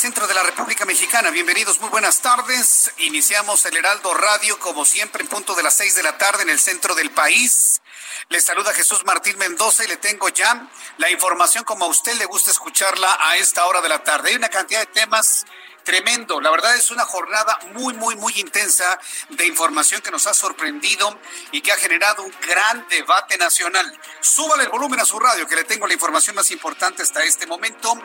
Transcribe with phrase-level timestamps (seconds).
[0.00, 1.30] Centro de la República Mexicana.
[1.30, 2.90] Bienvenidos, muy buenas tardes.
[3.00, 6.48] Iniciamos el Heraldo Radio, como siempre, en punto de las seis de la tarde en
[6.48, 7.82] el centro del país.
[8.30, 12.24] Les saluda Jesús Martín Mendoza y le tengo ya la información como a usted le
[12.24, 14.30] gusta escucharla a esta hora de la tarde.
[14.30, 15.44] Hay una cantidad de temas
[15.84, 16.40] tremendo.
[16.40, 18.98] La verdad es una jornada muy, muy, muy intensa
[19.30, 21.18] de información que nos ha sorprendido
[21.52, 23.98] y que ha generado un gran debate nacional.
[24.20, 27.46] Súbale el volumen a su radio, que le tengo la información más importante hasta este
[27.46, 27.98] momento.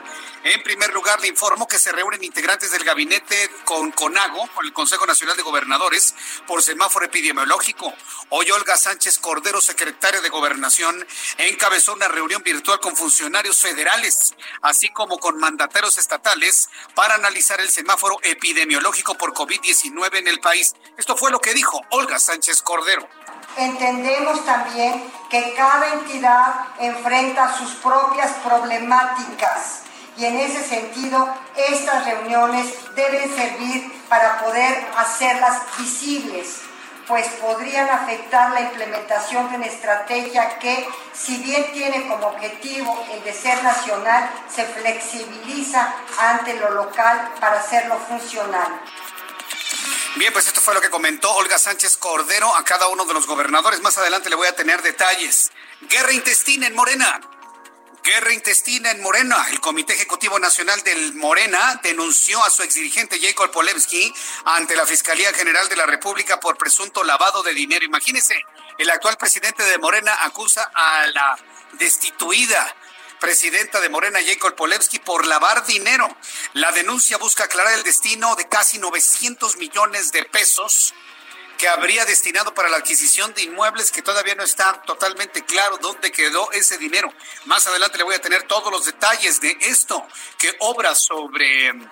[0.44, 4.74] En primer lugar, le informo que se reúnen integrantes del gabinete con CONAGO, con el
[4.74, 6.16] Consejo Nacional de Gobernadores,
[6.48, 7.94] por semáforo epidemiológico.
[8.30, 11.06] Hoy Olga Sánchez Cordero, secretaria de Gobernación,
[11.38, 17.65] encabezó una reunión virtual con funcionarios federales, así como con mandatarios estatales, para analizar el
[17.70, 20.76] semáforo epidemiológico por COVID-19 en el país.
[20.98, 23.08] Esto fue lo que dijo Olga Sánchez Cordero.
[23.58, 29.84] Entendemos también que cada entidad enfrenta sus propias problemáticas
[30.18, 36.65] y en ese sentido estas reuniones deben servir para poder hacerlas visibles
[37.08, 43.24] pues podrían afectar la implementación de una estrategia que, si bien tiene como objetivo el
[43.24, 48.82] de ser nacional, se flexibiliza ante lo local para hacerlo funcional.
[50.16, 53.28] Bien, pues esto fue lo que comentó Olga Sánchez Cordero a cada uno de los
[53.28, 53.82] gobernadores.
[53.82, 55.52] Más adelante le voy a tener detalles.
[55.82, 57.20] Guerra intestina en Morena.
[58.06, 59.48] Guerra intestina en Morena.
[59.50, 64.14] El Comité Ejecutivo Nacional del Morena denunció a su exdirigente Jacob Polewski
[64.46, 67.84] ante la Fiscalía General de la República por presunto lavado de dinero.
[67.84, 68.40] Imagínese,
[68.78, 71.36] el actual presidente de Morena acusa a la
[71.80, 72.76] destituida
[73.20, 76.08] presidenta de Morena, Jacob Polewski, por lavar dinero.
[76.54, 80.94] La denuncia busca aclarar el destino de casi 900 millones de pesos
[81.58, 86.12] que habría destinado para la adquisición de inmuebles que todavía no está totalmente claro dónde
[86.12, 87.14] quedó ese dinero.
[87.46, 90.06] Más adelante le voy a tener todos los detalles de esto
[90.38, 91.90] que obra sobre mm,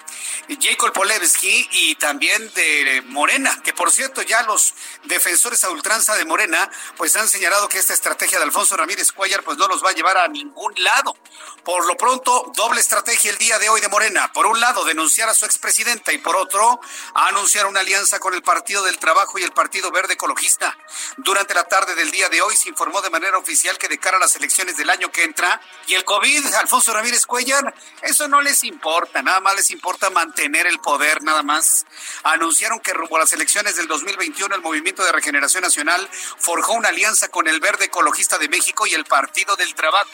[0.59, 4.73] Jacob Polewski y también de Morena, que por cierto ya los
[5.05, 9.43] defensores a ultranza de Morena pues han señalado que esta estrategia de Alfonso Ramírez Cuellar
[9.43, 11.15] pues no los va a llevar a ningún lado.
[11.63, 14.31] Por lo pronto, doble estrategia el día de hoy de Morena.
[14.33, 16.81] Por un lado, denunciar a su expresidenta y por otro,
[17.15, 20.77] anunciar una alianza con el Partido del Trabajo y el Partido Verde Ecologista.
[21.17, 24.17] Durante la tarde del día de hoy se informó de manera oficial que de cara
[24.17, 28.41] a las elecciones del año que entra y el COVID, Alfonso Ramírez Cuellar, eso no
[28.41, 31.85] les importa, nada más les importa mantener el poder, nada más.
[32.23, 36.89] Anunciaron que rumbo a las elecciones del 2021 el Movimiento de Regeneración Nacional forjó una
[36.89, 40.09] alianza con el Verde Ecologista de México y el Partido del Trabajo.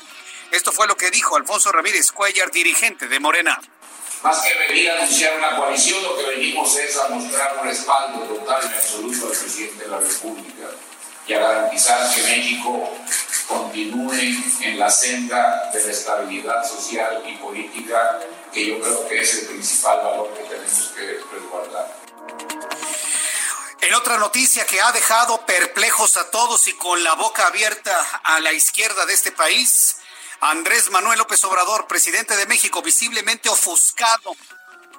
[0.52, 3.60] Esto fue lo que dijo Alfonso Ramírez Cuellar, dirigente de Morena.
[4.24, 8.20] Más que venir a anunciar una coalición, lo que venimos es a mostrar un respaldo
[8.20, 10.68] total y absoluto al presidente de la República
[11.26, 12.90] y a garantizar que México
[13.48, 14.14] continúe
[14.62, 18.20] en la senda de la estabilidad social y política,
[18.52, 21.96] que yo creo que es el principal valor que tenemos que resguardar.
[23.80, 28.42] En otra noticia que ha dejado perplejos a todos y con la boca abierta a
[28.42, 29.96] la izquierda de este país,
[30.42, 34.36] Andrés Manuel López Obrador, presidente de México, visiblemente ofuscado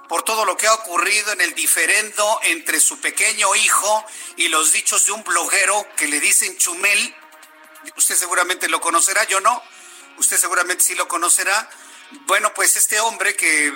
[0.08, 4.04] por todo lo que ha ocurrido en el diferendo entre su pequeño hijo
[4.36, 7.14] y los dichos de un bloguero que le dicen Chumel.
[7.96, 9.62] Usted seguramente lo conocerá, yo no.
[10.18, 11.70] Usted seguramente sí lo conocerá.
[12.26, 13.72] Bueno, pues este hombre que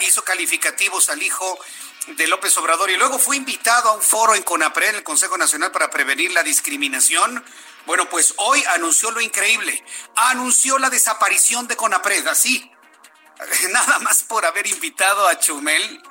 [0.00, 1.58] hizo calificativos al hijo
[2.06, 5.72] de López Obrador y luego fue invitado a un foro en CONAPRE, el Consejo Nacional
[5.72, 7.44] para Prevenir la Discriminación,
[7.86, 9.82] bueno, pues hoy anunció lo increíble.
[10.16, 12.70] Anunció la desaparición de Conapred, así.
[13.72, 16.02] nada más por haber invitado a Chumel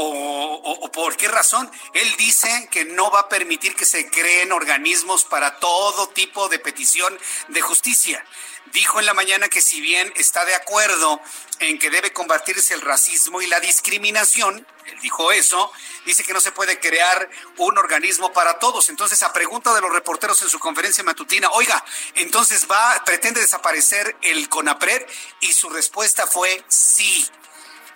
[0.00, 1.70] o, por qué razón.
[1.92, 6.58] Él dice que no va a permitir que se creen organismos para todo tipo de
[6.58, 7.18] petición
[7.48, 8.24] de justicia.
[8.72, 11.20] Dijo en la mañana que si bien está de acuerdo
[11.58, 15.72] en que debe combatirse el racismo y la discriminación, él dijo eso,
[16.04, 18.90] dice que no se puede crear un organismo para todos.
[18.90, 21.82] Entonces, a pregunta de los reporteros en su conferencia matutina, oiga,
[22.14, 25.06] entonces va, pretende desaparecer el CONAPRED
[25.40, 27.28] y su respuesta fue sí.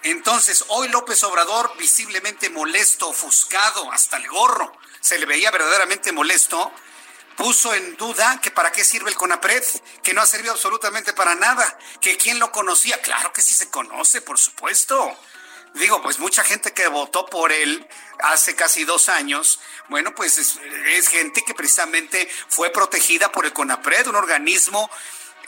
[0.03, 6.73] Entonces, hoy López Obrador, visiblemente molesto, ofuscado, hasta el gorro, se le veía verdaderamente molesto,
[7.37, 9.63] puso en duda que para qué sirve el CONAPRED,
[10.03, 13.71] que no ha servido absolutamente para nada, que quién lo conocía, claro que sí se
[13.71, 15.17] conoce, por supuesto.
[15.75, 17.89] Digo, pues mucha gente que votó por él
[18.19, 23.53] hace casi dos años, bueno, pues es, es gente que precisamente fue protegida por el
[23.53, 24.91] CONAPRED, un organismo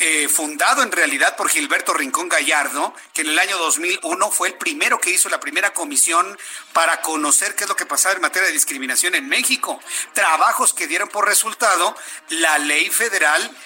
[0.00, 4.54] eh, fundado en realidad por Gilberto Rincón Gallardo, que en el año 2001 fue el
[4.54, 6.36] primero que hizo la primera comisión
[6.72, 9.80] para conocer qué es lo que pasaba en materia de discriminación en México.
[10.12, 11.96] Trabajos que dieron por resultado
[12.30, 13.56] la ley federal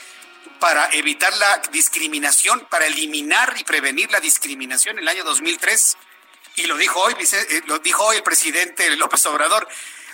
[0.60, 5.96] para evitar la discriminación, para eliminar y prevenir la discriminación en el año 2003.
[6.56, 9.66] Y lo dijo hoy, eh, lo dijo hoy el presidente López Obrador.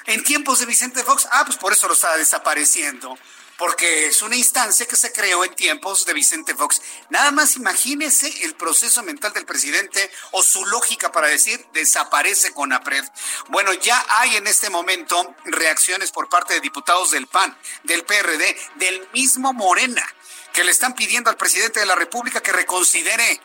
[0.06, 3.19] En tiempos de Vicente Fox, ah, pues por eso lo está desapareciendo
[3.56, 6.82] porque es una instancia que se creó en tiempos de Vicente Fox.
[7.10, 12.72] Nada más imagínese el proceso mental del presidente o su lógica para decir desaparece con
[12.72, 13.04] APRED.
[13.48, 18.56] Bueno, ya hay en este momento reacciones por parte de diputados del PAN, del PRD,
[18.76, 20.04] del mismo Morena,
[20.52, 23.40] que le están pidiendo al presidente de la República que reconsidere,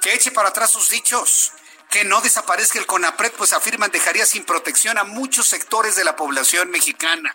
[0.00, 1.52] que eche para atrás sus dichos
[1.90, 6.16] que no desaparezca el CONAPRED, pues afirman dejaría sin protección a muchos sectores de la
[6.16, 7.32] población mexicana.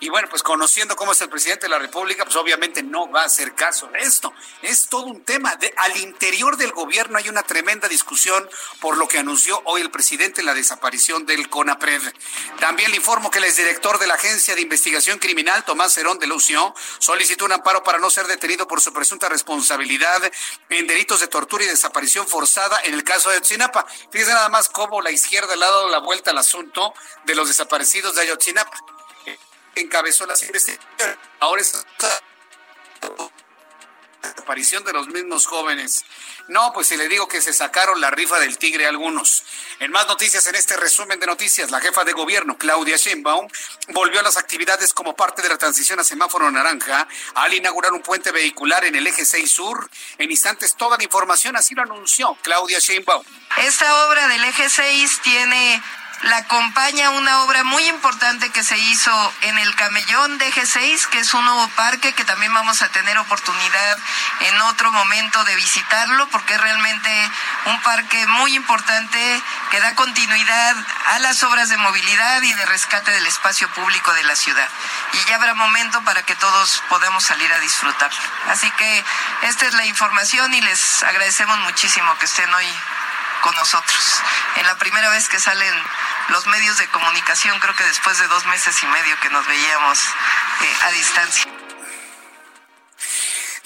[0.00, 3.22] Y bueno, pues conociendo cómo es el presidente de la República, pues obviamente no va
[3.22, 4.32] a hacer caso de esto.
[4.62, 5.56] Es todo un tema.
[5.56, 8.48] De, al interior del gobierno hay una tremenda discusión
[8.80, 12.02] por lo que anunció hoy el presidente la desaparición del CONAPRED.
[12.60, 16.26] También le informo que el exdirector de la Agencia de Investigación Criminal, Tomás Herón de
[16.26, 20.22] Lucio, solicitó un amparo para no ser detenido por su presunta responsabilidad
[20.68, 23.86] en delitos de tortura y desaparición forzada en el caso de Ayotzinapa.
[24.10, 26.94] Fíjese nada más cómo la izquierda le ha dado la vuelta al asunto
[27.24, 28.95] de los desaparecidos de Ayotzinapa
[29.76, 31.18] encabezó las investigaciones.
[31.40, 32.20] Ahora es la
[34.38, 36.04] aparición de los mismos jóvenes.
[36.48, 39.42] No, pues si le digo que se sacaron la rifa del tigre algunos.
[39.80, 43.48] En más noticias, en este resumen de noticias, la jefa de gobierno, Claudia Sheinbaum,
[43.88, 48.02] volvió a las actividades como parte de la transición a semáforo naranja al inaugurar un
[48.02, 49.90] puente vehicular en el eje 6 sur.
[50.18, 53.24] En instantes, toda la información, así lo anunció Claudia Sheinbaum.
[53.58, 55.82] Esta obra del eje 6 tiene
[56.22, 61.18] la acompaña una obra muy importante que se hizo en el Camellón de G6, que
[61.18, 63.98] es un nuevo parque que también vamos a tener oportunidad
[64.40, 67.30] en otro momento de visitarlo, porque es realmente
[67.66, 70.76] un parque muy importante que da continuidad
[71.06, 74.68] a las obras de movilidad y de rescate del espacio público de la ciudad.
[75.12, 78.18] Y ya habrá momento para que todos podamos salir a disfrutarlo.
[78.48, 79.04] Así que
[79.42, 82.66] esta es la información y les agradecemos muchísimo que estén hoy
[83.42, 84.22] con nosotros.
[84.56, 85.74] En la primera vez que salen
[86.28, 89.98] los medios de comunicación, creo que después de dos meses y medio que nos veíamos
[89.98, 91.46] eh, a distancia.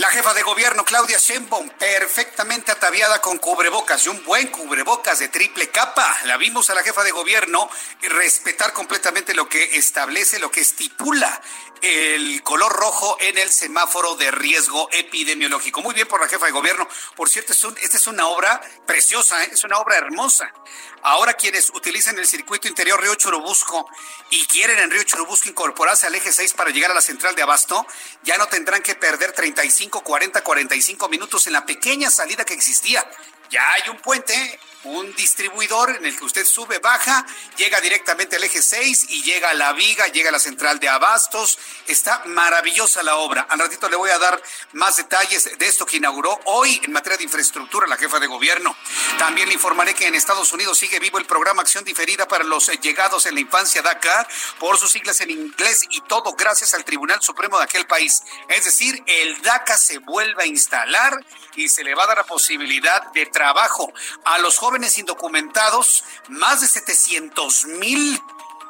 [0.00, 5.28] La jefa de gobierno, Claudia Sheinbaum, perfectamente ataviada con cubrebocas y un buen cubrebocas de
[5.28, 6.20] triple capa.
[6.24, 7.68] La vimos a la jefa de gobierno
[8.00, 11.42] respetar completamente lo que establece, lo que estipula
[11.82, 15.82] el color rojo en el semáforo de riesgo epidemiológico.
[15.82, 16.88] Muy bien por la jefa de gobierno.
[17.16, 19.50] Por cierto, esta es una obra preciosa, ¿eh?
[19.52, 20.52] es una obra hermosa.
[21.02, 23.88] Ahora quienes utilizan el circuito interior Río Churubusco
[24.30, 27.42] y quieren en Río Churubusco incorporarse al eje 6 para llegar a la central de
[27.42, 27.86] Abasto,
[28.22, 33.08] ya no tendrán que perder 35, 40, 45 minutos en la pequeña salida que existía.
[33.50, 38.44] Ya hay un puente un distribuidor en el que usted sube, baja, llega directamente al
[38.44, 41.58] eje 6 y llega a la viga, llega a la central de abastos.
[41.86, 43.42] Está maravillosa la obra.
[43.50, 47.18] Al ratito le voy a dar más detalles de esto que inauguró hoy en materia
[47.18, 48.74] de infraestructura la jefa de gobierno.
[49.18, 52.68] También le informaré que en Estados Unidos sigue vivo el programa Acción Diferida para los
[52.80, 54.26] llegados en la infancia DACA
[54.58, 58.22] por sus siglas en inglés y todo gracias al Tribunal Supremo de aquel país.
[58.48, 61.24] Es decir, el DACA se vuelve a instalar
[61.56, 63.92] y se le va a dar la posibilidad de trabajo
[64.24, 68.20] a los jóvenes indocumentados, más de 700 mil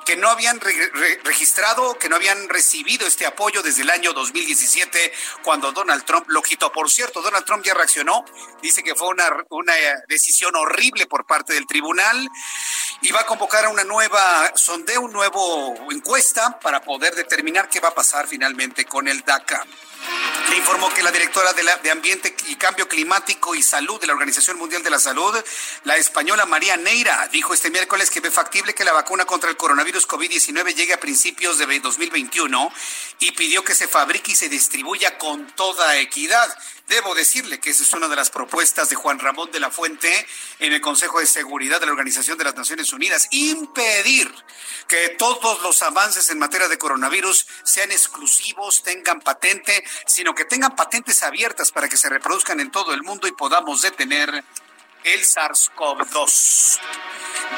[0.05, 0.59] que no habían
[1.23, 6.43] registrado, que no habían recibido este apoyo desde el año 2017, cuando Donald Trump lo
[6.43, 6.73] quitó.
[6.73, 8.25] Por cierto, Donald Trump ya reaccionó,
[8.63, 9.75] dice que fue una, una
[10.09, 12.29] decisión horrible por parte del tribunal
[13.03, 17.81] y va a convocar a una nueva sondeo, un nuevo encuesta para poder determinar qué
[17.81, 19.65] va a pasar finalmente con el DACA.
[20.49, 24.59] Le informó que la directora de, Ambiente y Cambio Climático y Salud de la Organización
[24.59, 25.37] Mundial de la Salud,
[25.85, 29.57] la española María Neira, dijo este miércoles que ve factible que la vacuna contra el
[29.57, 32.73] coronavirus COVID-19 llegue a principios de 2021
[33.21, 36.49] y pidió que se fabrique y se distribuya con toda equidad.
[36.89, 40.27] Debo decirle que esa es una de las propuestas de Juan Ramón de la Fuente
[40.59, 44.29] en el Consejo de Seguridad de la Organización de las Naciones Unidas, impedir
[44.91, 50.75] que todos los avances en materia de coronavirus sean exclusivos, tengan patente, sino que tengan
[50.75, 54.43] patentes abiertas para que se reproduzcan en todo el mundo y podamos detener
[55.05, 56.81] el SARS-CoV-2.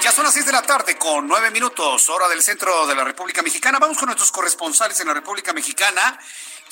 [0.03, 3.03] Ya son las 6 de la tarde con 9 minutos, hora del centro de la
[3.03, 3.79] República Mexicana.
[3.79, 6.19] Vamos con nuestros corresponsales en la República Mexicana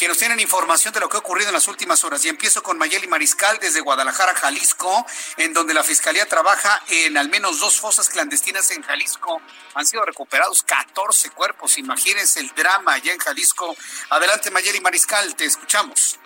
[0.01, 2.25] que nos tienen información de lo que ha ocurrido en las últimas horas.
[2.25, 5.05] Y empiezo con Mayeli Mariscal desde Guadalajara, Jalisco,
[5.37, 9.43] en donde la Fiscalía trabaja en al menos dos fosas clandestinas en Jalisco.
[9.75, 11.77] Han sido recuperados 14 cuerpos.
[11.77, 13.77] Imagínense el drama allá en Jalisco.
[14.09, 16.19] Adelante, Mayeli Mariscal, te escuchamos.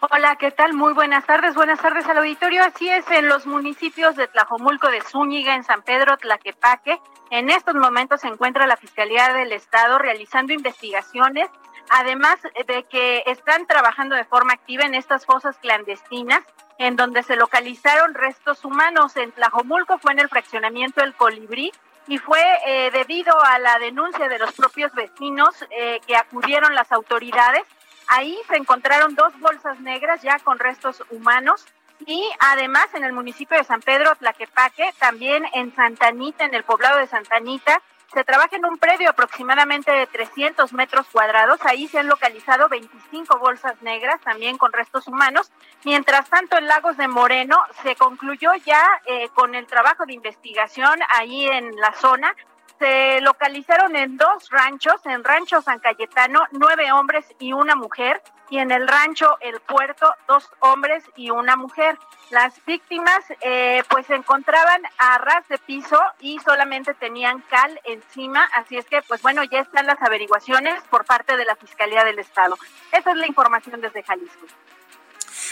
[0.00, 0.72] Hola, ¿qué tal?
[0.72, 1.54] Muy buenas tardes.
[1.54, 2.64] Buenas tardes al auditorio.
[2.64, 6.98] Así es, en los municipios de Tlajomulco de Zúñiga, en San Pedro, Tlaquepaque,
[7.30, 11.48] en estos momentos se encuentra la Fiscalía del Estado realizando investigaciones
[11.90, 16.42] además de que están trabajando de forma activa en estas fosas clandestinas,
[16.78, 19.16] en donde se localizaron restos humanos.
[19.16, 21.72] En Tlajomulco fue en el fraccionamiento El Colibrí
[22.06, 26.90] y fue eh, debido a la denuncia de los propios vecinos eh, que acudieron las
[26.92, 27.64] autoridades.
[28.06, 31.66] Ahí se encontraron dos bolsas negras ya con restos humanos
[32.06, 36.98] y además en el municipio de San Pedro Tlaquepaque, también en Santanita, en el poblado
[36.98, 37.82] de Santanita,
[38.12, 41.60] se trabaja en un predio aproximadamente de 300 metros cuadrados.
[41.64, 45.52] Ahí se han localizado 25 bolsas negras, también con restos humanos.
[45.84, 50.98] Mientras tanto, en Lagos de Moreno se concluyó ya eh, con el trabajo de investigación
[51.16, 52.34] ahí en la zona
[52.80, 58.58] se localizaron en dos ranchos, en Rancho San Cayetano, nueve hombres y una mujer, y
[58.58, 61.98] en el rancho El Puerto, dos hombres y una mujer.
[62.30, 68.48] Las víctimas eh, pues se encontraban a ras de piso y solamente tenían cal encima,
[68.54, 72.18] así es que pues bueno, ya están las averiguaciones por parte de la Fiscalía del
[72.18, 72.58] Estado.
[72.92, 74.46] Esa es la información desde Jalisco.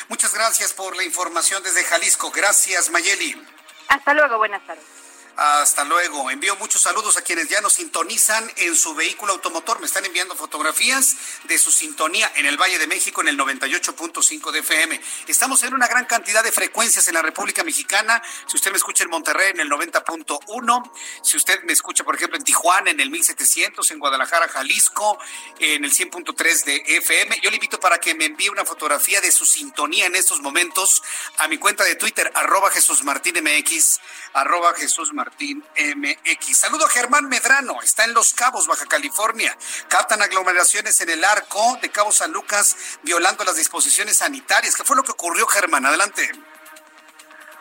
[0.09, 2.31] Muchas gracias por la información desde Jalisco.
[2.31, 3.47] Gracias, Mayeli.
[3.89, 4.98] Hasta luego, buenas tardes.
[5.39, 6.33] Hasta luego.
[6.33, 9.79] Envío muchos saludos a quienes ya nos sintonizan en su vehículo automotor.
[9.79, 14.51] Me están enviando fotografías de su sintonía en el Valle de México en el 98.5
[14.51, 15.01] de FM.
[15.29, 18.21] Estamos en una gran cantidad de frecuencias en la República Mexicana.
[18.49, 20.91] Si usted me escucha en Monterrey en el 90.1,
[21.23, 25.21] si usted me escucha, por ejemplo, en Tijuana en el 1700, en Guadalajara, Jalisco,
[25.61, 29.31] en el 100.3 de FM, yo le invito para que me envíe una fotografía de
[29.31, 31.01] su sintonía en estos momentos
[31.37, 34.01] a mi cuenta de Twitter, arroba Jesús Martín MX,
[34.35, 36.57] arroba Jesús Martín MX.
[36.57, 39.57] Saludo a Germán Medrano, está en Los Cabos, Baja California.
[39.89, 44.77] Captan aglomeraciones en el arco de Cabo San Lucas, violando las disposiciones sanitarias.
[44.77, 45.87] ¿Qué fue lo que ocurrió, Germán?
[45.87, 46.31] Adelante.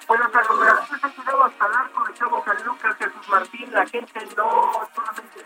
[0.08, 3.74] Bueno, las aglomeraciones han llegado hasta el arco de Cabo San Lucas, Jesús Martín.
[3.74, 5.46] La gente no solamente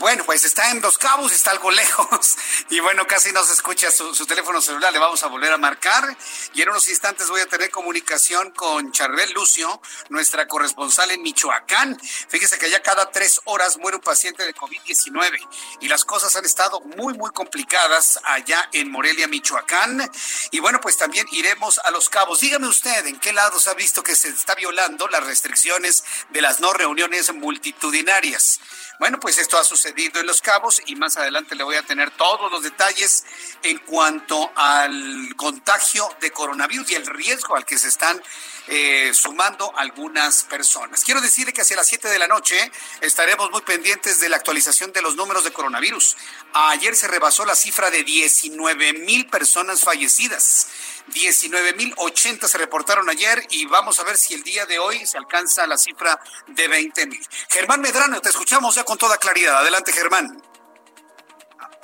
[0.00, 2.34] bueno, pues está en Los Cabos, está algo lejos
[2.70, 4.90] y bueno, casi no se escucha su, teléfono celular.
[4.94, 6.16] Le vamos a volver a marcar
[6.54, 12.00] y en unos instantes voy a tener comunicación con Charbel Lucio, nuestra corresponsal en Michoacán.
[12.00, 15.38] Fíjese que ya cada tres horas muere un paciente de COVID-19
[15.80, 20.10] y las cosas han estado muy, muy complicadas allá en Morelia, Michoacán.
[20.50, 22.40] Y bueno, pues también iremos a Los Cabos.
[22.40, 26.40] Dígame usted, ¿en qué lado se ha visto que se está violando las restricciones de
[26.40, 28.60] las no reuniones multitudinarias?
[28.98, 32.10] Bueno, pues esto ha sucedido en Los Cabos y más adelante le voy a tener
[32.12, 33.24] todos los detalles
[33.62, 38.22] en cuanto al contagio de coronavirus y el riesgo al que se están
[38.68, 41.02] eh, sumando algunas personas.
[41.02, 42.70] Quiero decirle que hacia las 7 de la noche
[43.00, 46.16] estaremos muy pendientes de la actualización de los números de coronavirus.
[46.52, 50.68] Ayer se rebasó la cifra de 19 mil personas fallecidas.
[51.08, 55.66] 19.080 se reportaron ayer y vamos a ver si el día de hoy se alcanza
[55.66, 57.26] la cifra de 20.000.
[57.50, 59.58] Germán Medrano, te escuchamos ya con toda claridad.
[59.58, 60.49] Adelante, Germán.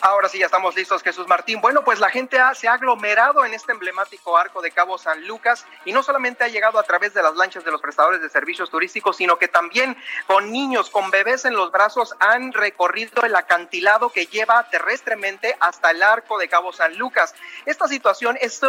[0.02, 1.60] Ahora sí, ya estamos listos, Jesús Martín.
[1.62, 5.64] Bueno, pues la gente se ha aglomerado en este emblemático arco de Cabo San Lucas
[5.86, 8.68] y no solamente ha llegado a través de las lanchas de los prestadores de servicios
[8.68, 14.10] turísticos, sino que también con niños, con bebés en los brazos, han recorrido el acantilado
[14.10, 17.34] que lleva terrestremente hasta el arco de Cabo San Lucas.
[17.64, 18.60] Esta situación es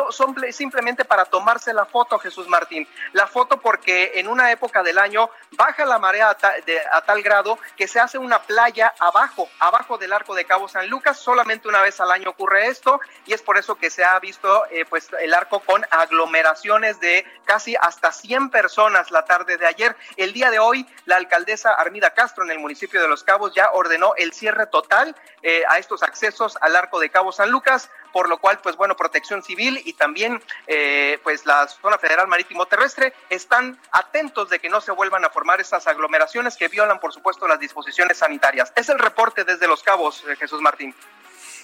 [0.51, 2.87] simplemente para tomarse la foto, Jesús Martín.
[3.11, 7.87] La foto porque en una época del año baja la marea a tal grado que
[7.87, 11.99] se hace una playa abajo, abajo del arco de Cabo San Lucas solamente una vez
[11.99, 15.33] al año ocurre esto y es por eso que se ha visto eh, pues el
[15.33, 19.95] arco con aglomeraciones de casi hasta 100 personas la tarde de ayer.
[20.15, 23.71] El día de hoy la alcaldesa Armida Castro en el municipio de Los Cabos ya
[23.71, 28.29] ordenó el cierre total eh, a estos accesos al arco de Cabo San Lucas por
[28.29, 33.13] lo cual, pues bueno, Protección Civil y también eh, pues la Zona Federal Marítimo Terrestre
[33.29, 37.47] están atentos de que no se vuelvan a formar estas aglomeraciones que violan, por supuesto,
[37.47, 38.71] las disposiciones sanitarias.
[38.75, 40.95] Es el reporte desde Los Cabos, eh, Jesús Martín.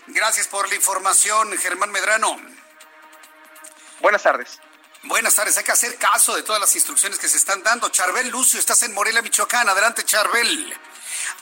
[0.08, 2.38] Gracias por la información, Germán Medrano.
[4.02, 4.60] Buenas tardes.
[5.06, 7.90] Buenas tardes, hay que hacer caso de todas las instrucciones que se están dando.
[7.90, 9.68] Charbel Lucio, estás en Morelia, Michoacán.
[9.68, 10.74] Adelante, Charbel.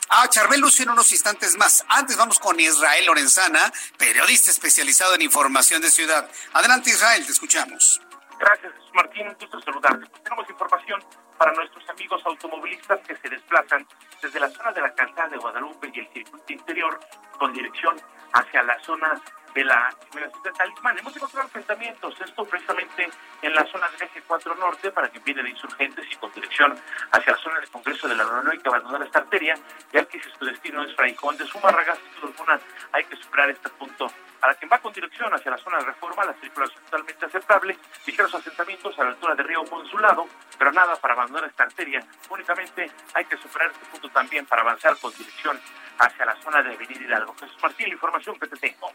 [0.08, 1.84] Ah, Charbel Lucio en unos instantes más.
[1.88, 6.28] Antes vamos con Israel Lorenzana, periodista especializado en información de ciudad.
[6.54, 8.00] Adelante, Israel, te escuchamos.
[8.40, 9.28] Gracias, Martín.
[9.28, 10.06] Un gusto saludarte.
[10.06, 11.04] Pues tenemos información
[11.38, 13.86] para nuestros amigos automovilistas que se desplazan
[14.20, 16.98] desde la zona de la calzada de Guadalupe y el circuito interior
[17.38, 17.96] con dirección
[18.32, 19.22] hacia la zona
[19.54, 20.98] de la ciudad de Talismán.
[20.98, 23.10] Hemos encontrado enfrentamientos, esto precisamente
[23.42, 26.74] en la zona del eje 4 norte, para que viene insurgentes y con dirección
[27.10, 29.54] hacia la zona del Congreso de la Unión hay que abandonar esta arteria,
[29.92, 32.60] ya que si su destino es Fraicón de Zumárraga, sin duda alguna
[32.92, 34.10] hay que superar este punto.
[34.42, 38.34] Para quien va con dirección hacia la zona de reforma, la circulación totalmente aceptable, ligeros
[38.34, 40.26] asentamientos a la altura de Río Consulado,
[40.58, 44.96] pero nada para abandonar esta arteria, únicamente hay que superar este punto también para avanzar
[44.98, 45.60] con dirección
[45.96, 47.36] hacia la zona de Avenida Hidalgo.
[47.38, 48.92] Jesús Martín, la información que te tengo.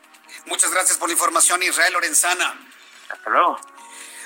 [0.48, 2.54] Muchas gracias por la información, Israel Lorenzana.
[3.10, 3.58] Hasta luego.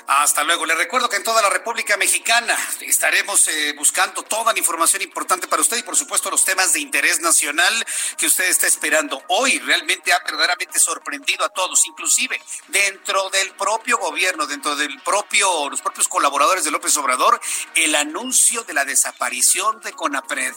[0.06, 0.66] Hasta luego.
[0.66, 5.46] Le recuerdo que en toda la República Mexicana estaremos eh, buscando toda la información importante
[5.46, 7.72] para usted y por supuesto los temas de interés nacional
[8.16, 9.22] que usted está esperando.
[9.28, 15.70] Hoy realmente ha verdaderamente sorprendido a todos, inclusive dentro del propio gobierno, dentro del propio,
[15.70, 17.40] los propios colaboradores de López Obrador,
[17.74, 20.54] el anuncio de la desaparición de Conapred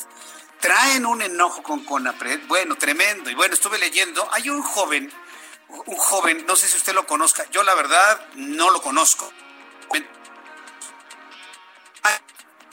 [0.60, 3.30] traen un enojo con Conapred, bueno, tremendo.
[3.30, 5.12] Y bueno, estuve leyendo, hay un joven,
[5.86, 9.32] un joven, no sé si usted lo conozca, yo la verdad no lo conozco.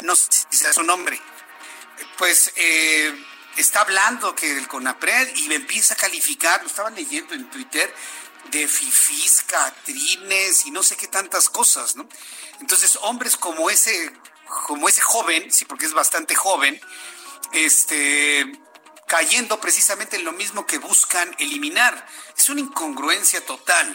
[0.03, 1.21] No sé si sea su nombre.
[2.19, 3.15] Pues eh,
[3.57, 7.95] está hablando que el Conapred y me empieza a calificar, lo estaba leyendo en Twitter,
[8.51, 12.09] de fifis, catrines y no sé qué tantas cosas, ¿no?
[12.61, 14.13] Entonces, hombres como ese,
[14.67, 16.81] como ese joven, sí, porque es bastante joven,
[17.53, 18.53] este,
[19.07, 22.07] cayendo precisamente en lo mismo que buscan eliminar.
[22.43, 23.87] Es una incongruencia total.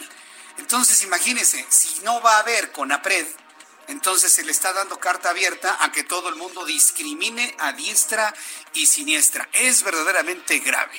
[0.56, 3.26] Entonces, imagínense, si no va a haber CONAPRED,
[3.88, 8.32] entonces se le está dando carta abierta a que todo el mundo discrimine a diestra
[8.72, 9.46] y siniestra.
[9.52, 10.98] Es verdaderamente grave.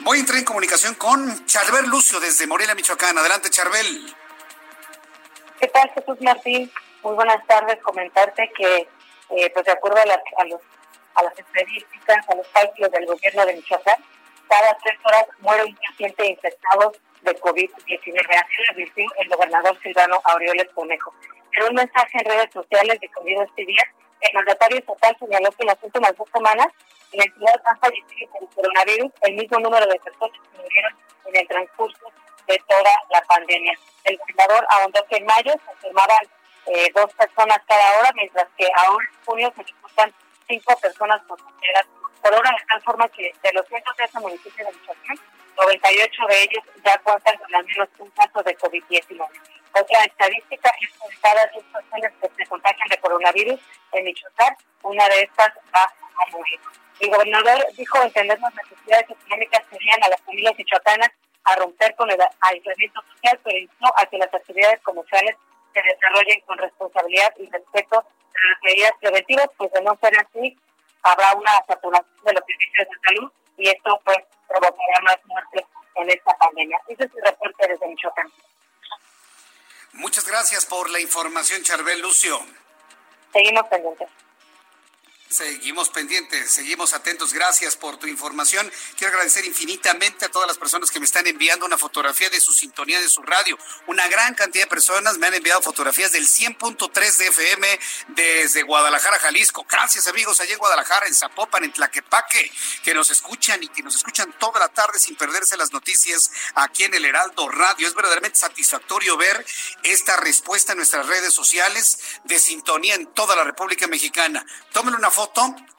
[0.00, 3.16] Voy a entrar en comunicación con Charbel Lucio desde Morelia, Michoacán.
[3.16, 4.14] Adelante, Charbel.
[5.58, 6.70] ¿Qué tal, Jesús Martín?
[7.02, 7.82] Muy buenas tardes.
[7.82, 8.86] Comentarte que,
[9.30, 10.60] eh, pues de acuerdo a, a los
[11.14, 14.04] a las estadísticas, a los cálculos del gobierno de Michoacán,
[14.48, 17.70] cada tres horas muere un paciente infectado de COVID-19.
[18.28, 21.12] Así lo advirtió el gobernador Silvano Aureoles Conejo.
[21.52, 23.82] En un mensaje en redes sociales difundido este día,
[24.20, 26.68] el mandatario estatal señaló que en las últimas dos semanas
[27.12, 30.96] en la entidad han fallecido por el coronavirus el mismo número de personas que murieron
[31.26, 32.12] en el transcurso
[32.46, 33.72] de toda la pandemia.
[34.04, 36.26] El gobernador ahondó que en mayo se enfermaban
[36.66, 40.12] eh, dos personas cada hora, mientras que ahora en junio se reportan
[40.46, 41.86] cinco personas contagiadas
[42.22, 45.18] por hora, de tal forma que de los 113 municipios de Michoacán,
[45.56, 49.26] 98 de ellos ya cuentan con al menos un caso de COVID-19.
[49.74, 53.60] Otra estadística es que cada 10 personas que se contagian de coronavirus
[53.92, 56.60] en Michoacán, una de estas va a morir.
[57.00, 61.10] El gobernador dijo entender las necesidades económicas que tenían a las familias michoacanas
[61.44, 65.36] a romper con el aislamiento social, pero instó a que las actividades comerciales
[65.72, 70.56] se desarrollen con responsabilidad y respeto las medidas preventivas, pues de no ser así,
[71.02, 75.64] habrá una saturación de los servicios de salud y esto pues provocará más muertes
[75.96, 76.78] en esta pandemia.
[76.88, 78.32] Ese es el reporte desde Michoacán.
[79.92, 82.38] Muchas gracias por la información, Charbel Lucio.
[83.32, 84.08] Seguimos pendientes.
[85.30, 87.34] Seguimos pendientes, seguimos atentos.
[87.34, 88.72] Gracias por tu información.
[88.96, 92.54] Quiero agradecer infinitamente a todas las personas que me están enviando una fotografía de su
[92.54, 93.58] sintonía de su radio.
[93.88, 99.18] Una gran cantidad de personas me han enviado fotografías del 100.3 de FM desde Guadalajara,
[99.18, 99.66] Jalisco.
[99.68, 102.50] Gracias amigos allá en Guadalajara, en Zapopan, en Tlaquepaque,
[102.82, 106.84] que nos escuchan y que nos escuchan toda la tarde sin perderse las noticias aquí
[106.84, 107.86] en el Heraldo Radio.
[107.86, 109.44] Es verdaderamente satisfactorio ver
[109.82, 114.46] esta respuesta en nuestras redes sociales de sintonía en toda la República Mexicana.
[114.72, 115.17] Tómenle una foto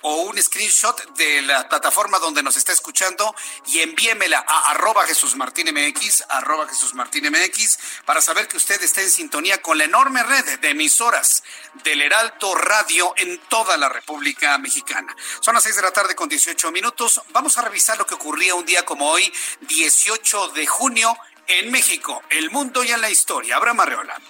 [0.01, 3.33] o un screenshot de la plataforma donde nos está escuchando
[3.67, 9.09] y envíemela a arroba Jesús MX, arroba Jesús MX, para saber que usted está en
[9.09, 11.43] sintonía con la enorme red de emisoras
[11.83, 15.15] del Heraldo Radio en toda la República Mexicana.
[15.39, 17.21] Son las seis de la tarde con 18 minutos.
[17.29, 22.21] Vamos a revisar lo que ocurría un día como hoy, 18 de junio, en México,
[22.29, 23.55] el mundo y en la historia.
[23.55, 24.21] Abraham Arreola.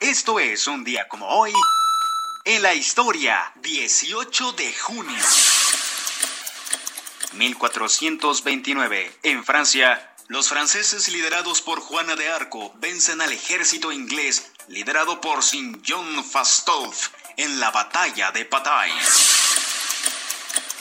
[0.00, 1.52] Esto es un día como hoy
[2.44, 5.24] en la historia, 18 de junio.
[7.32, 9.18] 1429.
[9.24, 15.42] En Francia, los franceses liderados por Juana de Arco vencen al ejército inglés liderado por
[15.42, 18.92] Sir John Fastolf en la batalla de Patay.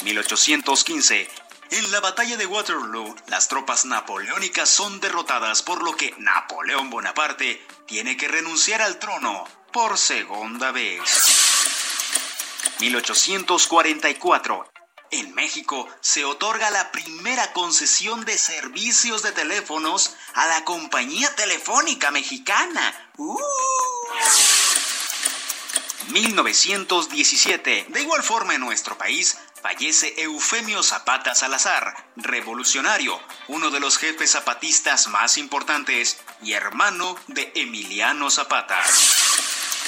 [0.04, 1.47] 1815.
[1.70, 7.62] En la batalla de Waterloo, las tropas napoleónicas son derrotadas por lo que Napoleón Bonaparte
[7.86, 11.02] tiene que renunciar al trono por segunda vez.
[12.80, 14.72] 1844.
[15.12, 22.12] En México se otorga la primera concesión de servicios de teléfonos a la compañía telefónica
[22.12, 23.12] mexicana.
[26.08, 27.88] 1917.
[27.90, 34.32] De igual forma en nuestro país fallece Eufemio Zapata Salazar, revolucionario, uno de los jefes
[34.32, 38.82] zapatistas más importantes y hermano de Emiliano Zapata.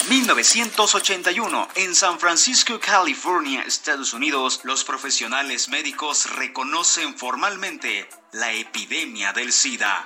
[0.07, 9.51] 1981, en San Francisco, California, Estados Unidos, los profesionales médicos reconocen formalmente la epidemia del
[9.51, 10.05] SIDA.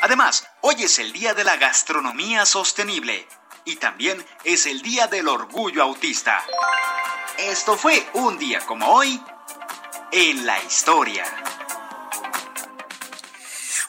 [0.00, 3.26] Además, hoy es el Día de la Gastronomía Sostenible
[3.64, 6.44] y también es el Día del Orgullo Autista.
[7.38, 9.20] Esto fue un día como hoy
[10.12, 11.24] en la historia.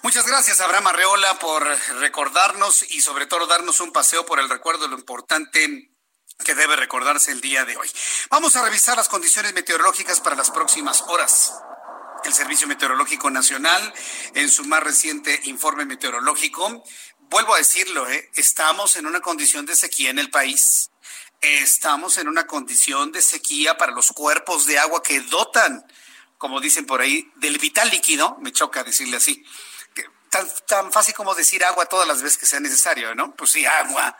[0.01, 1.65] Muchas gracias, Abraham Arreola, por
[1.99, 5.91] recordarnos y sobre todo darnos un paseo por el recuerdo de lo importante
[6.43, 7.89] que debe recordarse el día de hoy.
[8.29, 11.53] Vamos a revisar las condiciones meteorológicas para las próximas horas.
[12.23, 13.93] El Servicio Meteorológico Nacional,
[14.33, 16.83] en su más reciente informe meteorológico,
[17.29, 18.29] vuelvo a decirlo, ¿eh?
[18.35, 20.91] estamos en una condición de sequía en el país.
[21.41, 25.85] Estamos en una condición de sequía para los cuerpos de agua que dotan,
[26.37, 29.45] como dicen por ahí, del vital líquido, me choca decirle así,
[30.67, 33.35] tan, fácil como decir agua todas las veces que sea necesario, ¿no?
[33.35, 34.17] Pues sí, agua.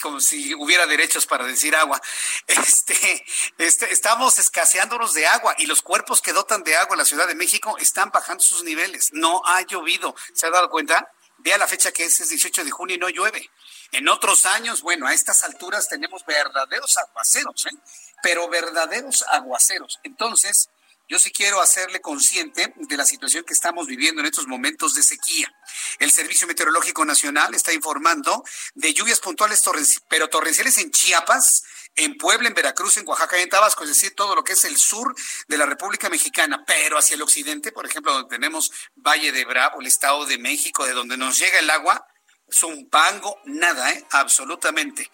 [0.00, 2.00] Como si hubiera derechos para decir agua.
[2.46, 3.24] Este,
[3.58, 7.28] este, estamos escaseándonos de agua y los cuerpos que dotan de agua en la Ciudad
[7.28, 9.10] de México están bajando sus niveles.
[9.12, 10.16] No ha llovido.
[10.34, 11.12] ¿Se ha dado cuenta?
[11.38, 13.50] Vea la fecha que es, es 18 de junio y no llueve.
[13.92, 17.76] En otros años, bueno, a estas alturas tenemos verdaderos aguaceros, ¿eh?
[18.22, 19.98] pero verdaderos aguaceros.
[20.02, 20.68] Entonces,
[21.08, 25.02] yo sí quiero hacerle consciente de la situación que estamos viviendo en estos momentos de
[25.02, 25.50] sequía.
[25.98, 29.62] El Servicio Meteorológico Nacional está informando de lluvias puntuales,
[30.08, 31.64] pero torrenciales en Chiapas,
[31.98, 34.64] en Puebla, en Veracruz, en Oaxaca y en Tabasco, es decir, todo lo que es
[34.64, 35.14] el sur
[35.48, 39.80] de la República Mexicana, pero hacia el occidente, por ejemplo, donde tenemos Valle de Bravo,
[39.80, 42.06] el Estado de México, de donde nos llega el agua,
[42.50, 44.06] Zumpango, nada, ¿eh?
[44.10, 45.10] absolutamente.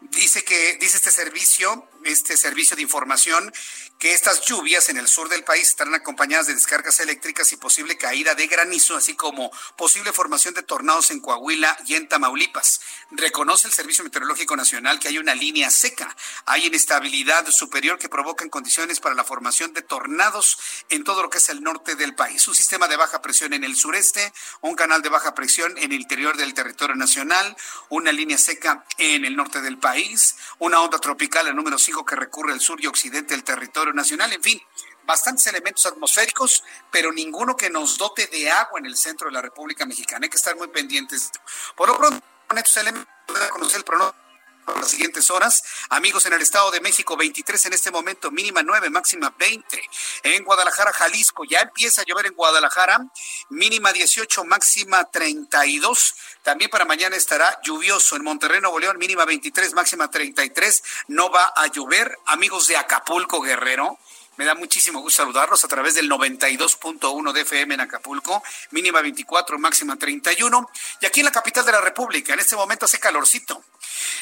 [0.00, 3.52] Dice que, dice este servicio, este servicio de información,
[3.98, 7.96] que estas lluvias en el sur del país estarán acompañadas de descargas eléctricas y posible
[7.96, 12.80] caída de granizo, así como posible formación de tornados en Coahuila y en Tamaulipas.
[13.10, 16.14] Reconoce el Servicio Meteorológico Nacional que hay una línea seca,
[16.44, 20.58] hay inestabilidad superior que provocan condiciones para la formación de tornados
[20.90, 22.46] en todo lo que es el norte del país.
[22.48, 26.00] Un sistema de baja presión en el sureste, un canal de baja presión en el
[26.00, 27.56] interior del territorio nacional,
[27.88, 32.16] una línea seca en el norte del país, una onda tropical, el número 5 que
[32.16, 34.60] recurre al sur y occidente del territorio nacional, en fin,
[35.04, 39.42] bastantes elementos atmosféricos, pero ninguno que nos dote de agua en el centro de la
[39.42, 40.24] República Mexicana.
[40.24, 41.30] Hay que estar muy pendientes.
[41.76, 43.08] Por lo pronto, con estos elementos,
[43.50, 44.26] conocer el pronóstico
[44.74, 45.62] las siguientes horas.
[45.90, 49.80] Amigos en el Estado de México, 23 en este momento, mínima 9, máxima 20.
[50.24, 53.06] En Guadalajara, Jalisco, ya empieza a llover en Guadalajara,
[53.50, 56.14] mínima 18, máxima 32.
[56.46, 60.80] También para mañana estará lluvioso en Monterrey, Nuevo León, mínima 23, máxima 33.
[61.08, 62.16] No va a llover.
[62.26, 63.98] Amigos de Acapulco, Guerrero,
[64.36, 69.58] me da muchísimo gusto saludarlos a través del 92.1 de FM en Acapulco, mínima 24,
[69.58, 70.70] máxima 31.
[71.00, 73.64] Y aquí en la capital de la República, en este momento hace calorcito.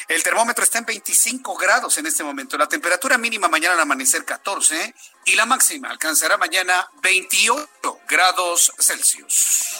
[0.07, 2.57] El termómetro está en 25 grados en este momento.
[2.57, 7.69] La temperatura mínima mañana al amanecer 14 y la máxima alcanzará mañana 28
[8.07, 9.77] grados Celsius.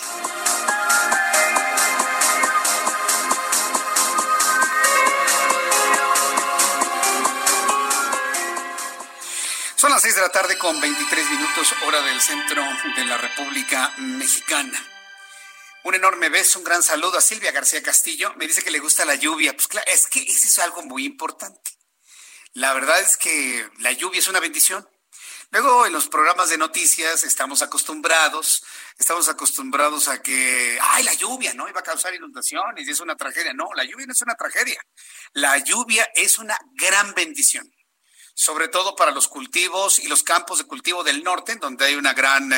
[10.06, 12.62] 6 de la tarde con 23 minutos hora del centro
[12.96, 14.80] de la República Mexicana.
[15.84, 18.32] Un enorme beso, un gran saludo a Silvia García Castillo.
[18.36, 19.54] Me dice que le gusta la lluvia.
[19.54, 21.72] Pues claro, es que eso es algo muy importante.
[22.54, 24.88] La verdad es que la lluvia es una bendición.
[25.50, 28.64] Luego en los programas de noticias estamos acostumbrados,
[29.00, 31.68] estamos acostumbrados a que, ay, la lluvia, ¿no?
[31.68, 33.54] Iba a causar inundaciones y es una tragedia.
[33.56, 34.80] No, la lluvia no es una tragedia.
[35.34, 37.68] La lluvia es una gran bendición
[38.36, 42.14] sobre todo para los cultivos y los campos de cultivo del norte, donde hay una
[42.14, 42.54] gran,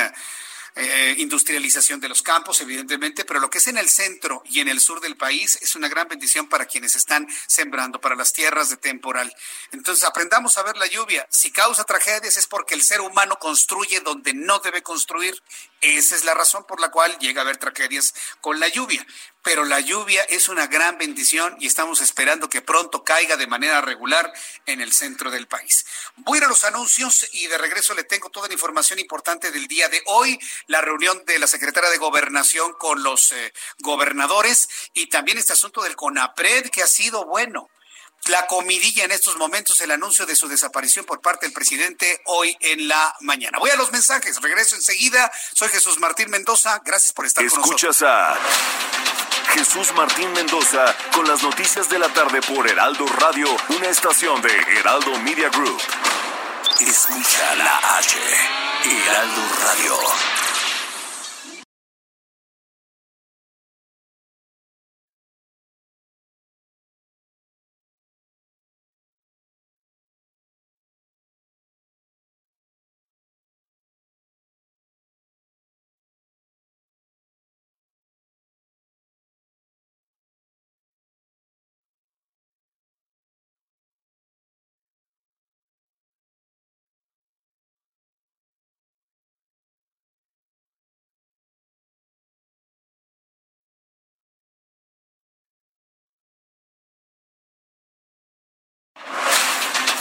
[0.80, 4.68] eh, industrialización de los campos, evidentemente, pero lo que es en el centro y en
[4.68, 8.70] el sur del país es una gran bendición para quienes están sembrando, para las tierras
[8.70, 9.34] de temporal.
[9.72, 11.26] Entonces, aprendamos a ver la lluvia.
[11.32, 15.42] Si causa tragedias es porque el ser humano construye donde no debe construir.
[15.82, 19.06] Esa es la razón por la cual llega a haber tragedias con la lluvia
[19.48, 23.80] pero la lluvia es una gran bendición y estamos esperando que pronto caiga de manera
[23.80, 24.34] regular
[24.66, 25.86] en el centro del país.
[26.18, 29.50] Voy a ir a los anuncios y de regreso le tengo toda la información importante
[29.52, 34.68] del día de hoy, la reunión de la secretaria de Gobernación con los eh, gobernadores
[34.94, 37.70] y también este asunto del CONAPRED que ha sido bueno
[38.26, 42.56] la comidilla en estos momentos, el anuncio de su desaparición por parte del presidente hoy
[42.60, 43.60] en la mañana.
[43.60, 45.32] Voy a los mensajes, regreso enseguida.
[45.54, 47.82] Soy Jesús Martín Mendoza, gracias por estar con nosotros.
[47.82, 48.38] Escuchas a
[49.54, 54.52] Jesús Martín Mendoza con las noticias de la tarde por Heraldo Radio, una estación de
[54.78, 55.82] Heraldo Media Group.
[56.80, 58.18] Escucha la H,
[58.84, 60.47] Heraldo Radio.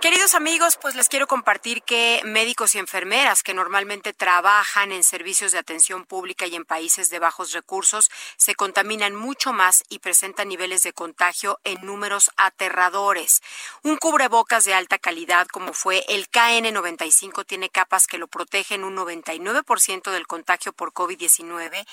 [0.00, 5.52] Queridos amigos, pues les quiero compartir que médicos y enfermeras que normalmente trabajan en servicios
[5.52, 10.48] de atención pública y en países de bajos recursos se contaminan mucho más y presentan
[10.48, 13.42] niveles de contagio en números aterradores.
[13.82, 18.96] Un cubrebocas de alta calidad como fue el KN95 tiene capas que lo protegen un
[18.96, 21.86] 99% del contagio por COVID-19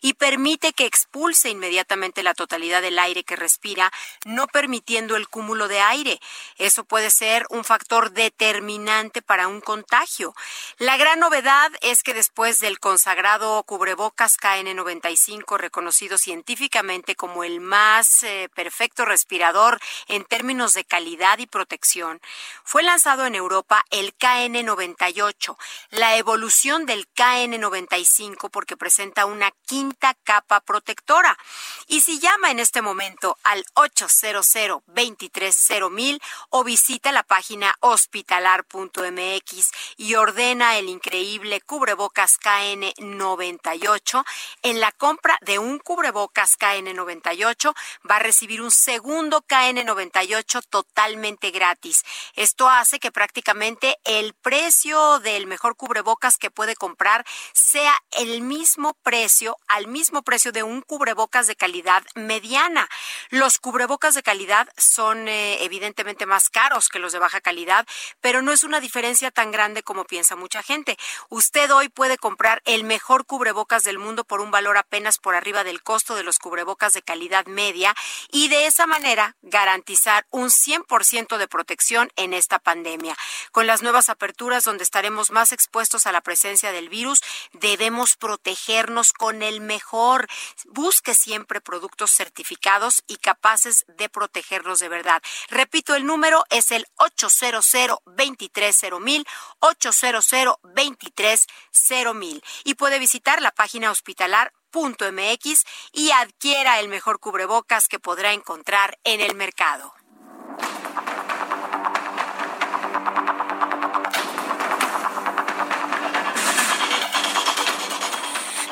[0.00, 3.92] y permite que expulse inmediatamente la totalidad del aire que respira,
[4.24, 6.18] no permitiendo el cúmulo de aire.
[6.58, 10.34] Eso puede ser un factor determinante para un contagio.
[10.78, 18.22] La gran novedad es que después del consagrado cubrebocas KN95, reconocido científicamente como el más
[18.22, 22.20] eh, perfecto respirador en términos de calidad y protección,
[22.64, 25.56] fue lanzado en Europa el KN98,
[25.90, 31.38] la evolución del KN95 porque presenta una quinta capa protectora.
[31.86, 39.70] Y si llama en este momento al 800 230 o visita la página página hospitalar.mx
[39.96, 44.24] y ordena el increíble cubrebocas KN98.
[44.62, 47.74] En la compra de un cubrebocas KN98
[48.08, 52.04] va a recibir un segundo KN98 totalmente gratis.
[52.36, 58.94] Esto hace que prácticamente el precio del mejor cubrebocas que puede comprar sea el mismo
[59.02, 62.88] precio, al mismo precio de un cubrebocas de calidad mediana.
[63.30, 67.86] Los cubrebocas de calidad son eh, evidentemente más caros que los de baja calidad,
[68.20, 70.96] pero no es una diferencia tan grande como piensa mucha gente.
[71.28, 75.64] Usted hoy puede comprar el mejor cubrebocas del mundo por un valor apenas por arriba
[75.64, 77.94] del costo de los cubrebocas de calidad media
[78.30, 83.16] y de esa manera garantizar un 100% de protección en esta pandemia.
[83.50, 87.20] Con las nuevas aperturas donde estaremos más expuestos a la presencia del virus,
[87.52, 90.28] debemos protegernos con el mejor.
[90.66, 95.22] Busque siempre productos certificados y capaces de protegernos de verdad.
[95.48, 97.64] Repito, el número es el 8 800
[98.06, 99.26] 230 mil
[99.60, 107.98] 800 230 mil y puede visitar la página hospitalar.mx y adquiera el mejor cubrebocas que
[107.98, 109.94] podrá encontrar en el mercado.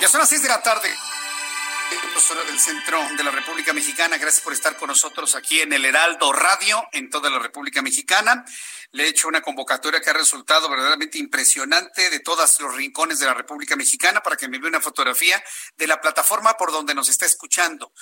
[0.00, 1.09] Ya son las 6 de la tarde
[1.90, 4.16] del centro de la República Mexicana.
[4.16, 8.44] Gracias por estar con nosotros aquí en el Heraldo Radio, en toda la República Mexicana.
[8.92, 13.26] Le he hecho una convocatoria que ha resultado verdaderamente impresionante de todos los rincones de
[13.26, 15.42] la República Mexicana para que me vea una fotografía
[15.76, 17.92] de la plataforma por donde nos está escuchando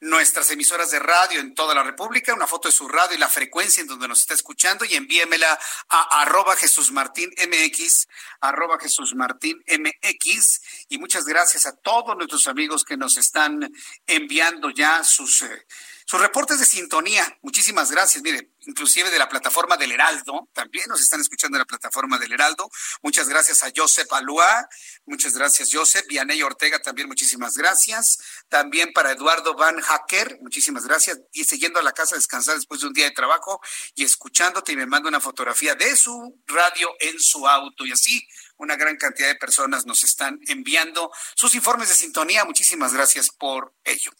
[0.00, 3.28] nuestras emisoras de radio en toda la República, una foto de su radio y la
[3.28, 8.06] frecuencia en donde nos está escuchando y envíemela a arroba Jesús Martín MX,
[8.40, 10.60] arroba Jesús Martín MX.
[10.88, 13.72] Y muchas gracias a todos nuestros amigos que nos están
[14.06, 15.66] enviando ya sus, eh,
[16.08, 18.22] Sus reportes de sintonía, muchísimas gracias.
[18.22, 22.32] Mire, inclusive de la plataforma del Heraldo, también nos están escuchando en la plataforma del
[22.32, 22.70] Heraldo.
[23.02, 24.68] Muchas gracias a Josep Alua,
[25.04, 28.18] muchas gracias Josep, Vianey Ortega también, muchísimas gracias.
[28.48, 31.18] También para Eduardo Van Hacker, muchísimas gracias.
[31.32, 33.60] Y siguiendo a la casa a descansar después de un día de trabajo
[33.96, 38.24] y escuchándote y me manda una fotografía de su radio en su auto y así
[38.58, 42.44] una gran cantidad de personas nos están enviando sus informes de sintonía.
[42.44, 44.10] Muchísimas gracias por ello.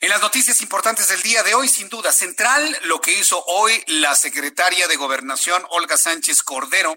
[0.00, 3.82] En las noticias importantes del día de hoy, sin duda, central lo que hizo hoy
[3.86, 6.96] la secretaria de Gobernación, Olga Sánchez Cordero,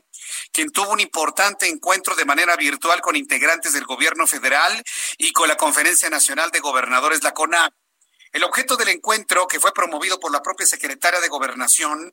[0.51, 4.83] quien tuvo un importante encuentro de manera virtual con integrantes del gobierno federal
[5.17, 7.69] y con la Conferencia Nacional de Gobernadores, la CONA.
[8.31, 12.11] El objeto del encuentro, que fue promovido por la propia secretaria de Gobernación,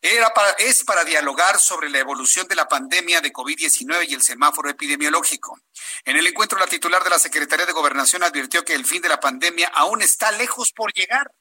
[0.00, 4.70] era es para dialogar sobre la evolución de la pandemia de COVID-19 y el semáforo
[4.70, 5.58] epidemiológico.
[6.04, 9.08] En el encuentro, la titular de la Secretaría de Gobernación advirtió que el fin de
[9.08, 11.32] la pandemia aún está lejos por llegar.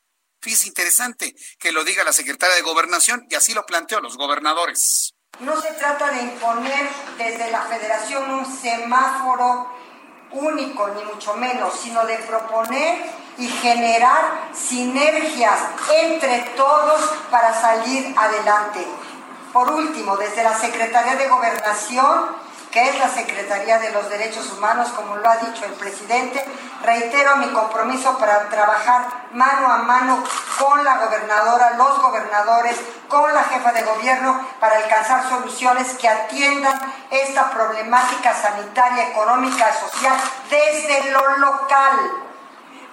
[0.42, 5.14] Fíjese interesante que lo diga la secretaria de Gobernación y así lo planteó los gobernadores.
[5.40, 9.76] No se trata de imponer desde la federación un semáforo
[10.32, 15.60] único, ni mucho menos, sino de proponer y generar sinergias
[15.94, 18.86] entre todos para salir adelante.
[19.54, 24.90] Por último, desde la Secretaría de Gobernación, que es la Secretaría de los Derechos Humanos,
[24.90, 26.44] como lo ha dicho el presidente,
[26.84, 30.24] reitero mi compromiso para trabajar mano a mano
[30.60, 36.80] con la gobernadora, los gobernadores, con la jefa de gobierno, para alcanzar soluciones que atiendan
[37.10, 40.16] esta problemática sanitaria, económica, social
[40.50, 42.27] desde lo local,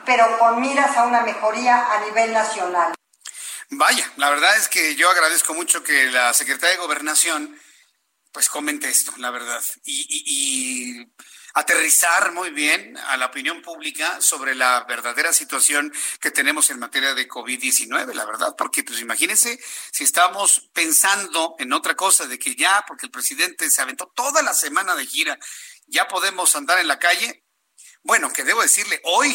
[0.05, 2.95] pero con miras a una mejoría a nivel nacional.
[3.71, 7.59] Vaya, la verdad es que yo agradezco mucho que la secretaria de Gobernación
[8.35, 11.07] pues comente esto, la verdad, y,
[11.57, 17.14] aterrizar muy bien a la opinión pública sobre la verdadera situación que tenemos en materia
[17.14, 19.61] de COVID-19, la verdad, porque pues imagínense
[19.93, 24.43] si estamos pensando en otra cosa, de que ya, porque el presidente se aventó toda
[24.43, 25.38] la semana de gira,
[25.87, 27.45] ya podemos andar en la calle.
[28.03, 29.33] Bueno, que debo decirle, hoy,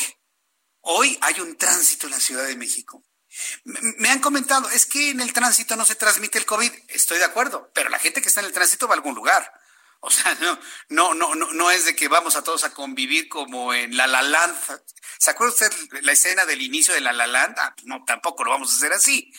[0.92, 3.04] hoy hay un tránsito en la Ciudad de México
[3.64, 6.72] me han comentado, es que en el tránsito no se transmite el COVID.
[6.90, 9.52] Estoy de acuerdo, pero la gente que está en el tránsito va a algún lugar.
[10.02, 13.28] O sea, no, no, no, no, no es de que vamos a todos a convivir
[13.28, 14.56] como en La La Land.
[15.18, 15.74] ¿Se acuerda usted
[16.04, 17.56] la escena del inicio de La La Land?
[17.60, 19.30] Ah, no, tampoco lo vamos a hacer así.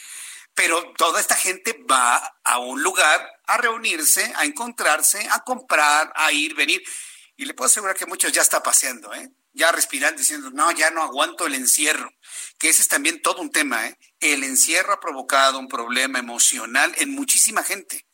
[0.54, 6.30] Pero toda esta gente va a un lugar a reunirse, a encontrarse, a comprar, a
[6.30, 6.82] ir, venir.
[7.38, 9.32] Y le puedo asegurar que muchos ya está paseando, ¿eh?
[9.52, 12.12] Ya respiran diciendo, no, ya no aguanto el encierro
[12.60, 13.86] que ese es también todo un tema.
[13.86, 13.98] ¿eh?
[14.20, 18.06] El encierro ha provocado un problema emocional en muchísima gente.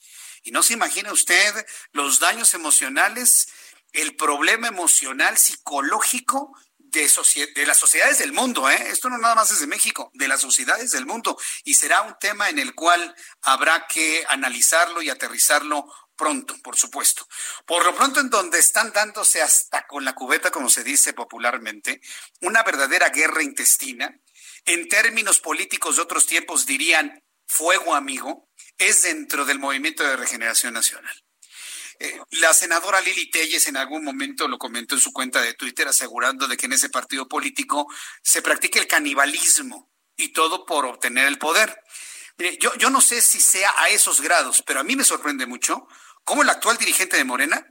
[0.45, 3.49] Y no se imagina usted los daños emocionales,
[3.93, 7.11] el problema emocional, psicológico de,
[7.57, 8.71] de, las sociedades del mundo.
[8.71, 8.89] ¿eh?
[8.89, 11.37] Esto no nada más es de México, de las sociedades del mundo.
[11.65, 17.29] Y será un tema en el cual habrá que analizarlo y aterrizarlo pronto, por supuesto.
[17.67, 22.01] Por lo pronto, en donde están dándose hasta con la cubeta, como se dice popularmente,
[22.41, 24.19] una verdadera guerra intestina,
[24.65, 28.49] en términos políticos de otros tiempos dirían fuego amigo,
[28.79, 31.23] es dentro del movimiento de regeneración nacional.
[31.99, 35.89] Eh, la senadora Lili Telles en algún momento lo comentó en su cuenta de Twitter
[35.89, 37.87] asegurando de que en ese partido político
[38.23, 41.81] se practica el canibalismo y todo por obtener el poder.
[42.61, 45.89] yo, yo no sé si sea a esos grados, pero a mí me sorprende mucho
[46.27, 47.65] cómo el actual dirigente de Morena,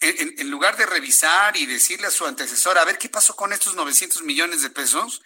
[0.00, 3.74] en, lugar de revisar y decirle a su antecesor, a ver qué pasó con estos
[3.74, 5.22] 900 millones de pesos,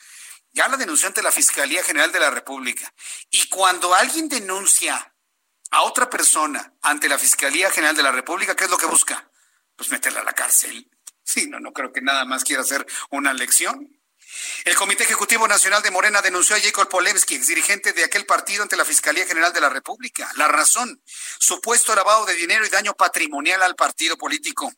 [0.53, 2.95] ya la denunció ante la Fiscalía General de la República.
[3.31, 5.13] Y cuando alguien denuncia
[5.73, 9.29] a otra persona ante la Fiscalía General de la República, ¿qué es lo que busca?
[9.75, 10.89] Pues meterla a la cárcel.
[11.25, 14.01] Sí, no, no creo que nada más quiera hacer una lección.
[14.65, 18.77] El Comité Ejecutivo Nacional de Morena denunció a Jacob Polemski, dirigente de aquel partido, ante
[18.77, 20.31] la Fiscalía General de la República.
[20.37, 21.03] La razón,
[21.39, 24.73] supuesto lavado de dinero y daño patrimonial al partido político.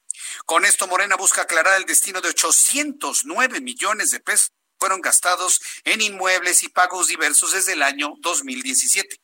[0.47, 6.03] Con esto, Morena busca aclarar el destino de 809 millones de pesos fueron gastados en
[6.03, 9.24] inmuebles y pagos diversos desde el año 2017.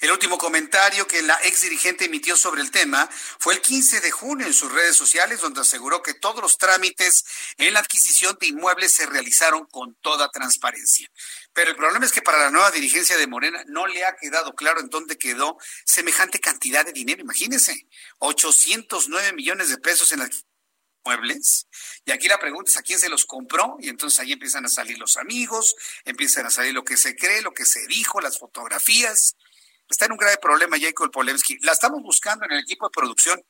[0.00, 4.10] El último comentario que la ex dirigente emitió sobre el tema fue el 15 de
[4.10, 7.24] junio en sus redes sociales, donde aseguró que todos los trámites
[7.56, 11.10] en la adquisición de inmuebles se realizaron con toda transparencia.
[11.52, 14.54] Pero el problema es que para la nueva dirigencia de Morena no le ha quedado
[14.54, 17.20] claro en dónde quedó semejante cantidad de dinero.
[17.20, 17.86] Imagínense,
[18.18, 20.30] 809 millones de pesos en la
[21.04, 21.66] muebles.
[22.04, 24.68] Y aquí la pregunta es a quién se los compró y entonces ahí empiezan a
[24.68, 28.38] salir los amigos, empiezan a salir lo que se cree, lo que se dijo, las
[28.38, 29.36] fotografías.
[29.88, 31.58] Está en un grave problema Jacob Polemski.
[31.62, 33.42] La estamos buscando en el equipo de producción.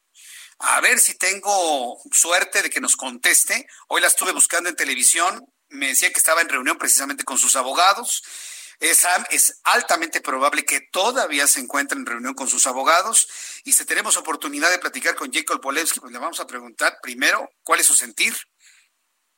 [0.60, 3.66] A ver si tengo suerte de que nos conteste.
[3.88, 7.56] Hoy la estuve buscando en televisión, me decía que estaba en reunión precisamente con sus
[7.56, 8.22] abogados.
[8.80, 13.28] Es, es, altamente probable que todavía se encuentre en reunión con sus abogados
[13.64, 17.50] y si tenemos oportunidad de platicar con Jacob Polewski, pues le vamos a preguntar primero
[17.64, 18.36] cuál es su sentir,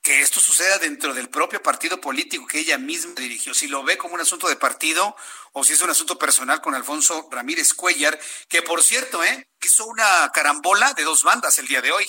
[0.02, 3.98] que esto suceda dentro del propio partido político que ella misma dirigió, si lo ve
[3.98, 5.14] como un asunto de partido
[5.52, 9.48] o si es un asunto personal con Alfonso Ramírez Cuellar, que por cierto, ¿eh?
[9.62, 12.06] hizo una carambola de dos bandas el día de hoy.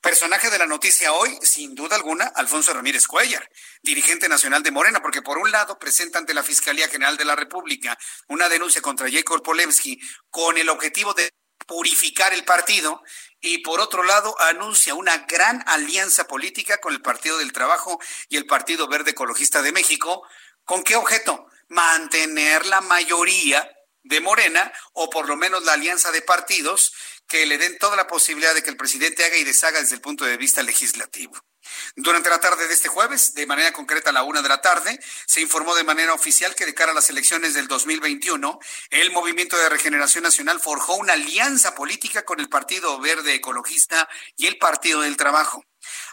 [0.00, 3.48] Personaje de la noticia hoy, sin duda alguna, Alfonso Ramírez Cuellar,
[3.82, 7.36] dirigente nacional de Morena, porque por un lado presenta ante la Fiscalía General de la
[7.36, 7.96] República
[8.26, 11.30] una denuncia contra Jacob Polemski con el objetivo de
[11.66, 13.02] purificar el partido
[13.40, 18.36] y por otro lado anuncia una gran alianza política con el Partido del Trabajo y
[18.36, 20.26] el Partido Verde Ecologista de México.
[20.64, 21.46] ¿Con qué objeto?
[21.68, 23.68] Mantener la mayoría
[24.04, 26.92] de Morena o por lo menos la alianza de partidos
[27.28, 30.00] que le den toda la posibilidad de que el presidente haga y deshaga desde el
[30.00, 31.34] punto de vista legislativo.
[31.96, 34.98] Durante la tarde de este jueves, de manera concreta a la una de la tarde,
[35.26, 38.58] se informó de manera oficial que de cara a las elecciones del 2021,
[38.90, 44.46] el Movimiento de Regeneración Nacional forjó una alianza política con el Partido Verde Ecologista y
[44.46, 45.64] el Partido del Trabajo.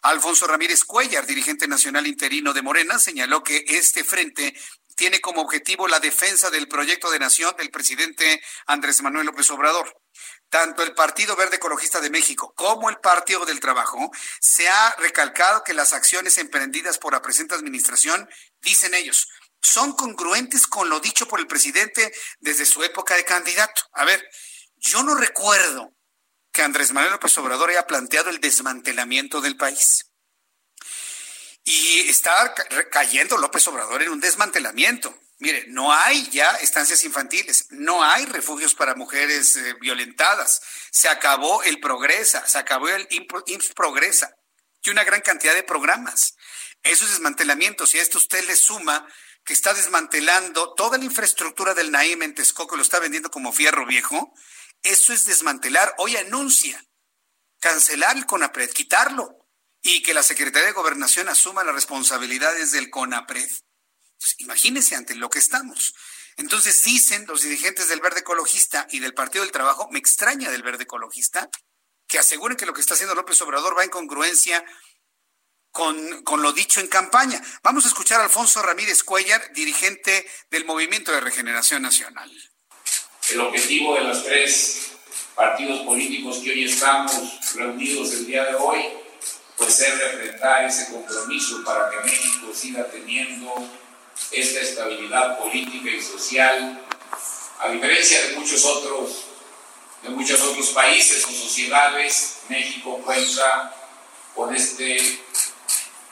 [0.02, 4.56] Alfonso Ramírez Cuellar, dirigente nacional interino de Morena, señaló que este frente
[4.96, 9.96] tiene como objetivo la defensa del proyecto de nación del presidente Andrés Manuel López Obrador
[10.50, 15.64] tanto el Partido Verde Ecologista de México como el Partido del Trabajo, se ha recalcado
[15.64, 18.30] que las acciones emprendidas por la presente administración,
[18.62, 19.30] dicen ellos,
[19.62, 23.84] son congruentes con lo dicho por el presidente desde su época de candidato.
[23.94, 24.28] A ver,
[24.78, 25.94] yo no recuerdo
[26.52, 30.06] que Andrés Manuel López Obrador haya planteado el desmantelamiento del país.
[31.64, 32.56] Y está
[32.90, 35.14] cayendo López Obrador en un desmantelamiento.
[35.40, 40.62] Mire, no hay ya estancias infantiles, no hay refugios para mujeres eh, violentadas,
[40.92, 44.36] se acabó el Progresa, se acabó el IMSS Progresa
[44.84, 46.36] y una gran cantidad de programas.
[46.84, 49.08] Esos desmantelamientos, y a esto usted le suma
[49.46, 53.86] que está desmantelando toda la infraestructura del Naim en Texcoco, lo está vendiendo como fierro
[53.86, 54.34] viejo,
[54.84, 55.96] eso es desmantelar.
[55.98, 56.86] Hoy anuncia
[57.60, 59.38] cancelar el CONAPRED, quitarlo,
[59.82, 63.50] y que la Secretaría de Gobernación asuma las responsabilidades del CONAPRED.
[64.20, 65.96] Pues, imagínense ante lo que estamos.
[66.36, 70.64] Entonces dicen los dirigentes del Verde Ecologista y del Partido del Trabajo, me extraña del
[70.64, 71.50] Verde Ecologista,
[72.08, 74.64] que aseguren que lo que está haciendo López Obrador va en congruencia
[75.72, 77.42] con, con, lo dicho en campaña.
[77.62, 82.32] Vamos a escuchar a Alfonso Ramírez Cuellar, dirigente del Movimiento de Regeneración Nacional.
[83.30, 84.92] El objetivo de los tres
[85.36, 88.80] partidos políticos que hoy estamos reunidos el día de hoy,
[89.56, 93.70] pues es refrendar ese compromiso para que México siga teniendo
[94.32, 96.80] esta estabilidad política y social,
[97.60, 99.26] a diferencia de muchos otros,
[100.04, 103.76] de muchos otros países o sociedades, México cuenta
[104.36, 104.98] con este,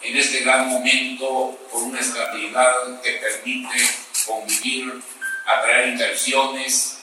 [0.01, 3.89] en este gran momento, con una estabilidad que permite
[4.25, 5.01] convivir,
[5.45, 6.97] atraer inversiones,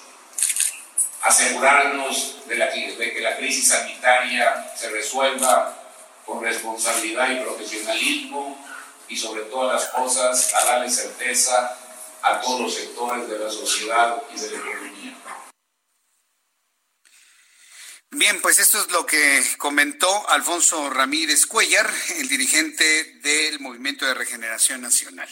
[1.22, 5.74] asegurarnos de, de que la crisis sanitaria se resuelva
[6.26, 8.58] con responsabilidad y profesionalismo,
[9.08, 11.78] y sobre todas las cosas a darle certeza
[12.22, 15.16] a todos los sectores de la sociedad y de la economía.
[18.16, 24.14] Bien, pues esto es lo que comentó Alfonso Ramírez Cuellar, el dirigente del Movimiento de
[24.14, 25.28] Regeneración Nacional.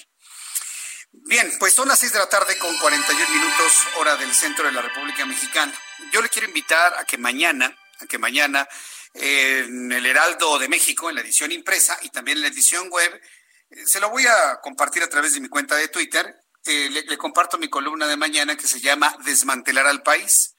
[1.13, 4.73] Bien, pues son las seis de la tarde con 41 minutos hora del centro de
[4.73, 5.73] la República Mexicana.
[6.13, 8.69] Yo le quiero invitar a que mañana, a que mañana
[9.15, 13.21] en el Heraldo de México, en la edición impresa y también en la edición web,
[13.87, 16.35] se lo voy a compartir a través de mi cuenta de Twitter.
[16.65, 20.55] Eh, le, comparto mi columna de mañana que se llama Desmantelar al país.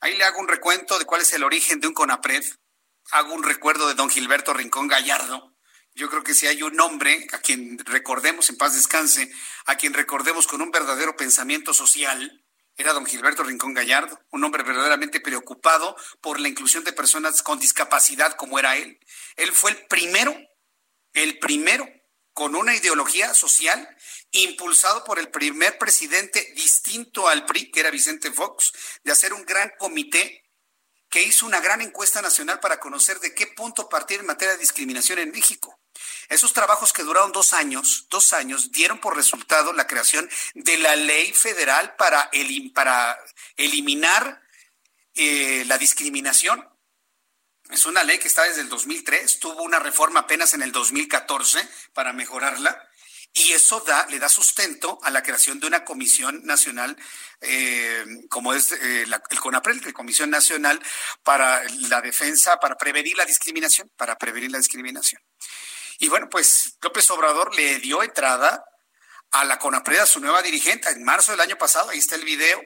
[0.00, 2.44] Ahí le hago un recuento de cuál es el origen de un CONAPRED.
[3.10, 5.54] Hago un recuerdo de don Gilberto Rincón Gallardo.
[5.94, 9.30] Yo creo que si hay un hombre a quien recordemos, en paz descanse,
[9.66, 12.44] a quien recordemos con un verdadero pensamiento social,
[12.76, 17.60] era don Gilberto Rincón Gallardo, un hombre verdaderamente preocupado por la inclusión de personas con
[17.60, 18.98] discapacidad como era él.
[19.36, 20.36] Él fue el primero,
[21.12, 21.86] el primero
[22.34, 23.88] con una ideología social
[24.32, 28.72] impulsado por el primer presidente distinto al PRI, que era Vicente Fox,
[29.04, 30.44] de hacer un gran comité
[31.08, 34.60] que hizo una gran encuesta nacional para conocer de qué punto partir en materia de
[34.60, 35.78] discriminación en México.
[36.28, 40.96] Esos trabajos que duraron dos años, dos años, dieron por resultado la creación de la
[40.96, 42.30] ley federal para,
[42.74, 43.16] para
[43.56, 44.42] eliminar
[45.14, 46.68] eh, la discriminación
[47.70, 51.66] es una ley que está desde el 2003, tuvo una reforma apenas en el 2014
[51.92, 52.88] para mejorarla
[53.36, 56.96] y eso da, le da sustento a la creación de una comisión nacional,
[57.40, 60.80] eh, como es eh, el CONAPREL, la Comisión Nacional
[61.24, 65.20] para la Defensa, para prevenir la discriminación, para prevenir la discriminación.
[65.98, 68.64] Y bueno, pues López Obrador le dio entrada
[69.32, 72.62] a la CONAPRED, su nueva dirigente, en marzo del año pasado, ahí está el video,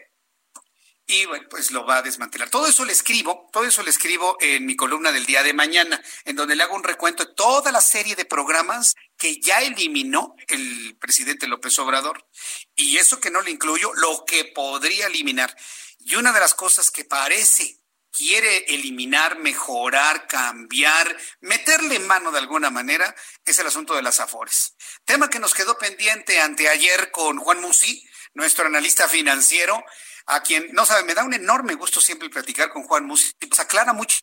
[1.10, 2.50] y bueno, pues lo va a desmantelar.
[2.50, 6.00] Todo eso le escribo, todo eso le escribo en mi columna del día de mañana,
[6.26, 10.36] en donde le hago un recuento de toda la serie de programas que ya eliminó
[10.48, 12.28] el presidente López Obrador.
[12.74, 15.56] Y eso que no le incluyo, lo que podría eliminar.
[15.98, 17.80] Y una de las cosas que parece
[18.12, 23.14] quiere eliminar, mejorar, cambiar, meterle mano de alguna manera,
[23.46, 24.74] es el asunto de las afores.
[25.06, 29.82] Tema que nos quedó pendiente anteayer con Juan Musi, nuestro analista financiero,
[30.28, 33.60] a quien, no sabe, me da un enorme gusto siempre platicar con Juan Musi, pues
[33.60, 34.18] aclara mucho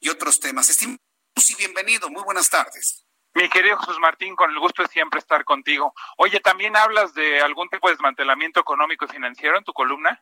[0.00, 0.68] y otros temas.
[0.68, 0.98] Estimado
[1.36, 3.04] Musi, bienvenido, muy buenas tardes.
[3.34, 5.92] Mi querido Jesús Martín, con el gusto de siempre estar contigo.
[6.18, 10.20] Oye, ¿también hablas de algún tipo de desmantelamiento económico y financiero en tu columna?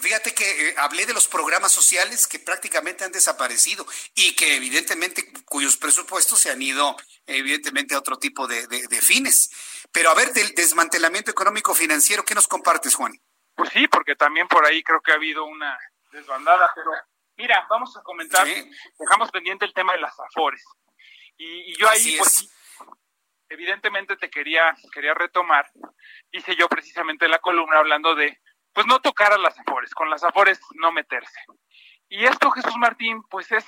[0.00, 5.32] fíjate que eh, hablé de los programas sociales que prácticamente han desaparecido y que evidentemente
[5.44, 6.96] cuyos presupuestos se han ido
[7.26, 8.66] evidentemente a otro tipo de,
[9.00, 9.50] fines.
[9.92, 13.12] Pero a ver, del desmantelamiento económico financiero, ¿qué nos compartes, Juan?
[13.54, 15.78] Pues sí, porque también por ahí creo que ha habido una
[16.10, 16.90] desbandada, pero
[17.36, 18.46] mira, vamos a comentar,
[18.98, 20.64] dejamos pendiente el tema de las afores.
[21.36, 22.48] Y, yo ahí, pues,
[23.48, 25.70] evidentemente te quería, quería retomar,
[26.30, 28.40] hice yo precisamente la columna hablando de
[28.72, 31.38] pues no tocar a las afores, con las afores no meterse.
[32.08, 33.66] Y esto, Jesús Martín, pues es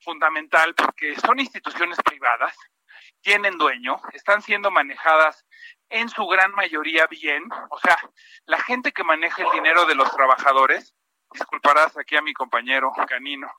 [0.00, 2.56] fundamental porque son instituciones privadas,
[3.20, 5.44] tienen dueño, están siendo manejadas
[5.88, 7.96] en su gran mayoría bien, o sea,
[8.46, 10.94] la gente que maneja el dinero de los trabajadores,
[11.32, 13.50] disculparás aquí a mi compañero Canino,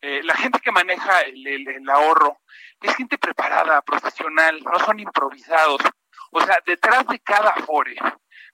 [0.00, 2.38] eh, la gente que maneja el, el ahorro
[2.80, 5.80] es gente preparada, profesional, no son improvisados.
[6.30, 7.96] O sea, detrás de cada afore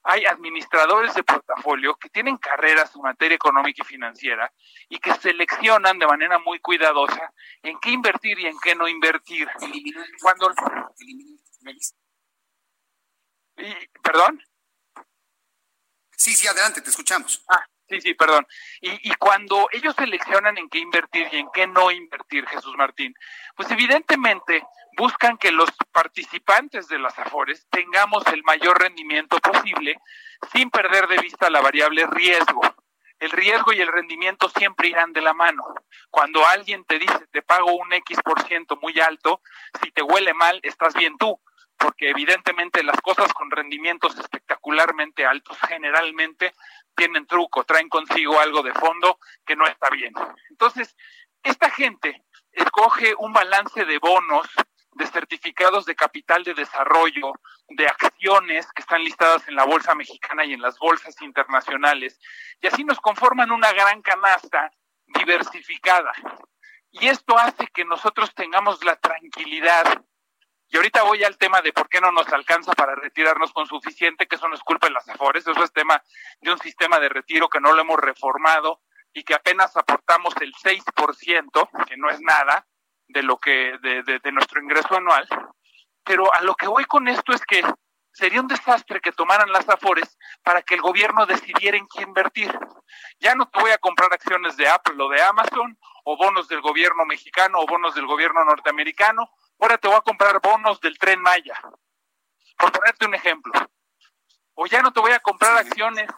[0.03, 4.53] hay administradores de portafolio que tienen carreras en materia económica y financiera
[4.89, 7.33] y que seleccionan de manera muy cuidadosa
[7.63, 9.49] en qué invertir y en qué no invertir.
[10.23, 10.53] Cuando
[13.57, 14.43] y, ¿Perdón?
[16.17, 17.45] Sí, sí, adelante, te escuchamos.
[17.49, 18.47] Ah, sí, sí, perdón.
[18.81, 23.15] Y, y cuando ellos seleccionan en qué invertir y en qué no invertir, Jesús Martín,
[23.55, 24.63] pues evidentemente
[24.97, 29.99] buscan que los participantes de las AFORES tengamos el mayor rendimiento posible
[30.53, 32.61] sin perder de vista la variable riesgo.
[33.19, 35.63] El riesgo y el rendimiento siempre irán de la mano.
[36.11, 39.43] Cuando alguien te dice te pago un X por ciento muy alto,
[39.83, 41.39] si te huele mal, estás bien tú,
[41.77, 46.55] porque evidentemente las cosas con rendimientos espectacularmente altos generalmente
[46.95, 50.15] tienen truco, traen consigo algo de fondo que no está bien.
[50.49, 50.97] Entonces,
[51.43, 52.23] esta gente
[52.53, 54.47] escoge un balance de bonos
[54.93, 57.33] de certificados de capital de desarrollo,
[57.69, 62.19] de acciones que están listadas en la Bolsa Mexicana y en las bolsas internacionales,
[62.61, 64.71] y así nos conforman una gran canasta
[65.07, 66.13] diversificada.
[66.91, 70.05] Y esto hace que nosotros tengamos la tranquilidad.
[70.69, 74.27] Y ahorita voy al tema de por qué no nos alcanza para retirarnos con suficiente,
[74.27, 76.03] que eso no es culpa de las AFORES, eso es tema
[76.41, 78.81] de un sistema de retiro que no lo hemos reformado
[79.13, 82.67] y que apenas aportamos el 6%, que no es nada,
[83.13, 85.29] de lo que de, de, nuestro ingreso anual.
[86.05, 87.63] Pero a lo que voy con esto es que
[88.13, 92.53] sería un desastre que tomaran las afores para que el gobierno decidiera en qué invertir.
[93.21, 96.61] Ya no te voy a comprar acciones de Apple o de Amazon, o bonos del
[96.61, 101.21] gobierno mexicano o bonos del gobierno norteamericano, ahora te voy a comprar bonos del tren
[101.21, 101.59] Maya,
[102.59, 103.53] por ponerte un ejemplo.
[104.55, 106.09] O ya no te voy a comprar acciones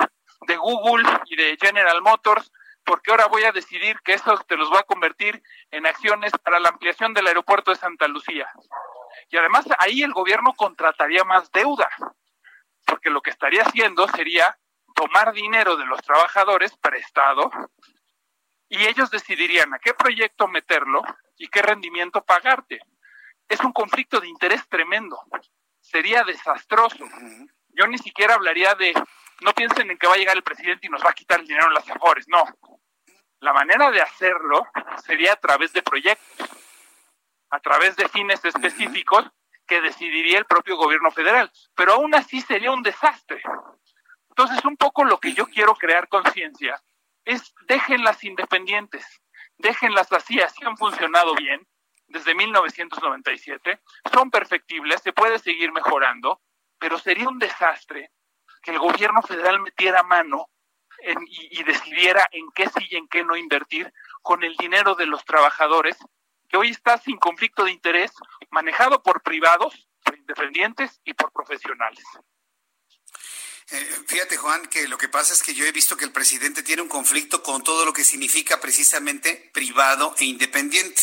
[0.46, 2.50] de Google y de General Motors,
[2.84, 6.60] porque ahora voy a decidir que esos te los voy a convertir en acciones para
[6.60, 8.48] la ampliación del aeropuerto de Santa Lucía.
[9.30, 11.88] Y además ahí el gobierno contrataría más deuda,
[12.86, 14.58] porque lo que estaría haciendo sería
[14.94, 17.50] tomar dinero de los trabajadores prestado
[18.68, 21.02] y ellos decidirían a qué proyecto meterlo
[21.36, 22.80] y qué rendimiento pagarte.
[23.48, 25.18] Es un conflicto de interés tremendo.
[25.80, 27.04] Sería desastroso.
[27.72, 28.94] Yo ni siquiera hablaría de
[29.40, 31.46] no piensen en que va a llegar el presidente y nos va a quitar el
[31.46, 32.44] dinero en las mejores, no.
[33.40, 34.66] La manera de hacerlo
[35.04, 36.48] sería a través de proyectos,
[37.50, 39.24] a través de fines específicos
[39.66, 43.42] que decidiría el propio gobierno federal, pero aún así sería un desastre.
[44.28, 46.80] Entonces, un poco lo que yo quiero crear conciencia
[47.24, 49.04] es déjenlas independientes,
[49.58, 51.66] déjenlas así, así han funcionado bien
[52.06, 53.80] desde 1997,
[54.12, 56.40] son perfectibles, se puede seguir mejorando,
[56.82, 58.10] pero sería un desastre
[58.60, 60.50] que el gobierno federal metiera mano
[61.28, 65.24] y, decidiera en qué sí y en qué no invertir con el dinero de los
[65.24, 65.96] trabajadores,
[66.48, 68.10] que hoy está sin conflicto de interés,
[68.50, 72.04] manejado por privados, por independientes y por profesionales.
[73.70, 76.62] Eh, fíjate, Juan, que lo que pasa es que yo he visto que el presidente
[76.62, 81.02] tiene un conflicto con todo lo que significa precisamente privado e independiente.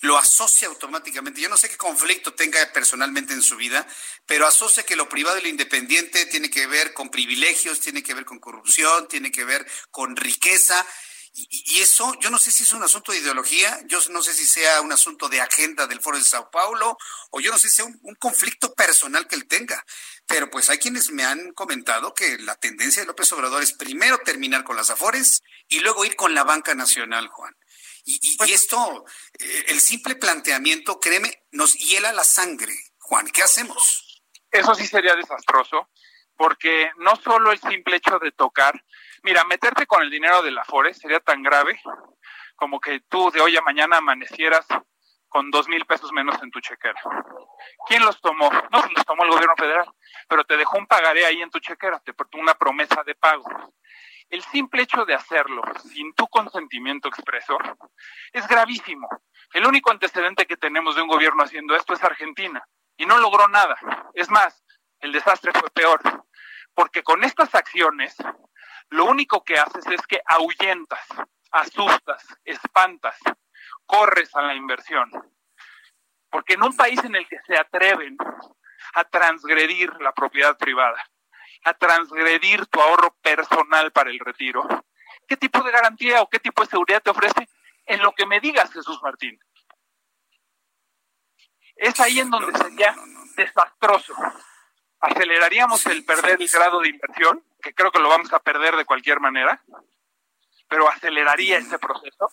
[0.00, 1.40] Lo asocia automáticamente.
[1.40, 3.86] Yo no sé qué conflicto tenga personalmente en su vida,
[4.26, 8.14] pero asocia que lo privado y lo independiente tiene que ver con privilegios, tiene que
[8.14, 10.84] ver con corrupción, tiene que ver con riqueza.
[11.32, 14.46] Y, eso, yo no sé si es un asunto de ideología, yo no sé si
[14.46, 16.98] sea un asunto de agenda del Foro de Sao Paulo,
[17.30, 19.84] o yo no sé si sea un conflicto personal que él tenga.
[20.26, 24.18] Pero pues hay quienes me han comentado que la tendencia de López Obrador es primero
[24.18, 27.56] terminar con las Afores y luego ir con la banca nacional, Juan.
[28.04, 29.04] Y, pues esto,
[29.38, 32.74] eh, el simple planteamiento, créeme, nos hiela la sangre.
[32.98, 34.22] Juan, ¿qué hacemos?
[34.50, 35.88] Eso sí sería desastroso,
[36.36, 38.82] porque no solo el simple hecho de tocar,
[39.22, 41.80] mira, meterte con el dinero de la Afores sería tan grave
[42.56, 44.66] como que tú de hoy a mañana amanecieras
[45.28, 47.00] con dos mil pesos menos en tu chequera.
[47.86, 48.50] ¿Quién los tomó?
[48.50, 49.90] No, los tomó el gobierno federal,
[50.28, 53.44] pero te dejó un pagaré ahí en tu chequera, te una promesa de pago.
[54.28, 55.62] El simple hecho de hacerlo
[55.92, 57.56] sin tu consentimiento expreso
[58.32, 59.08] es gravísimo.
[59.52, 62.62] El único antecedente que tenemos de un gobierno haciendo esto es Argentina
[62.96, 63.76] y no logró nada.
[64.14, 64.62] Es más,
[65.00, 66.00] el desastre fue peor,
[66.74, 68.16] porque con estas acciones
[68.90, 71.06] lo único que haces es que ahuyentas,
[71.52, 73.16] asustas, espantas,
[73.86, 75.10] corres a la inversión.
[76.28, 78.16] Porque en un país en el que se atreven
[78.94, 81.02] a transgredir la propiedad privada,
[81.64, 84.66] a transgredir tu ahorro personal para el retiro,
[85.26, 87.48] ¿qué tipo de garantía o qué tipo de seguridad te ofrece?
[87.86, 89.38] En lo que me digas, Jesús Martín.
[91.76, 92.94] Es ahí en donde sería
[93.36, 94.14] desastroso.
[95.00, 98.84] Aceleraríamos el perder el grado de inversión, que creo que lo vamos a perder de
[98.84, 99.62] cualquier manera,
[100.68, 102.30] pero aceleraría ese proceso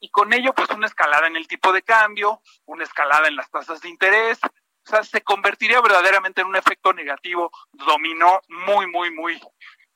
[0.00, 3.50] y con ello pues una escalada en el tipo de cambio, una escalada en las
[3.50, 9.10] tasas de interés, o sea, se convertiría verdaderamente en un efecto negativo, dominó muy, muy,
[9.10, 9.40] muy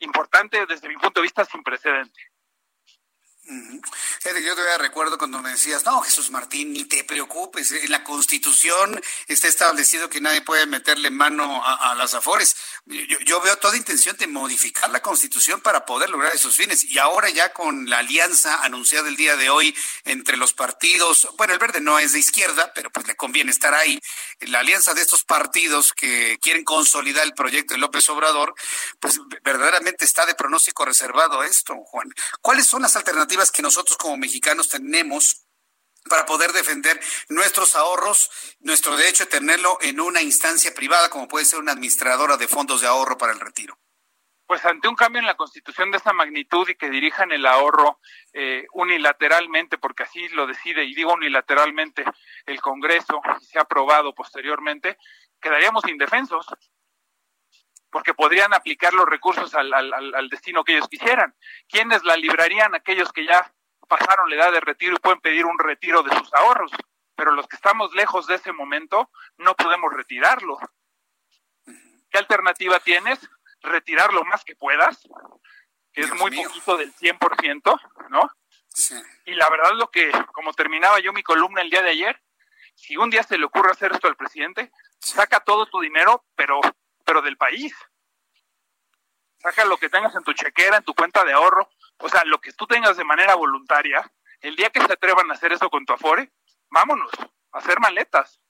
[0.00, 2.29] importante desde mi punto de vista sin precedente.
[3.50, 9.00] Yo todavía recuerdo cuando me decías, no, Jesús Martín, ni te preocupes, en la Constitución
[9.26, 12.56] está establecido que nadie puede meterle mano a, las afores.
[12.86, 16.84] Yo, veo toda intención de modificar la Constitución para poder lograr esos fines.
[16.84, 21.52] Y ahora ya con la alianza anunciada el día de hoy entre los partidos, bueno,
[21.52, 24.00] el verde no es de izquierda, pero pues le conviene estar ahí,
[24.40, 28.54] la alianza de estos partidos que quieren consolidar el proyecto de López Obrador,
[29.00, 32.12] pues verdaderamente está de pronóstico reservado esto, Juan.
[32.40, 33.39] ¿Cuáles son las alternativas?
[33.48, 35.46] Que nosotros como mexicanos tenemos
[36.08, 38.30] para poder defender nuestros ahorros,
[38.60, 42.80] nuestro derecho de tenerlo en una instancia privada, como puede ser una administradora de fondos
[42.80, 43.78] de ahorro para el retiro.
[44.46, 48.00] Pues ante un cambio en la constitución de esta magnitud y que dirijan el ahorro
[48.32, 52.04] eh, unilateralmente, porque así lo decide, y digo unilateralmente,
[52.46, 54.98] el Congreso, y se ha aprobado posteriormente,
[55.40, 56.46] quedaríamos indefensos
[57.90, 61.34] porque podrían aplicar los recursos al, al, destino que ellos quisieran.
[61.68, 62.74] ¿Quiénes la librarían?
[62.74, 63.52] Aquellos que ya
[63.88, 66.70] pasaron la edad de retiro y pueden pedir un retiro de sus ahorros,
[67.16, 70.58] pero los que estamos lejos de ese momento no podemos retirarlo.
[71.64, 73.18] ¿Qué alternativa tienes?
[73.62, 75.06] Retirar lo más que puedas,
[75.92, 77.80] que es muy poquito del 100%,
[78.10, 78.30] ¿no?
[79.26, 82.22] Y la verdad lo que, como terminaba yo mi columna el día de ayer,
[82.74, 86.60] si un día se le ocurre hacer esto al presidente, saca todo tu dinero, pero
[87.10, 87.74] pero del país.
[89.42, 92.40] Saca lo que tengas en tu chequera, en tu cuenta de ahorro, o sea, lo
[92.40, 94.08] que tú tengas de manera voluntaria.
[94.40, 96.30] El día que se atrevan a hacer eso con tu Afore,
[96.68, 97.10] vámonos,
[97.50, 98.40] a hacer maletas.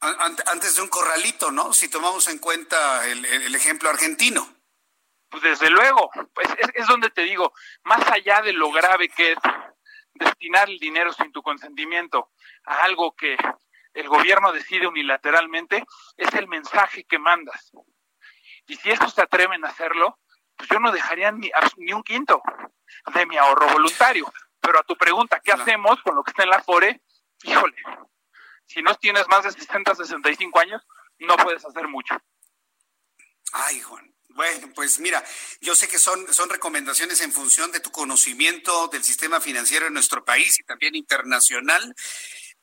[0.00, 1.72] Antes de un corralito, ¿no?
[1.72, 4.56] Si tomamos en cuenta el, ejemplo argentino.
[5.28, 7.54] Pues desde luego, pues es, es donde te digo,
[7.84, 9.38] más allá de lo grave que es
[10.14, 12.32] destinar el dinero sin tu consentimiento
[12.64, 13.36] a algo que
[13.94, 15.84] el gobierno decide unilateralmente,
[16.16, 17.72] es el mensaje que mandas.
[18.66, 20.18] Y si estos se atreven a hacerlo,
[20.56, 22.42] pues yo no dejaría ni, ni un quinto
[23.14, 24.32] de mi ahorro voluntario.
[24.60, 27.02] Pero a tu pregunta, ¿qué hacemos con lo que está en la FORE?
[27.42, 27.76] Híjole,
[28.66, 30.82] si no tienes más de 60, 65 años,
[31.18, 32.14] no puedes hacer mucho.
[33.52, 34.12] Ay, Juan.
[34.34, 35.22] Bueno, pues mira,
[35.60, 39.92] yo sé que son, son recomendaciones en función de tu conocimiento del sistema financiero en
[39.92, 41.94] nuestro país y también internacional.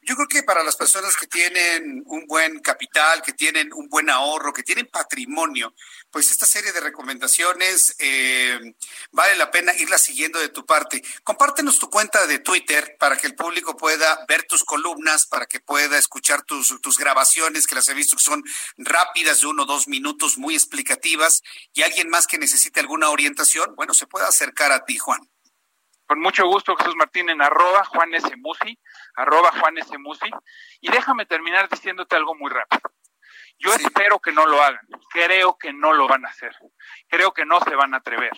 [0.09, 4.09] Yo creo que para las personas que tienen un buen capital, que tienen un buen
[4.09, 5.75] ahorro, que tienen patrimonio,
[6.09, 8.59] pues esta serie de recomendaciones eh,
[9.11, 11.03] vale la pena irla siguiendo de tu parte.
[11.23, 15.59] Compártenos tu cuenta de Twitter para que el público pueda ver tus columnas, para que
[15.59, 18.43] pueda escuchar tus, tus grabaciones, que las he visto que son
[18.77, 23.75] rápidas de uno o dos minutos, muy explicativas, y alguien más que necesite alguna orientación,
[23.75, 25.19] bueno, se puede acercar a ti, Juan.
[26.09, 28.35] Con mucho gusto, Jesús Martín, en arroba Juan S.
[28.37, 28.79] Musi,
[29.15, 29.91] arroba Juan S.
[30.81, 32.91] Y déjame terminar diciéndote algo muy rápido.
[33.59, 36.55] Yo espero que no lo hagan, creo que no lo van a hacer,
[37.09, 38.31] creo que no se van a atrever.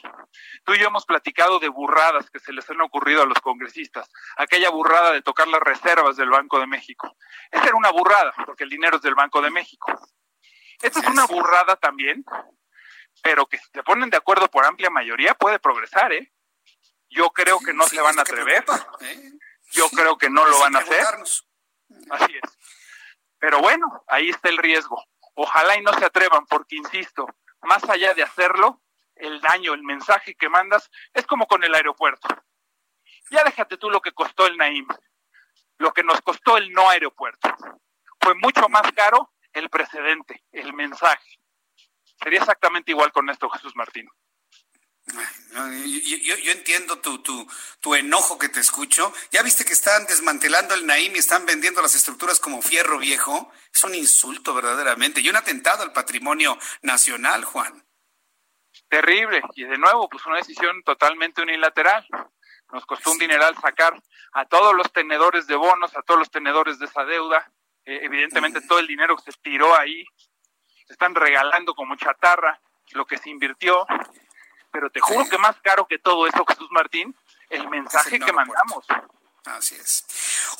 [0.65, 4.11] Tú y yo hemos platicado de burradas que se les han ocurrido a los congresistas,
[4.37, 7.15] aquella burrada de tocar las reservas del Banco de México.
[7.51, 9.93] Esa era una burrada, porque el dinero es del Banco de México.
[10.81, 12.25] Esta es una burrada también,
[13.21, 16.33] pero que si se ponen de acuerdo por amplia mayoría puede progresar, ¿eh?
[17.09, 18.63] Yo creo que no se van a atrever.
[19.01, 19.31] ¿eh?
[19.71, 21.05] Yo creo que no lo van a hacer.
[22.09, 22.57] Así es.
[23.39, 25.03] Pero bueno, ahí está el riesgo.
[25.35, 27.25] Ojalá y no se atrevan, porque insisto,
[27.61, 28.81] más allá de hacerlo,
[29.15, 32.27] el daño, el mensaje que mandas, es como con el aeropuerto.
[33.29, 34.87] Ya déjate tú lo que costó el Naim,
[35.77, 37.55] lo que nos costó el no aeropuerto.
[38.19, 41.39] Fue mucho más caro el precedente, el mensaje.
[42.21, 44.07] Sería exactamente igual con esto, Jesús Martín.
[45.05, 47.47] Yo, yo, entiendo tu, tu,
[47.81, 49.13] tu, enojo que te escucho.
[49.31, 53.51] Ya viste que están desmantelando el Naim y están vendiendo las estructuras como fierro viejo.
[53.73, 57.83] Es un insulto verdaderamente y un atentado al patrimonio nacional, Juan.
[58.87, 59.41] Terrible.
[59.55, 62.05] Y de nuevo, pues una decisión totalmente unilateral.
[62.71, 64.01] Nos costó un dineral sacar
[64.33, 67.51] a todos los tenedores de bonos, a todos los tenedores de esa deuda.
[67.83, 70.05] Eh, evidentemente todo el dinero que se tiró ahí,
[70.85, 73.85] se están regalando como chatarra lo que se invirtió
[74.71, 77.15] pero te juro que más caro que todo eso, Jesús Martín,
[77.49, 78.85] el mensaje que mandamos.
[79.45, 80.05] Así es.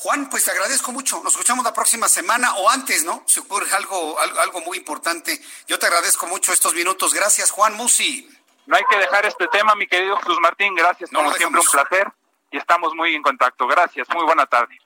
[0.00, 1.22] Juan, pues te agradezco mucho.
[1.22, 3.22] Nos escuchamos la próxima semana o antes, ¿no?
[3.26, 5.40] Se ocurre algo, algo, muy importante.
[5.68, 7.14] Yo te agradezco mucho estos minutos.
[7.14, 8.28] Gracias, Juan Musi.
[8.66, 10.74] No hay que dejar este tema, mi querido Jesús Martín.
[10.74, 12.12] Gracias, como siempre, un placer.
[12.50, 13.66] Y estamos muy en contacto.
[13.68, 14.08] Gracias.
[14.10, 14.76] Muy buena tarde.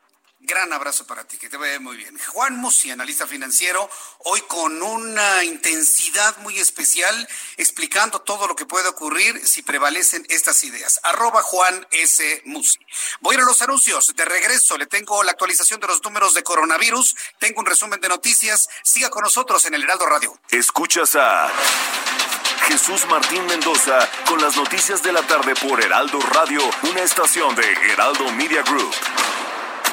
[0.47, 2.17] Gran abrazo para ti, que te vaya muy bien.
[2.29, 3.91] Juan Musi, analista financiero,
[4.27, 10.63] hoy con una intensidad muy especial, explicando todo lo que puede ocurrir si prevalecen estas
[10.63, 11.01] ideas.
[11.03, 12.43] Arroba Juan S.
[12.45, 12.79] Musi.
[13.19, 14.15] Voy a ir a los anuncios.
[14.15, 18.09] De regreso, le tengo la actualización de los números de coronavirus, tengo un resumen de
[18.09, 18.69] noticias.
[18.85, 20.39] Siga con nosotros en el Heraldo Radio.
[20.51, 21.51] Escuchas a
[22.69, 27.65] Jesús Martín Mendoza con las noticias de la tarde por Heraldo Radio, una estación de
[27.91, 28.95] Heraldo Media Group.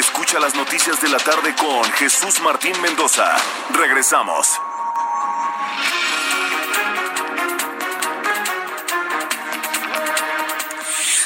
[0.00, 3.36] Escucha las noticias de la tarde con Jesús Martín Mendoza.
[3.74, 4.48] Regresamos.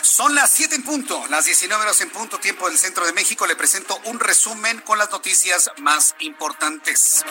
[0.02, 3.46] Son las 7 en punto, las 19 horas en punto, tiempo del centro de México.
[3.46, 7.24] Le presento un resumen con las noticias más importantes.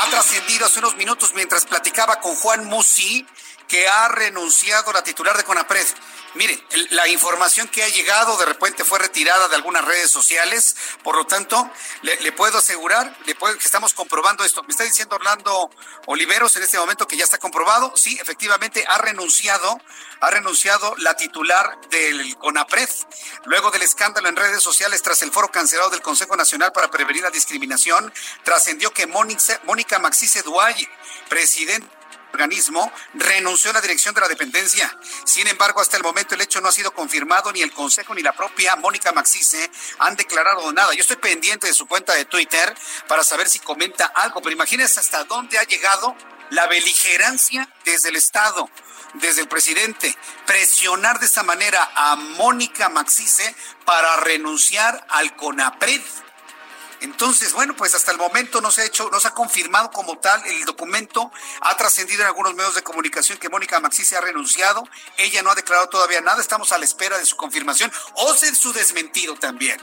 [0.00, 3.26] Ha trascendido hace unos minutos mientras platicaba con Juan Musi
[3.68, 5.86] que ha renunciado la titular de CONAPRED.
[6.34, 11.16] Mire, la información que ha llegado de repente fue retirada de algunas redes sociales, por
[11.16, 11.70] lo tanto,
[12.02, 14.62] le, puedo asegurar le puedo, que estamos comprobando esto.
[14.62, 15.70] Me está diciendo Orlando
[16.06, 17.92] Oliveros en este momento que ya está comprobado.
[17.96, 19.80] Sí, efectivamente, ha renunciado,
[20.20, 22.90] ha renunciado la titular del CONAPRED,
[23.46, 27.22] luego del escándalo en redes sociales tras el foro cancelado del Consejo Nacional para Prevenir
[27.22, 28.12] la Discriminación,
[28.44, 30.88] trascendió que Mónica Maxice Duaye,
[31.28, 31.97] presidente
[32.32, 34.96] organismo renunció a la dirección de la dependencia.
[35.24, 38.22] Sin embargo, hasta el momento el hecho no ha sido confirmado, ni el Consejo ni
[38.22, 40.92] la propia Mónica Maxice han declarado nada.
[40.94, 42.74] Yo estoy pendiente de su cuenta de Twitter
[43.06, 46.16] para saber si comenta algo, pero imagínense hasta dónde ha llegado
[46.50, 48.70] la beligerancia desde el Estado,
[49.14, 50.16] desde el presidente,
[50.46, 53.54] presionar de esa manera a Mónica Maxice
[53.84, 56.02] para renunciar al CONAPRED
[57.00, 60.18] entonces, bueno, pues hasta el momento no se ha hecho, no se ha confirmado como
[60.18, 61.30] tal el documento.
[61.60, 64.84] Ha trascendido en algunos medios de comunicación que Mónica Maxi se ha renunciado.
[65.16, 66.40] Ella no ha declarado todavía nada.
[66.40, 69.80] Estamos a la espera de su confirmación o de su desmentido también.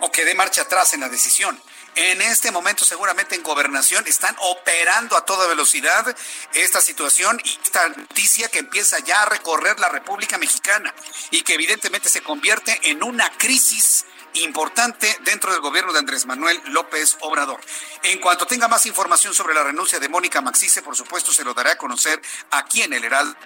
[0.00, 1.60] O que dé marcha atrás en la decisión.
[1.96, 6.16] En este momento seguramente en gobernación están operando a toda velocidad
[6.54, 10.94] esta situación y esta noticia que empieza ya a recorrer la República Mexicana
[11.32, 14.04] y que evidentemente se convierte en una crisis
[14.34, 17.60] importante dentro del gobierno de Andrés Manuel López Obrador.
[18.02, 21.54] En cuanto tenga más información sobre la renuncia de Mónica Maxice, por supuesto, se lo
[21.54, 22.20] dará a conocer
[22.50, 23.36] aquí en el Heraldo.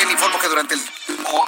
[0.00, 0.80] El informe que durante el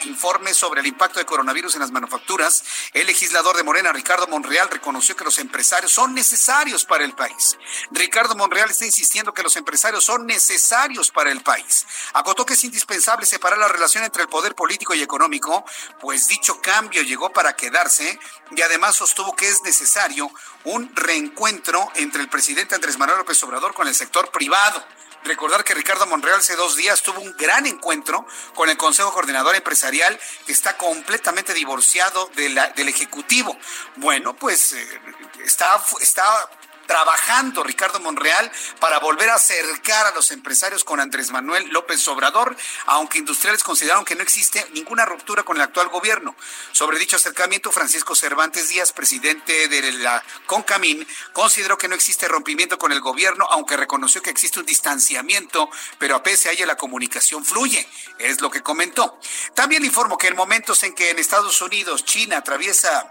[0.04, 2.62] informe sobre el impacto de coronavirus en las manufacturas,
[2.92, 7.58] el legislador de Morena, Ricardo Monreal, reconoció que los empresarios son necesarios para el país.
[7.90, 11.86] Ricardo Monreal está insistiendo que los empresarios son necesarios para el país.
[12.12, 15.64] Acotó que es indispensable separar la relación entre el poder político y económico,
[16.00, 18.18] pues dicho cambio llegó para quedarse
[18.56, 20.30] y además sostuvo que es necesario
[20.64, 24.84] un reencuentro entre el presidente Andrés Manuel López Obrador con el sector privado.
[25.24, 29.56] Recordar que Ricardo Monreal hace dos días tuvo un gran encuentro con el Consejo Coordinador
[29.56, 33.56] Empresarial que está completamente divorciado del Ejecutivo.
[33.96, 35.00] Bueno, pues eh,
[35.42, 36.50] está, está
[36.86, 42.56] trabajando Ricardo Monreal para volver a acercar a los empresarios con Andrés Manuel López Obrador,
[42.86, 46.36] aunque industriales consideraron que no existe ninguna ruptura con el actual gobierno.
[46.72, 52.78] Sobre dicho acercamiento, Francisco Cervantes Díaz, presidente de la CONCAMIN, consideró que no existe rompimiento
[52.78, 56.76] con el gobierno, aunque reconoció que existe un distanciamiento, pero a pese a ello la
[56.76, 59.18] comunicación fluye, es lo que comentó.
[59.54, 63.08] También informo que en momentos en que en Estados Unidos China atraviesa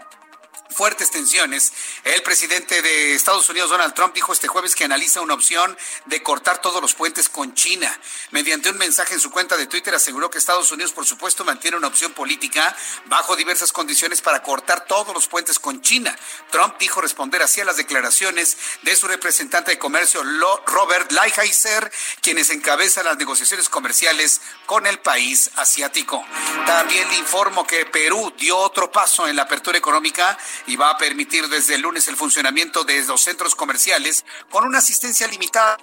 [0.74, 1.72] fuertes tensiones.
[2.04, 6.22] El presidente de Estados Unidos, Donald Trump, dijo este jueves que analiza una opción de
[6.22, 7.96] cortar todos los puentes con China.
[8.30, 11.76] Mediante un mensaje en su cuenta de Twitter aseguró que Estados Unidos, por supuesto, mantiene
[11.76, 16.16] una opción política bajo diversas condiciones para cortar todos los puentes con China.
[16.50, 20.22] Trump dijo responder así a las declaraciones de su representante de comercio,
[20.66, 26.24] Robert Lighthizer, quienes encabezan las negociaciones comerciales con el país asiático.
[26.66, 30.36] También le informo que Perú dio otro paso en la apertura económica
[30.66, 34.78] y va a permitir desde el lunes el funcionamiento de los centros comerciales con una
[34.78, 35.76] asistencia limitada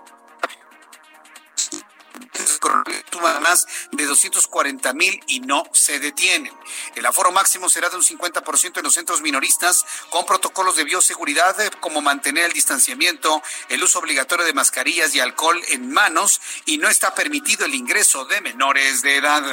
[3.42, 6.54] más de 240 mil y no se detienen.
[6.96, 11.60] El aforo máximo será de un 50% en los centros minoristas con protocolos de bioseguridad
[11.62, 16.78] eh, como mantener el distanciamiento, el uso obligatorio de mascarillas y alcohol en manos y
[16.78, 19.44] no está permitido el ingreso de menores de edad.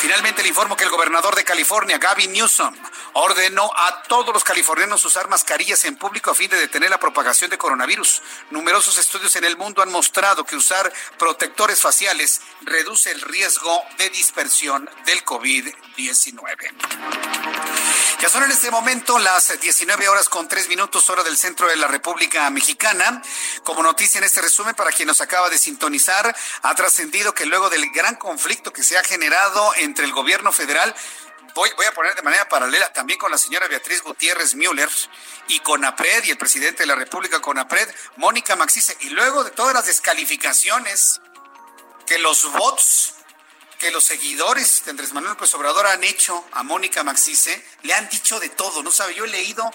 [0.00, 2.74] Finalmente le informo que el gobernador de California, Gavin Newsom,
[3.14, 7.50] ordenó a todos los californianos usar mascarillas en público a fin de detener la propagación
[7.50, 8.22] de coronavirus.
[8.50, 10.92] Numerosos estudios en el mundo han mostrado que usar
[11.72, 16.70] faciales reduce el riesgo de dispersión del COVID-19.
[18.20, 21.76] Ya son en este momento las 19 horas con 3 minutos hora del centro de
[21.76, 23.22] la República Mexicana.
[23.64, 27.70] Como noticia en este resumen, para quien nos acaba de sintonizar, ha trascendido que luego
[27.70, 30.94] del gran conflicto que se ha generado entre el gobierno federal
[31.54, 34.88] Voy, voy, a poner de manera paralela también con la señora Beatriz Gutiérrez Müller
[35.46, 38.96] y con APRED y el presidente de la República con APRED, Mónica Maxice.
[39.02, 41.20] Y luego de todas las descalificaciones
[42.06, 43.14] que los bots,
[43.78, 48.08] que los seguidores de Andrés Manuel López Obrador han hecho a Mónica Maxice, le han
[48.08, 49.14] dicho de todo, ¿no sabe?
[49.14, 49.70] Yo he leído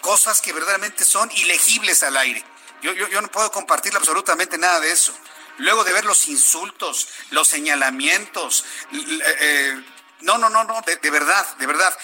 [0.00, 2.42] cosas que verdaderamente son ilegibles al aire.
[2.82, 5.12] Yo, yo, no puedo compartir absolutamente nada de eso.
[5.58, 9.82] Luego de ver los insultos, los señalamientos, eh,
[10.20, 11.96] no, no, no, no, de, de verdad, de verdad.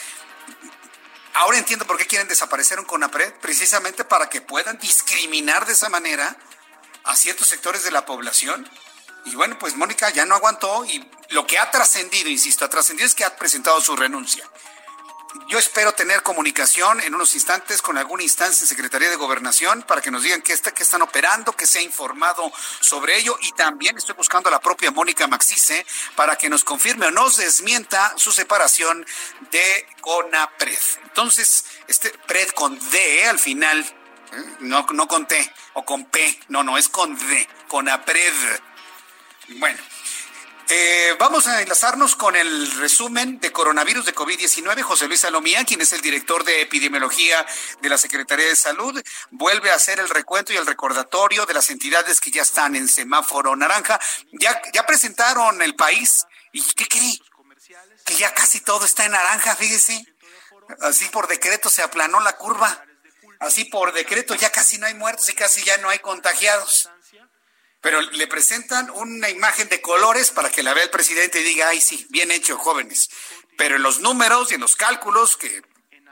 [1.35, 5.89] Ahora entiendo por qué quieren desaparecer un CONAPRED, precisamente para que puedan discriminar de esa
[5.89, 6.37] manera
[7.05, 8.69] a ciertos sectores de la población
[9.25, 13.07] y bueno, pues Mónica ya no aguantó y lo que ha trascendido, insisto, ha trascendido
[13.07, 14.49] es que ha presentado su renuncia.
[15.49, 20.03] Yo espero tener comunicación en unos instantes con alguna instancia en Secretaría de Gobernación para
[20.03, 23.53] que nos digan qué, está, qué están operando, que se ha informado sobre ello y
[23.53, 28.13] también estoy buscando a la propia Mónica Maxice para que nos confirme o nos desmienta
[28.17, 29.07] su separación
[29.51, 30.79] de CONAPRED.
[31.05, 34.57] Entonces, este PRED con D al final, ¿eh?
[34.61, 38.35] no, no con T o con P, no, no, es con D, CONAPRED
[39.59, 39.79] bueno,
[40.69, 44.83] eh, vamos a enlazarnos con el resumen de coronavirus de COVID-19.
[44.83, 47.45] José Luis Salomía, quien es el director de epidemiología
[47.81, 51.69] de la Secretaría de Salud, vuelve a hacer el recuento y el recordatorio de las
[51.69, 54.01] entidades que ya están en semáforo naranja.
[54.33, 56.25] Ya, ya presentaron el país.
[56.53, 57.19] ¿Y qué cree?
[58.05, 60.07] Que ya casi todo está en naranja, fíjese.
[60.81, 62.85] Así por decreto se aplanó la curva.
[63.41, 66.89] Así por decreto ya casi no hay muertos y casi ya no hay contagiados
[67.83, 71.69] pero le presentan una imagen de colores para que la vea el presidente y diga,
[71.69, 73.11] ay, sí, bien hecho, jóvenes.
[73.59, 75.63] Pero en los números y en los cálculos, que,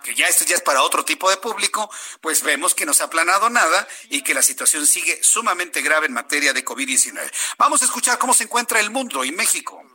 [0.02, 1.88] que ya esto ya es para otro tipo de público,
[2.20, 6.06] pues vemos que no se ha aplanado nada y que la situación sigue sumamente grave
[6.06, 7.30] en materia de COVID-19.
[7.56, 9.89] Vamos a escuchar cómo se encuentra el mundo y México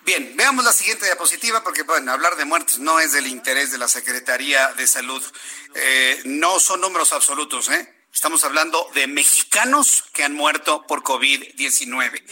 [0.05, 3.79] Bien, veamos la siguiente diapositiva porque bueno, hablar de muertes no es del interés de
[3.79, 5.23] la Secretaría de Salud.
[5.75, 7.91] Eh, no son números absolutos, ¿eh?
[8.13, 12.23] Estamos hablando de mexicanos que han muerto por COVID-19.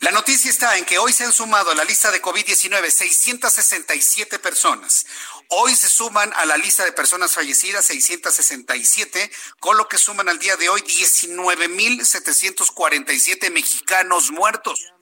[0.00, 4.38] La noticia está en que hoy se han sumado a la lista de COVID-19 667
[4.38, 5.06] personas.
[5.52, 10.38] Hoy se suman a la lista de personas fallecidas 667, con lo que suman al
[10.38, 14.92] día de hoy 19.747 mexicanos muertos.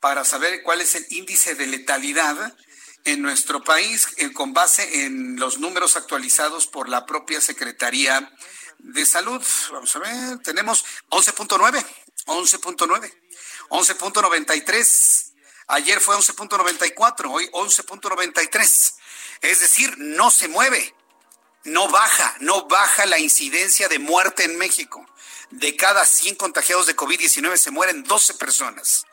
[0.00, 2.56] para saber cuál es el índice de letalidad
[3.04, 8.32] en nuestro país eh, con base en los números actualizados por la propia Secretaría
[8.78, 9.42] de Salud.
[9.72, 11.84] Vamos a ver, tenemos 11.9,
[12.26, 13.17] 11.9.
[13.70, 15.32] 11.93.
[15.68, 18.94] Ayer fue 11.94, hoy 11.93.
[19.42, 20.94] Es decir, no se mueve,
[21.64, 25.06] no baja, no baja la incidencia de muerte en México.
[25.50, 29.06] De cada 100 contagiados de COVID-19 se mueren 12 personas.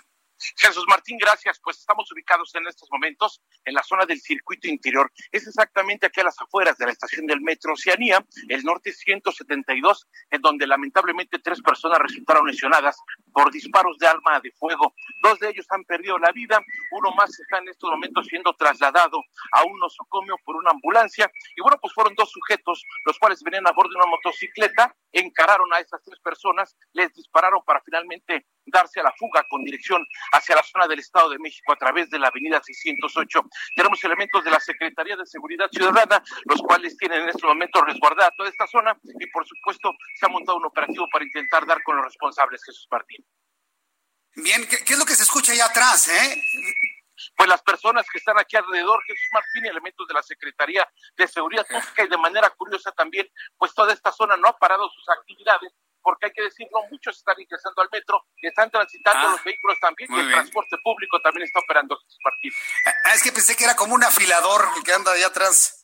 [0.57, 1.59] Jesús Martín, gracias.
[1.63, 5.11] Pues estamos ubicados en estos momentos en la zona del circuito interior.
[5.33, 10.09] Es exactamente aquí a las afueras de la estación del Metro Oceanía, el norte 172,
[10.31, 12.97] en donde lamentablemente tres personas resultaron lesionadas
[13.35, 14.95] por disparos de arma de fuego.
[15.23, 16.59] Dos de ellos han perdido la vida,
[16.93, 19.21] uno más está en estos momentos siendo trasladado
[19.53, 21.31] a un nosocomio por una ambulancia.
[21.57, 25.73] Y bueno, pues fueron dos sujetos, los cuales venían a bordo de una motocicleta, encararon
[25.75, 30.57] a esas tres personas, les dispararon para finalmente darse a la fuga con dirección hacia
[30.57, 33.43] la zona del Estado de México a través de la avenida 608.
[33.77, 38.31] Tenemos elementos de la Secretaría de Seguridad Ciudadana, los cuales tienen en este momento resguardada
[38.37, 41.97] toda esta zona y por supuesto se ha montado un operativo para intentar dar con
[41.97, 43.24] los responsables, Jesús Martín.
[44.37, 46.43] Bien, ¿qué, es lo que se escucha allá atrás, eh?
[47.37, 51.67] pues las personas que están aquí alrededor, Jesús Martín, elementos de la Secretaría de Seguridad
[51.67, 55.73] Pública y de manera curiosa también, pues toda esta zona no ha parado sus actividades
[56.05, 60.13] porque hay que decirlo, muchos están ingresando al metro, están transitando ah, los vehículos también,
[60.13, 62.59] y el transporte público también está operando sus partidos.
[62.85, 65.84] Ah, es que pensé que era como un afilador el que anda allá atrás.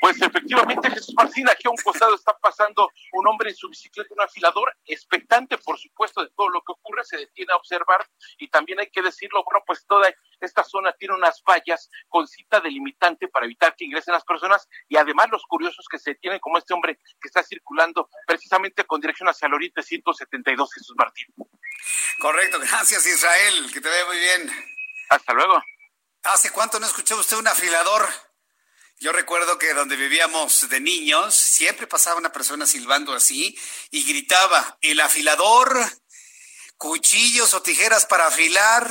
[0.00, 4.12] Pues efectivamente, Jesús Martín, aquí a un costado está pasando un hombre en su bicicleta,
[4.12, 8.06] un afilador, expectante, por supuesto, de todo lo que ocurre, se detiene a observar
[8.38, 12.60] y también hay que decirlo, bueno, pues toda esta zona tiene unas vallas con cita
[12.60, 16.58] delimitante para evitar que ingresen las personas y además los curiosos que se detienen, como
[16.58, 21.26] este hombre que está circulando precisamente con dirección hacia el oriente 172, Jesús Martín.
[22.20, 24.50] Correcto, gracias Israel, que te vea muy bien.
[25.08, 25.62] Hasta luego.
[26.24, 28.08] ¿Hace cuánto no escuchó usted un afilador?
[28.98, 33.58] Yo recuerdo que donde vivíamos de niños, siempre pasaba una persona silbando así
[33.90, 35.78] y gritaba, el afilador,
[36.78, 38.90] cuchillos o tijeras para afilar.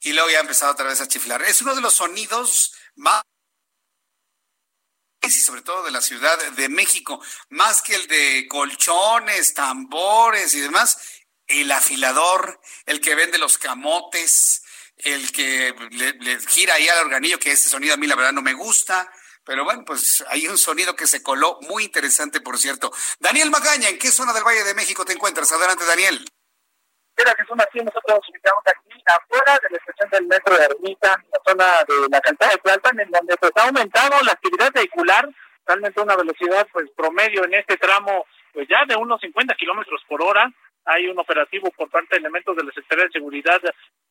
[0.00, 1.42] Y luego ya empezaba otra vez a chiflar.
[1.42, 3.22] Es uno de los sonidos más
[5.22, 10.60] y sobre todo de la Ciudad de México, más que el de colchones, tambores y
[10.60, 10.98] demás,
[11.46, 14.62] el afilador, el que vende los camotes,
[15.04, 18.42] el que le, gira ahí al organillo, que ese sonido a mí la verdad no
[18.42, 19.10] me gusta,
[19.44, 22.92] pero bueno, pues hay un sonido que se coló muy interesante, por cierto.
[23.18, 25.50] Daniel Magaña, ¿en qué zona del Valle de México te encuentras?
[25.52, 26.24] Adelante, Daniel.
[27.16, 30.64] Mira, que son así, nosotros nos ubicamos aquí afuera de la estación del metro de
[30.64, 34.70] Ermita, la zona de la cantera de Tlalpan, en donde pues ha aumentado la actividad
[34.72, 35.28] vehicular,
[35.66, 40.22] realmente una velocidad pues promedio en este tramo pues ya de unos 50 kilómetros por
[40.22, 40.50] hora,
[40.88, 43.60] hay un operativo por parte de elementos de la Secretaría de Seguridad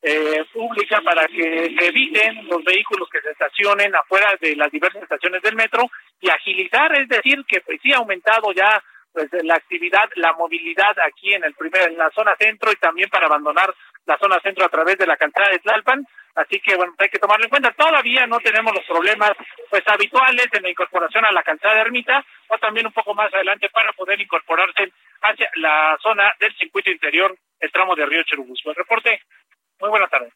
[0.02, 5.42] eh, Pública para que eviten los vehículos que se estacionen afuera de las diversas estaciones
[5.42, 5.82] del metro
[6.20, 8.82] y agilizar, es decir, que pues sí ha aumentado ya
[9.12, 13.08] pues la actividad, la movilidad aquí en el primer, en la zona centro y también
[13.08, 13.74] para abandonar
[14.06, 16.06] la zona centro a través de la cantera de Tlalpan.
[16.34, 17.72] Así que bueno, hay que tomarlo en cuenta.
[17.72, 19.32] Todavía no tenemos los problemas
[19.70, 23.32] pues habituales en la incorporación a la cantera de Ermita o también un poco más
[23.34, 24.92] adelante para poder incorporarse
[25.22, 28.70] hacia la zona del circuito interior, el tramo de Río Cherubusco.
[28.70, 29.20] El reporte,
[29.80, 30.32] muy buenas tardes.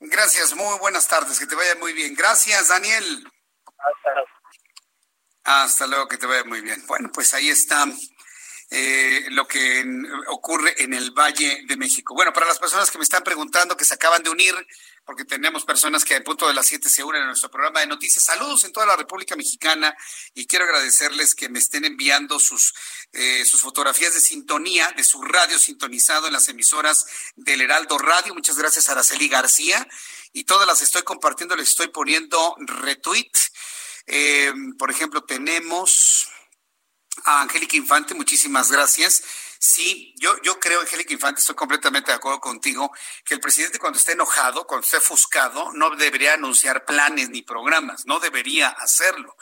[0.00, 2.14] Gracias, muy buenas tardes, que te vaya muy bien.
[2.14, 3.24] Gracias, Daniel.
[3.78, 4.41] Hasta luego.
[5.44, 6.84] Hasta luego, que te vaya muy bien.
[6.86, 7.86] Bueno, pues ahí está
[8.70, 9.84] eh, lo que
[10.28, 12.14] ocurre en el Valle de México.
[12.14, 14.54] Bueno, para las personas que me están preguntando, que se acaban de unir,
[15.04, 17.86] porque tenemos personas que al punto de las 7 se unen a nuestro programa de
[17.86, 18.24] noticias.
[18.24, 19.94] Saludos en toda la República Mexicana
[20.32, 22.72] y quiero agradecerles que me estén enviando sus,
[23.12, 27.04] eh, sus fotografías de sintonía de su radio sintonizado en las emisoras
[27.36, 28.32] del Heraldo Radio.
[28.32, 29.86] Muchas gracias, Araceli García.
[30.32, 33.32] Y todas las estoy compartiendo, les estoy poniendo retweet.
[34.06, 36.28] Eh, por ejemplo, tenemos
[37.24, 39.22] a Angélica Infante, muchísimas gracias.
[39.58, 42.90] Sí, yo, yo creo, Angélica Infante, estoy completamente de acuerdo contigo,
[43.24, 48.04] que el presidente cuando esté enojado, cuando esté ofuscado, no debería anunciar planes ni programas,
[48.06, 49.36] no debería hacerlo.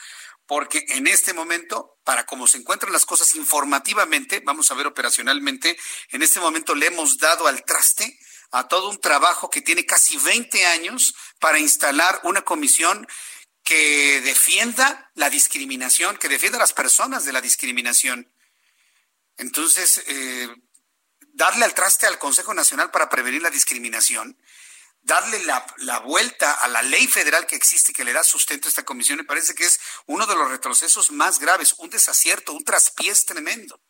[0.45, 5.79] Porque en este momento, para cómo se encuentran las cosas informativamente, vamos a ver operacionalmente,
[6.11, 8.19] en este momento le hemos dado al traste
[8.51, 13.07] a todo un trabajo que tiene casi 20 años para instalar una comisión
[13.71, 18.29] que defienda la discriminación, que defienda a las personas de la discriminación.
[19.37, 20.49] Entonces, eh,
[21.35, 24.37] darle al traste al Consejo Nacional para prevenir la discriminación,
[25.03, 28.71] darle la, la, vuelta a la ley federal que existe que le da sustento a
[28.71, 32.64] esta comisión, me parece que es uno de los retrocesos más graves, un desacierto, un
[32.64, 33.81] traspiés tremendo.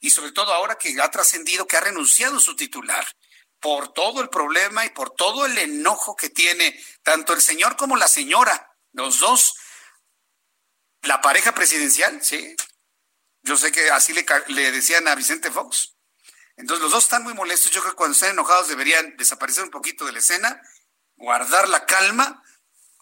[0.00, 3.04] Y sobre todo ahora que ha trascendido que ha renunciado su titular
[3.58, 7.96] por todo el problema y por todo el enojo que tiene tanto el señor como
[7.96, 9.54] la señora los dos,
[11.02, 12.56] la pareja presidencial, sí.
[13.42, 15.94] Yo sé que así le, le decían a Vicente Fox.
[16.56, 17.70] Entonces los dos están muy molestos.
[17.70, 20.62] Yo creo que cuando estén enojados deberían desaparecer un poquito de la escena,
[21.16, 22.42] guardar la calma,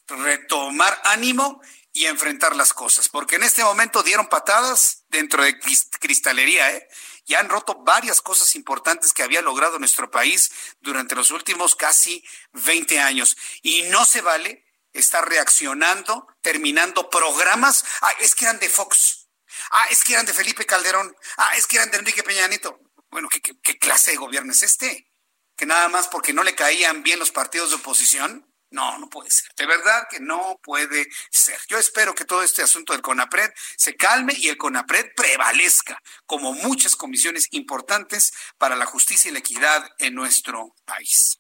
[0.08, 1.60] retomar ánimo
[1.92, 3.08] y enfrentar las cosas.
[3.08, 5.58] Porque en este momento dieron patadas dentro de
[6.00, 6.88] cristalería, ¿eh?
[7.26, 12.24] Y han roto varias cosas importantes que había logrado nuestro país durante los últimos casi
[12.52, 13.36] 20 años.
[13.62, 14.61] Y no se vale
[14.92, 17.84] está reaccionando, terminando programas.
[18.00, 19.28] Ah, es que eran de Fox.
[19.70, 21.14] Ah, es que eran de Felipe Calderón.
[21.36, 22.80] Ah, es que eran de Enrique Peña Nieto.
[23.10, 25.10] Bueno, ¿qué, qué clase de gobierno es este?
[25.56, 28.46] Que nada más porque no le caían bien los partidos de oposición.
[28.72, 29.54] No, no puede ser.
[29.54, 31.58] De verdad que no puede ser.
[31.68, 36.54] Yo espero que todo este asunto del CONAPRED se calme y el CONAPRED prevalezca como
[36.54, 41.38] muchas comisiones importantes para la justicia y la equidad en nuestro país.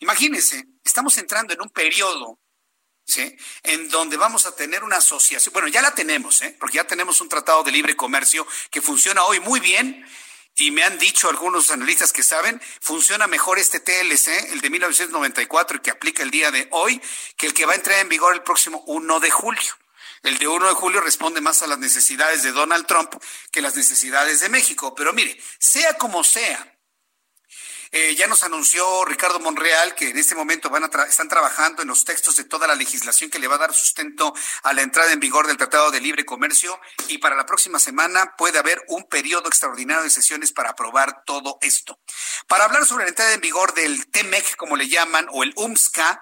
[0.00, 2.40] Imagínense, estamos entrando en un periodo
[3.12, 3.36] ¿sí?
[3.62, 6.56] En donde vamos a tener una asociación, bueno, ya la tenemos, ¿eh?
[6.58, 10.06] Porque ya tenemos un tratado de libre comercio que funciona hoy muy bien
[10.56, 15.76] y me han dicho algunos analistas que saben, funciona mejor este TLC, el de 1994
[15.76, 17.00] y que aplica el día de hoy,
[17.36, 19.76] que el que va a entrar en vigor el próximo 1 de julio.
[20.22, 23.12] El de 1 de julio responde más a las necesidades de Donald Trump
[23.50, 24.94] que las necesidades de México.
[24.94, 26.78] Pero mire, sea como sea,
[27.94, 31.88] eh, ya nos anunció Ricardo Monreal que en este momento van a están trabajando en
[31.88, 35.12] los textos de toda la legislación que le va a dar sustento a la entrada
[35.12, 39.04] en vigor del Tratado de Libre Comercio y para la próxima semana puede haber un
[39.04, 42.00] periodo extraordinario de sesiones para aprobar todo esto.
[42.48, 46.20] Para hablar sobre la entrada en vigor del TEMEC, como le llaman, o el UMSCA,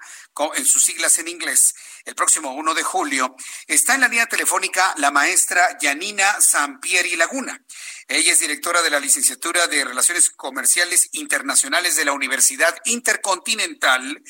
[0.55, 1.75] en sus siglas en inglés,
[2.05, 3.35] el próximo 1 de julio,
[3.67, 7.63] está en la línea telefónica la maestra Yanina Sampieri Laguna.
[8.07, 14.21] Ella es directora de la licenciatura de Relaciones Comerciales Internacionales de la Universidad Intercontinental.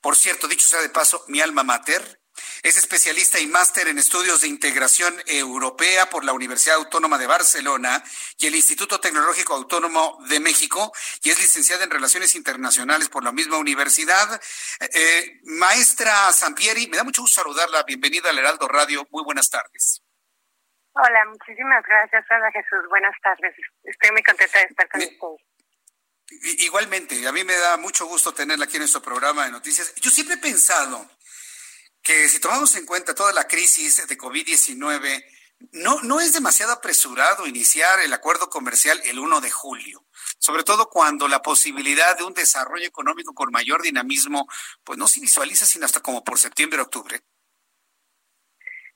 [0.00, 2.21] Por cierto, dicho sea de paso, mi alma mater.
[2.62, 8.04] Es especialista y máster en estudios de integración europea por la Universidad Autónoma de Barcelona
[8.38, 10.92] y el Instituto Tecnológico Autónomo de México
[11.24, 14.40] y es licenciada en Relaciones Internacionales por la misma universidad.
[14.78, 17.82] Eh, maestra Sampieri, me da mucho gusto saludarla.
[17.82, 19.08] Bienvenida al Heraldo Radio.
[19.10, 20.00] Muy buenas tardes.
[20.92, 22.24] Hola, muchísimas gracias.
[22.30, 23.56] Hola Jesús, buenas tardes.
[23.82, 25.52] Estoy muy contenta de estar con ustedes.
[26.60, 29.94] Igualmente, a mí me da mucho gusto tenerla aquí en nuestro programa de noticias.
[29.96, 31.10] Yo siempre he pensado
[32.02, 35.24] que si tomamos en cuenta toda la crisis de COVID-19,
[35.72, 40.04] no, no es demasiado apresurado iniciar el acuerdo comercial el 1 de julio,
[40.38, 44.48] sobre todo cuando la posibilidad de un desarrollo económico con mayor dinamismo,
[44.84, 47.20] pues no se visualiza sino hasta como por septiembre, octubre.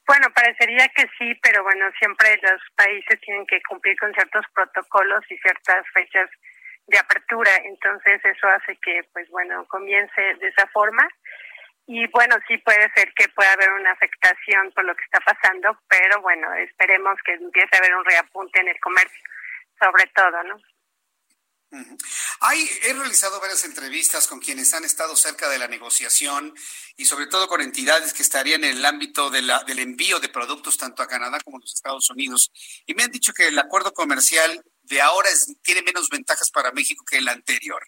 [0.06, 5.24] Bueno, parecería que sí, pero bueno, siempre los países tienen que cumplir con ciertos protocolos
[5.30, 6.30] y ciertas fechas
[6.86, 11.08] de apertura, entonces eso hace que, pues bueno, comience de esa forma.
[11.86, 15.78] Y bueno, sí puede ser que pueda haber una afectación por lo que está pasando,
[15.88, 19.22] pero bueno, esperemos que empiece a haber un reapunte en el comercio,
[19.78, 20.56] sobre todo, ¿no?
[22.40, 26.54] Hay, he realizado varias entrevistas con quienes han estado cerca de la negociación
[26.96, 30.28] y sobre todo con entidades que estarían en el ámbito de la, del envío de
[30.28, 32.52] productos tanto a Canadá como a los Estados Unidos.
[32.86, 35.28] Y me han dicho que el acuerdo comercial de ahora
[35.62, 37.84] tiene menos ventajas para México que el anterior.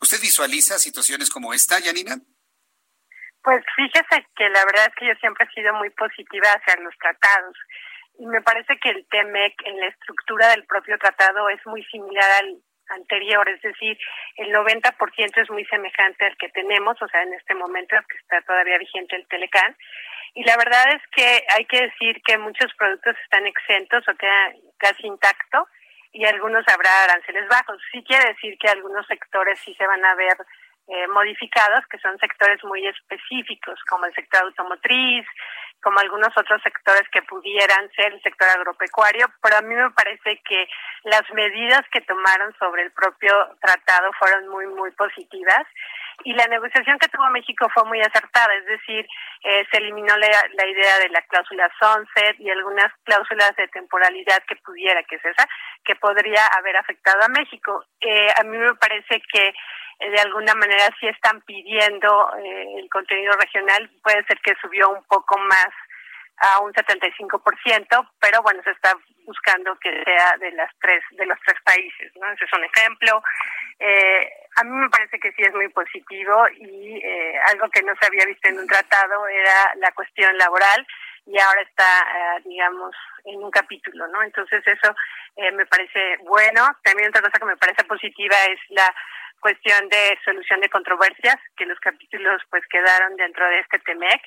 [0.00, 2.20] ¿Usted visualiza situaciones como esta, Yanina?
[3.42, 6.96] Pues fíjese que la verdad es que yo siempre he sido muy positiva hacia los
[6.98, 7.56] tratados
[8.18, 12.30] y me parece que el TEMEC en la estructura del propio tratado es muy similar
[12.40, 12.56] al
[12.90, 13.98] anterior, es decir,
[14.36, 18.42] el 90% es muy semejante al que tenemos, o sea, en este momento que está
[18.42, 19.76] todavía vigente el Telecan.
[20.34, 24.54] Y la verdad es que hay que decir que muchos productos están exentos o quedan
[24.78, 25.68] casi intactos
[26.12, 27.80] y algunos habrá aranceles bajos.
[27.90, 30.36] Sí quiere decir que algunos sectores sí se van a ver
[30.88, 35.26] eh, modificados, que son sectores muy específicos, como el sector automotriz,
[35.82, 40.40] como algunos otros sectores que pudieran ser el sector agropecuario, pero a mí me parece
[40.44, 40.68] que
[41.04, 45.66] las medidas que tomaron sobre el propio tratado fueron muy, muy positivas
[46.24, 49.06] y la negociación que tuvo México fue muy acertada, es decir,
[49.44, 54.42] eh, se eliminó la, la, idea de la cláusula sunset y algunas cláusulas de temporalidad
[54.46, 55.48] que pudiera, que es esa,
[55.84, 57.84] que podría haber afectado a México.
[58.00, 59.52] Eh, a mí me parece que
[60.10, 65.04] de alguna manera sí están pidiendo eh, el contenido regional, puede ser que subió un
[65.04, 65.68] poco más
[66.38, 71.38] a un 75%, pero bueno, se está buscando que sea de las tres de los
[71.46, 72.30] tres países, ¿no?
[72.32, 73.22] Ese es un ejemplo.
[73.78, 77.94] Eh, a mí me parece que sí es muy positivo y eh, algo que no
[78.00, 80.86] se había visto en un tratado era la cuestión laboral
[81.26, 84.22] y ahora está, eh, digamos, en un capítulo, ¿no?
[84.22, 84.94] Entonces eso
[85.36, 86.66] me parece bueno.
[86.82, 88.92] También otra cosa que me parece positiva es la
[89.42, 94.22] cuestión de solución de controversias, que los capítulos pues quedaron dentro de este TEMEC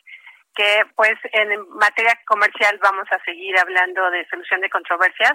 [0.55, 5.33] que pues en materia comercial vamos a seguir hablando de solución de controversias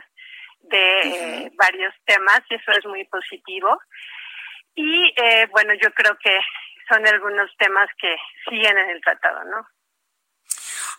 [0.63, 3.79] de eh, varios temas y eso es muy positivo.
[4.75, 6.39] Y eh, bueno, yo creo que
[6.89, 8.17] son algunos temas que
[8.49, 9.67] siguen en el tratado, ¿no?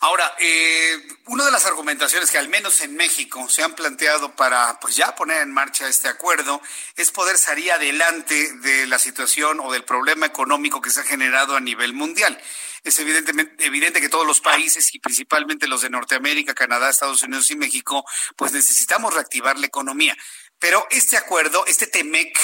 [0.03, 0.97] Ahora, eh,
[1.27, 5.13] una de las argumentaciones que al menos en México se han planteado para pues ya
[5.13, 6.59] poner en marcha este acuerdo
[6.95, 11.55] es poder salir adelante de la situación o del problema económico que se ha generado
[11.55, 12.41] a nivel mundial.
[12.83, 17.51] Es evidentemente evidente que todos los países y principalmente los de Norteamérica, Canadá, Estados Unidos
[17.51, 18.03] y México,
[18.35, 20.17] pues necesitamos reactivar la economía.
[20.57, 22.39] Pero este acuerdo, este TEMEC,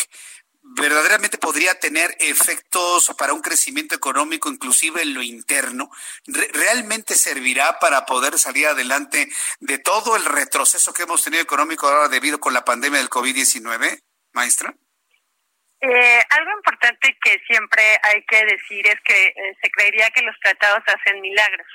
[0.76, 5.90] verdaderamente podría tener efectos para un crecimiento económico, inclusive en lo interno,
[6.26, 9.28] realmente servirá para poder salir adelante
[9.60, 14.02] de todo el retroceso que hemos tenido económico ahora debido con la pandemia del COVID-19,
[14.34, 14.74] maestra?
[15.80, 20.36] Eh, algo importante que siempre hay que decir es que eh, se creería que los
[20.40, 21.68] tratados hacen milagros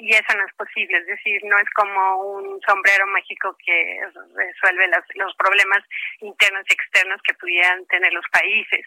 [0.00, 4.00] y eso no es posible, es decir, no es como un sombrero mágico que
[4.34, 5.84] resuelve los problemas
[6.20, 8.86] internos y externos que pudieran tener los países.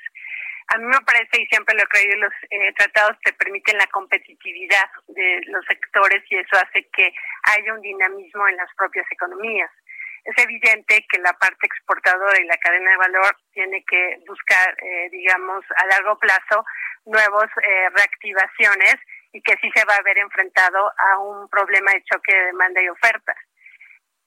[0.69, 3.85] A mí me parece, y siempre lo he creído, los eh, tratados te permiten la
[3.87, 7.13] competitividad de los sectores y eso hace que
[7.43, 9.69] haya un dinamismo en las propias economías.
[10.23, 15.09] Es evidente que la parte exportadora y la cadena de valor tiene que buscar, eh,
[15.11, 16.65] digamos, a largo plazo
[17.05, 18.95] nuevas eh, reactivaciones
[19.33, 22.81] y que sí se va a ver enfrentado a un problema de choque de demanda
[22.81, 23.35] y oferta.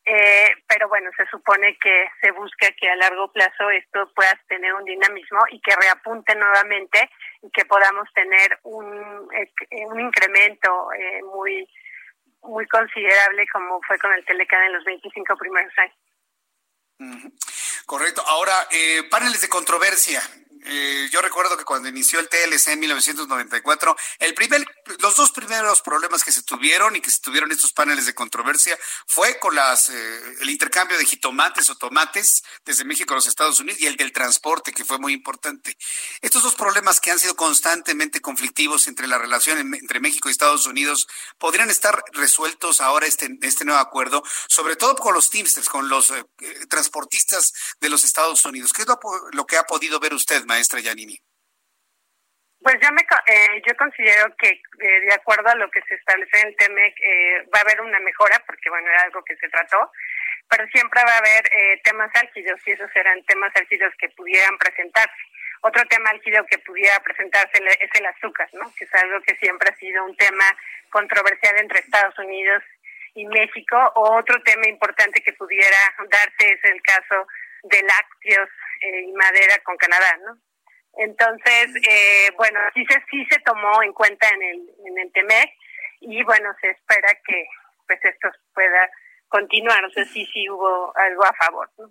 [0.08, 4.72] Eh, pero bueno, se supone que se busca que a largo plazo esto pueda tener
[4.74, 7.10] un dinamismo y que reapunte nuevamente
[7.42, 9.50] y que podamos tener un, eh,
[9.86, 11.68] un incremento eh, muy
[12.42, 17.32] muy considerable como fue con el Telecan en los 25 primeros años.
[17.86, 18.22] Correcto.
[18.24, 18.52] Ahora,
[19.10, 20.20] paneles de controversia.
[20.68, 24.66] Eh, yo recuerdo que cuando inició el TLC en 1994, el primer,
[24.98, 28.76] los dos primeros problemas que se tuvieron y que se tuvieron estos paneles de controversia
[29.06, 33.60] fue con las, eh, el intercambio de jitomates o tomates desde México a los Estados
[33.60, 35.76] Unidos y el del transporte, que fue muy importante.
[36.20, 40.66] Estos dos problemas que han sido constantemente conflictivos entre la relación entre México y Estados
[40.66, 41.06] Unidos
[41.38, 46.10] podrían estar resueltos ahora este, este nuevo acuerdo, sobre todo con los Teamsters, con los
[46.10, 46.24] eh,
[46.68, 48.72] transportistas de los Estados Unidos.
[48.72, 51.18] ¿Qué es lo, que ha podido ver usted, maestra Yanini?
[52.62, 56.40] Pues yo, me, eh, yo considero que eh, de acuerdo a lo que se establece
[56.40, 59.48] en el TEMEC eh, va a haber una mejora, porque bueno, era algo que se
[59.48, 59.92] trató,
[60.48, 61.44] pero siempre va a haber
[61.84, 65.22] temas álgidos y esos serán temas álgidos que pudieran presentarse.
[65.60, 68.72] Otro tema álgido que pudiera presentarse es el azúcar, ¿no?
[68.74, 70.44] que es algo que siempre ha sido un tema
[70.90, 72.62] controversial entre Estados Unidos
[73.14, 73.76] y México.
[73.96, 75.78] O otro tema importante que pudiera
[76.10, 77.26] darse es el caso
[77.64, 78.48] de lácteos
[78.80, 80.45] y madera con Canadá, ¿no?
[80.96, 85.50] Entonces, eh, bueno, sí se, sí se tomó en cuenta en el, en el TEMEC
[86.00, 87.46] y bueno, se espera que
[87.86, 88.90] pues esto pueda
[89.28, 91.70] continuar, o sea, sí, sí hubo algo a favor.
[91.78, 91.90] ¿no?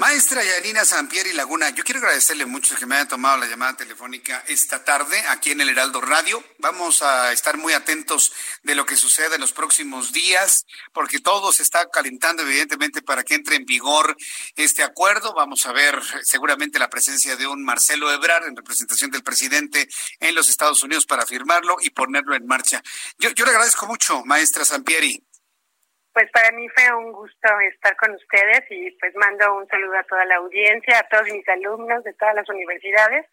[0.00, 4.42] Maestra Yanina Sampieri Laguna, yo quiero agradecerle mucho que me haya tomado la llamada telefónica
[4.48, 6.42] esta tarde aquí en el Heraldo Radio.
[6.56, 8.32] Vamos a estar muy atentos
[8.62, 10.64] de lo que suceda en los próximos días,
[10.94, 14.16] porque todo se está calentando evidentemente para que entre en vigor
[14.56, 15.34] este acuerdo.
[15.34, 19.86] Vamos a ver seguramente la presencia de un Marcelo Ebrard en representación del presidente
[20.18, 22.82] en los Estados Unidos para firmarlo y ponerlo en marcha.
[23.18, 25.22] Yo, yo le agradezco mucho, maestra Sampieri.
[26.12, 30.02] Pues para mí fue un gusto estar con ustedes y pues mando un saludo a
[30.04, 33.26] toda la audiencia, a todos mis alumnos de todas las universidades.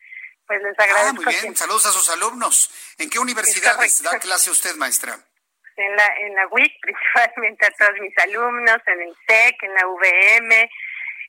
[0.45, 1.21] Pues les agradezco.
[1.21, 2.95] Ah, muy bien, saludos a sus alumnos.
[2.97, 5.17] ¿En qué universidades da clase usted, maestra?
[5.75, 9.87] En la, en la WIC, principalmente a todos mis alumnos, en el TEC, en la
[9.87, 10.69] VM,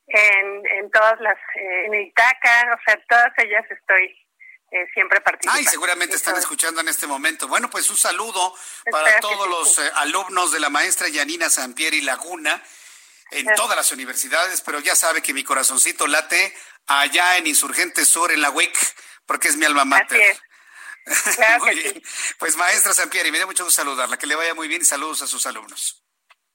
[0.09, 4.28] en, en todas las, eh, en Itaca, o sea, todas ellas estoy
[4.71, 5.57] eh, siempre participan.
[5.57, 7.49] Ay, seguramente están escuchando en este momento.
[7.49, 8.55] Bueno, pues un saludo
[8.91, 12.63] para todos los eh, alumnos de la maestra Yanina Sampieri Laguna
[13.31, 16.55] en todas las universidades, pero ya sabe que mi corazoncito late
[16.87, 18.77] allá en Insurgente Sur, en la WIC,
[19.27, 20.39] porque es mi alma mater.
[22.39, 25.23] Pues maestra Sampieri, me da mucho gusto saludarla, que le vaya muy bien y saludos
[25.23, 26.05] a sus alumnos.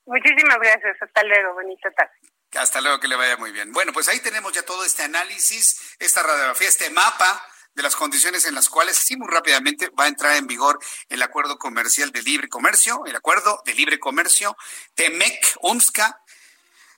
[0.06, 2.12] Muchísimas gracias, hasta luego, bonita tarde.
[2.54, 3.72] Hasta luego, que le vaya muy bien.
[3.72, 7.44] Bueno, pues ahí tenemos ya todo este análisis, esta radiografía, este mapa
[7.76, 10.80] de las condiciones en las cuales, sí, muy rápidamente va a entrar en vigor
[11.10, 14.56] el acuerdo comercial de libre comercio, el acuerdo de libre comercio
[14.96, 16.22] TEMEC, UMSCA,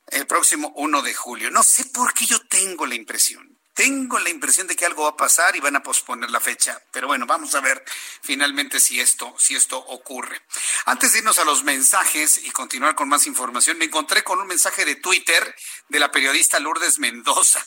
[0.07, 1.51] el próximo 1 de julio.
[1.51, 3.55] No sé por qué yo tengo la impresión.
[3.73, 6.81] Tengo la impresión de que algo va a pasar y van a posponer la fecha,
[6.91, 7.83] pero bueno, vamos a ver
[8.21, 10.41] finalmente si esto, si esto ocurre.
[10.85, 14.47] Antes de irnos a los mensajes y continuar con más información, me encontré con un
[14.47, 15.53] mensaje de Twitter
[15.89, 17.65] de la periodista Lourdes Mendoza,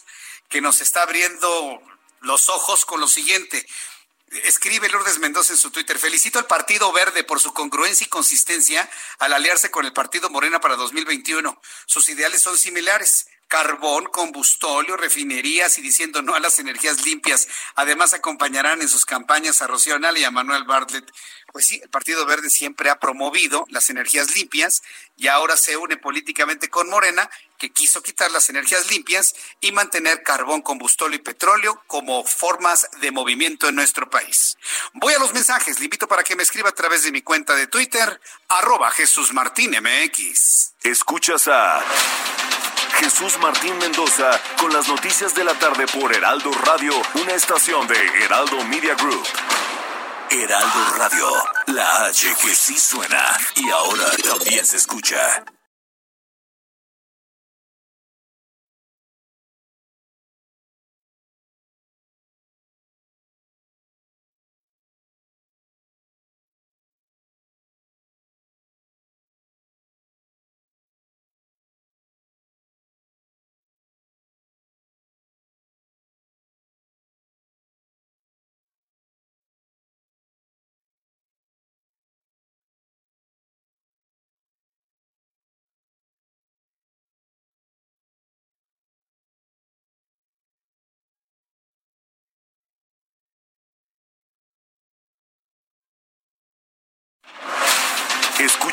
[0.48, 1.82] que nos está abriendo
[2.20, 3.66] los ojos con lo siguiente.
[4.44, 8.88] Escribe Lourdes Mendoza en su Twitter, felicito al Partido Verde por su congruencia y consistencia
[9.18, 11.60] al aliarse con el Partido Morena para 2021.
[11.86, 17.48] Sus ideales son similares carbón, combustóleo, refinerías y diciendo no a las energías limpias.
[17.74, 21.10] Además, acompañarán en sus campañas a Rocío Anal y a Manuel Bartlett.
[21.50, 24.82] Pues sí, el Partido Verde siempre ha promovido las energías limpias
[25.16, 30.22] y ahora se une políticamente con Morena, que quiso quitar las energías limpias y mantener
[30.22, 34.56] carbón, combustóleo y petróleo como formas de movimiento en nuestro país.
[34.94, 35.78] Voy a los mensajes.
[35.78, 39.32] Le invito para que me escriba a través de mi cuenta de Twitter, arroba Jesús
[39.32, 40.74] Martín MX.
[40.82, 41.84] Escuchas a
[42.98, 47.96] Jesús Martín Mendoza con las noticias de la tarde por Heraldo Radio, una estación de
[48.24, 49.26] Heraldo Media Group.
[50.30, 51.26] Heraldo Radio,
[51.66, 55.44] la H que sí suena y ahora también se escucha.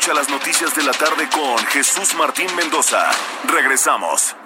[0.06, 3.10] Escucha las noticias de la tarde con Jesús Martín Mendoza.
[3.48, 4.36] Regresamos.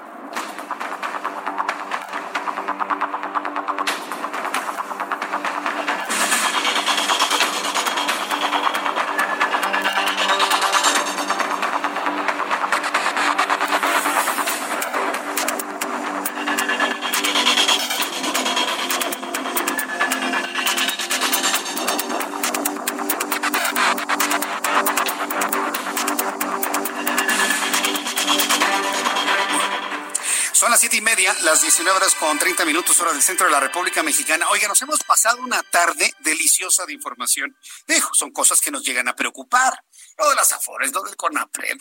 [31.51, 34.49] Las 19 horas con 30 minutos, hora del centro de la República Mexicana.
[34.51, 37.57] Oiga, nos hemos pasado una tarde deliciosa de información.
[37.89, 39.85] Dejo, son cosas que nos llegan a preocupar.
[40.17, 41.77] Lo de las Afores, lo del CONAPRED,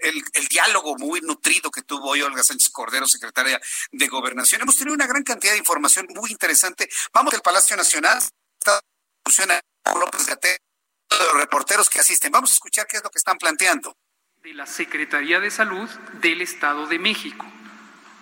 [0.00, 3.60] el, el, diálogo muy nutrido que tuvo hoy Olga Sánchez Cordero, secretaria
[3.92, 4.62] de Gobernación.
[4.62, 6.88] Hemos tenido una gran cantidad de información muy interesante.
[7.12, 8.18] Vamos al Palacio Nacional,
[8.58, 8.80] está
[9.94, 10.56] López Gaté,
[11.10, 12.32] los reporteros que asisten.
[12.32, 13.94] Vamos a escuchar qué es lo que están planteando.
[14.42, 17.44] De la Secretaría de Salud del Estado de México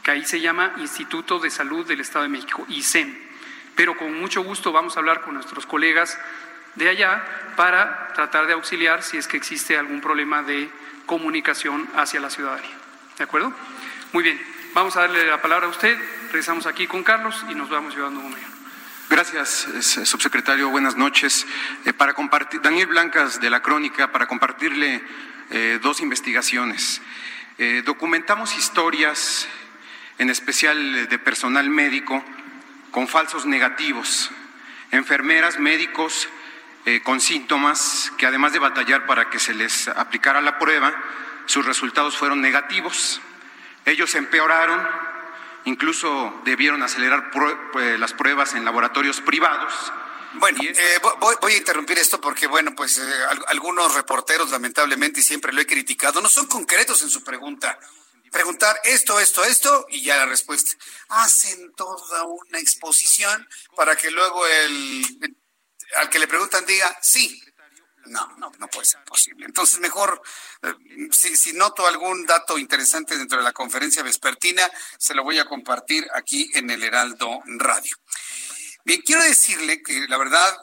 [0.05, 3.17] que ahí se llama Instituto de Salud del Estado de México, ISEM.
[3.75, 6.19] Pero con mucho gusto vamos a hablar con nuestros colegas
[6.75, 7.25] de allá
[7.57, 10.71] para tratar de auxiliar si es que existe algún problema de
[11.07, 12.77] comunicación hacia la ciudadanía.
[13.17, 13.53] ¿De acuerdo?
[14.13, 14.41] Muy bien,
[14.75, 18.21] vamos a darle la palabra a usted, regresamos aquí con Carlos y nos vamos llevando
[18.21, 18.49] un momento.
[19.09, 19.69] Gracias,
[20.05, 20.69] subsecretario.
[20.71, 21.47] Buenas noches.
[21.85, 25.03] Eh, para compartir, Daniel Blancas de la Crónica, para compartirle
[25.51, 27.01] eh, dos investigaciones.
[27.59, 29.47] Eh, documentamos historias
[30.19, 32.25] en especial de personal médico,
[32.91, 34.31] con falsos negativos,
[34.93, 36.29] enfermeras, médicos
[36.87, 40.95] eh, con síntomas que además de batallar para que se les aplicara la prueba,
[41.47, 43.21] sus resultados fueron negativos.
[43.85, 44.87] Ellos empeoraron,
[45.65, 47.31] incluso debieron acelerar
[47.73, 49.93] pues, las pruebas en laboratorios privados.
[50.35, 53.03] Bueno, eh, voy, a interrumpir esto porque, bueno, pues eh,
[53.49, 57.79] algunos reporteros, lamentablemente, y siempre lo he criticado, no son concretos en su pregunta
[58.35, 60.73] preguntar esto, esto, esto y ya la respuesta.
[61.09, 65.37] Hacen toda una exposición para que luego el,
[65.97, 67.41] al que le preguntan diga sí.
[68.07, 69.47] No, no, no puede ser posible.
[69.47, 70.21] Entonces, mejor,
[70.63, 70.75] eh,
[71.11, 75.47] si, si noto algún dato interesante dentro de la conferencia vespertina, se lo voy a
[75.47, 77.97] compartir aquí en el Heraldo Radio.
[78.85, 80.55] Bien, quiero decirle que la verdad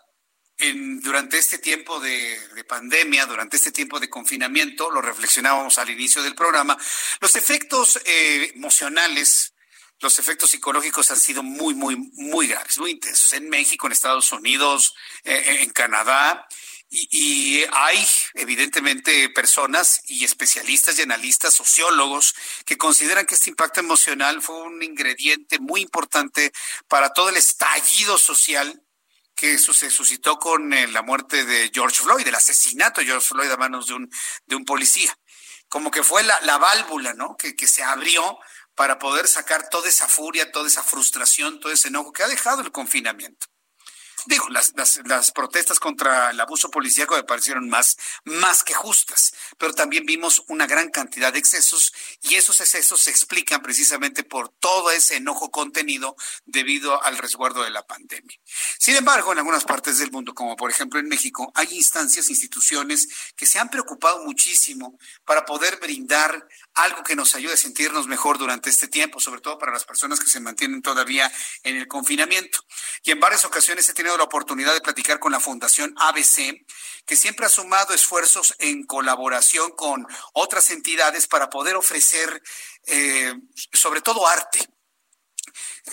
[1.01, 6.35] durante este tiempo de, pandemia, durante este tiempo de confinamiento, lo reflexionábamos al inicio del
[6.35, 6.77] programa,
[7.19, 9.53] los efectos eh, emocionales,
[9.99, 13.33] los efectos psicológicos han sido muy, muy, muy graves, muy intensos.
[13.33, 16.47] En México, en Estados Unidos, eh, en Canadá.
[16.89, 22.35] Y, hay evidentemente personas y especialistas y analistas, sociólogos,
[22.65, 26.51] que consideran que este impacto emocional fue un ingrediente muy importante
[26.89, 28.83] para todo el estallido social
[29.41, 33.49] que se suscitó con eh, la muerte de George Floyd, el asesinato de George Floyd
[33.49, 34.07] a manos de un,
[34.45, 35.17] de un policía.
[35.67, 37.35] Como que fue la, la válvula, ¿no?
[37.35, 38.37] Que, que se abrió
[38.75, 42.61] para poder sacar toda esa furia, toda esa frustración, todo ese enojo que ha dejado
[42.61, 43.47] el confinamiento.
[44.25, 44.73] Digo, las,
[45.05, 50.43] las, protestas contra el abuso policíaco me parecieron más, más que justas, pero también vimos
[50.47, 55.49] una gran cantidad de excesos y esos excesos se explican precisamente por todo ese enojo
[55.49, 56.15] contenido
[56.45, 58.37] debido al resguardo de la pandemia.
[58.77, 63.07] Sin embargo, en algunas partes del mundo, como por ejemplo en México, hay instancias, instituciones
[63.35, 68.37] que se han preocupado muchísimo para poder brindar algo que nos ayude a sentirnos mejor
[68.37, 71.31] durante este tiempo, sobre todo para las personas que se mantienen todavía
[71.63, 72.59] en el confinamiento.
[73.03, 76.65] Y en varias ocasiones he tenido la oportunidad de platicar con la Fundación ABC,
[77.05, 82.41] que siempre ha sumado esfuerzos en colaboración con otras entidades para poder ofrecer,
[82.87, 83.33] eh,
[83.73, 84.59] sobre todo arte,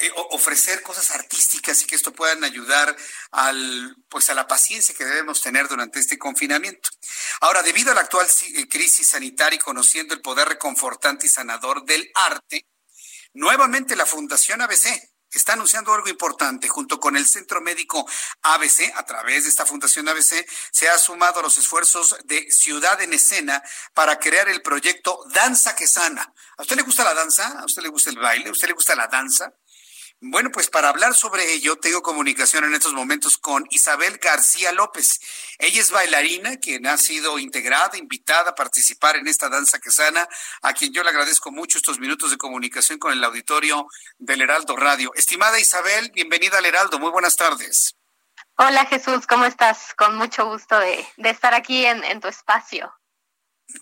[0.01, 2.95] eh, ofrecer cosas artísticas y que esto puedan ayudar
[3.31, 6.91] al, pues a la paciencia que debemos tener durante este confinamiento.
[7.41, 11.85] Ahora, debido a la actual eh, crisis sanitaria y conociendo el poder reconfortante y sanador
[11.85, 12.67] del arte,
[13.33, 14.89] nuevamente la Fundación ABC
[15.33, 16.69] está anunciando algo importante.
[16.69, 18.07] Junto con el Centro Médico
[18.43, 23.01] ABC, a través de esta Fundación ABC, se ha sumado a los esfuerzos de Ciudad
[23.03, 23.63] en Escena
[23.95, 26.33] para crear el proyecto Danza que Sana.
[26.57, 27.59] ¿A usted le gusta la danza?
[27.59, 28.49] ¿A usted le gusta el baile?
[28.49, 29.53] ¿A usted le gusta la danza?
[30.21, 35.21] Bueno, pues para hablar sobre ello, tengo comunicación en estos momentos con Isabel García López.
[35.61, 40.27] Ella es bailarina, quien ha sido integrada, invitada a participar en esta danza que sana,
[40.63, 43.87] a quien yo le agradezco mucho estos minutos de comunicación con el auditorio
[44.19, 45.13] del Heraldo Radio.
[45.15, 47.95] Estimada Isabel, bienvenida al Heraldo, muy buenas tardes.
[48.57, 49.95] Hola Jesús, ¿cómo estás?
[49.95, 52.93] Con mucho gusto de, estar aquí en tu espacio.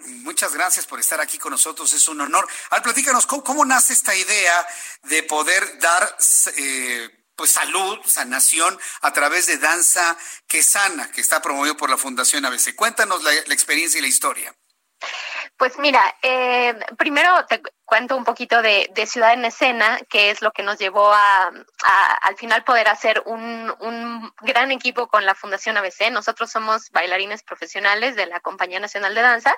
[0.08, 2.46] Muchas gracias por estar aquí con nosotros, es un honor.
[2.70, 4.66] Al platícanos, ¿cómo, nace esta idea
[5.04, 6.16] de poder dar
[6.56, 10.18] eh, pues salud, sanación a través de danza
[10.48, 12.74] que sana, que está promovido por la Fundación ABC?
[12.74, 14.54] Cuéntanos la, experiencia y la historia.
[15.58, 20.50] Pues mira, eh, primero te cuento un poquito de, Ciudad en Escena, que es lo
[20.52, 21.50] que nos llevó a,
[22.22, 26.10] al final poder hacer un, un, gran equipo con la Fundación ABC.
[26.10, 29.56] Nosotros somos bailarines profesionales de la Compañía Nacional de Danza,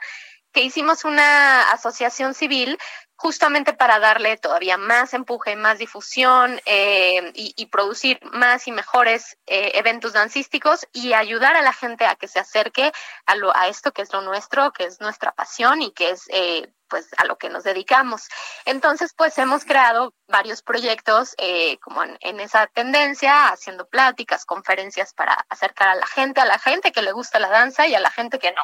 [0.53, 2.79] que hicimos una asociación civil
[3.19, 9.73] justamente para darle todavía más empuje, más difusión eh, y, producir más y mejores eh,
[9.75, 12.93] eventos dancísticos y ayudar a la gente a que se acerque
[13.27, 16.27] a, lo, a esto que es lo nuestro, que es nuestra pasión y que es
[16.29, 18.29] eh, pues a lo que nos dedicamos.
[18.65, 25.13] Entonces, pues hemos creado varios proyectos eh, como en, en, esa tendencia, haciendo pláticas, conferencias
[25.13, 28.01] para acercar a la gente, a la gente que le gusta la danza y a
[28.01, 28.63] la gente que no.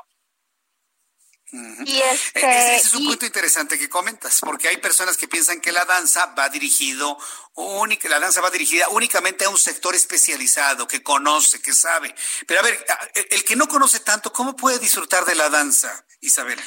[1.84, 5.70] Y este, ese, es un punto interesante que comentas, porque hay personas que piensan que
[5.70, 7.16] la danza va dirigido
[7.54, 12.14] única, la danza va dirigida únicamente a un sector especializado que conoce, que sabe.
[12.46, 12.84] Pero a ver,
[13.30, 16.60] el que no conoce tanto, ¿cómo puede disfrutar de la danza, Isabel?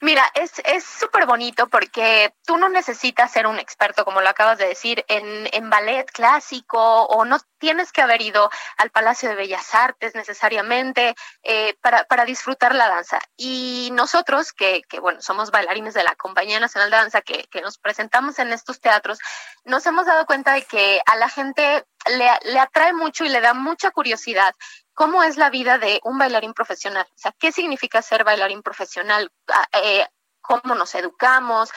[0.00, 4.68] Mira, es súper bonito porque tú no necesitas ser un experto, como lo acabas de
[4.68, 9.74] decir, en, en, ballet clásico o no tienes que haber ido al Palacio de Bellas
[9.74, 13.18] Artes necesariamente eh, para, para, disfrutar la danza.
[13.36, 17.60] Y nosotros, que, que, bueno, somos bailarines de la Compañía Nacional de Danza, que, que
[17.60, 19.18] nos presentamos en estos teatros,
[19.64, 23.40] nos hemos dado cuenta de que a la gente le, le atrae mucho y le
[23.40, 24.54] da mucha curiosidad
[24.98, 27.06] cómo es la vida de un bailarín profesional.
[27.08, 29.30] O sea, ¿qué significa ser bailarín profesional?
[29.46, 30.04] Ah, eh,
[30.40, 31.70] ¿Cómo nos educamos?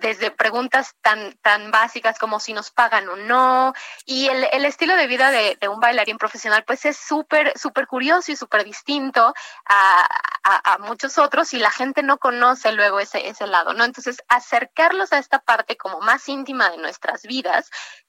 [0.00, 3.74] desde preguntas tan, tan básicas como si nos pagan o no.
[4.06, 8.30] Y el, el estilo de vida de, un bailarín profesional, pues es súper, súper curioso
[8.30, 9.34] y súper distinto
[9.64, 10.08] a,
[10.44, 13.82] a, a, muchos otros y la gente no conoce luego ese, ese lado, ¿no?
[13.84, 17.68] Entonces, acercarlos a esta parte como más íntima de nuestras vidas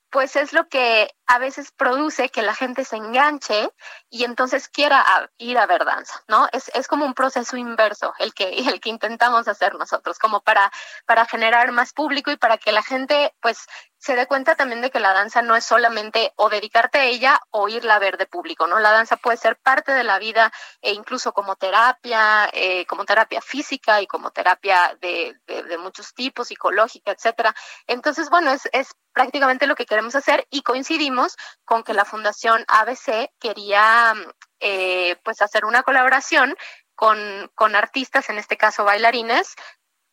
[0.09, 3.69] pues es lo que a veces produce que la gente se enganche
[4.09, 5.05] y entonces quiera
[5.37, 6.47] ir a ver danza, ¿no?
[6.51, 10.71] Es, es como un proceso inverso el que, el que intentamos hacer nosotros, como para,
[11.05, 13.67] para generar más público y para que la gente, pues,
[13.99, 17.41] se dé cuenta también de que la danza no es solamente o dedicarte a ella
[17.51, 18.79] o irla a ver de público, ¿no?
[18.79, 23.41] La danza puede ser parte de la vida e incluso como terapia, eh, como terapia
[23.41, 27.53] física y como terapia de, de, muchos tipos, psicológica, etcétera.
[27.87, 31.35] Entonces, bueno, es, es prácticamente lo que queremos hacer y coincidimos
[31.65, 34.13] con que la Fundación ABC quería
[34.61, 36.55] eh, pues hacer una colaboración
[36.95, 39.55] con, con artistas, en este caso bailarines,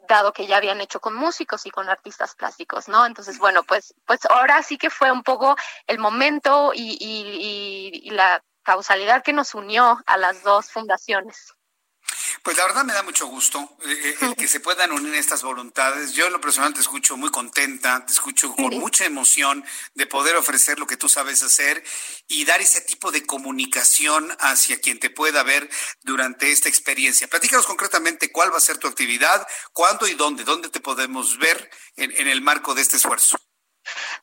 [0.07, 3.07] dado que ya habían hecho con músicos y con artistas plásticos, ¿no?
[3.07, 5.57] Entonces, bueno, pues, pues ahora sí que fue un poco
[5.87, 11.55] el momento y, y, y la causalidad que nos unió a las dos fundaciones.
[12.47, 15.43] Pues la verdad me da mucho gusto eh, eh, el que se puedan unir estas
[15.43, 16.13] voluntades.
[16.13, 19.65] Yo en lo personal te escucho muy contenta, te escucho con mucha emoción
[19.95, 21.83] de poder ofrecer lo que tú sabes hacer
[22.29, 25.69] y dar ese tipo de comunicación hacia quien te pueda ver
[26.05, 27.27] durante esta experiencia.
[27.27, 31.69] Platícanos concretamente cuál va a ser tu actividad, cuándo y dónde, dónde te podemos ver
[31.97, 33.37] en, en el marco de este esfuerzo.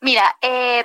[0.01, 0.83] Mira, eh,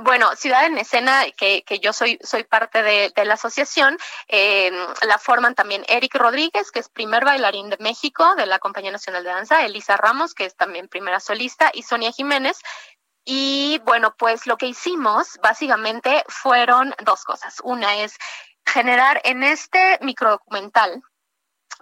[0.00, 3.98] bueno, Ciudad en Escena, que, que yo soy, soy parte de, de la asociación,
[4.28, 4.70] eh,
[5.02, 9.24] la forman también Eric Rodríguez, que es primer bailarín de México de la Compañía Nacional
[9.24, 12.58] de Danza, Elisa Ramos, que es también primera solista, y Sonia Jiménez.
[13.24, 17.56] Y bueno, pues lo que hicimos básicamente fueron dos cosas.
[17.64, 18.16] Una es
[18.64, 21.02] generar en este microdocumental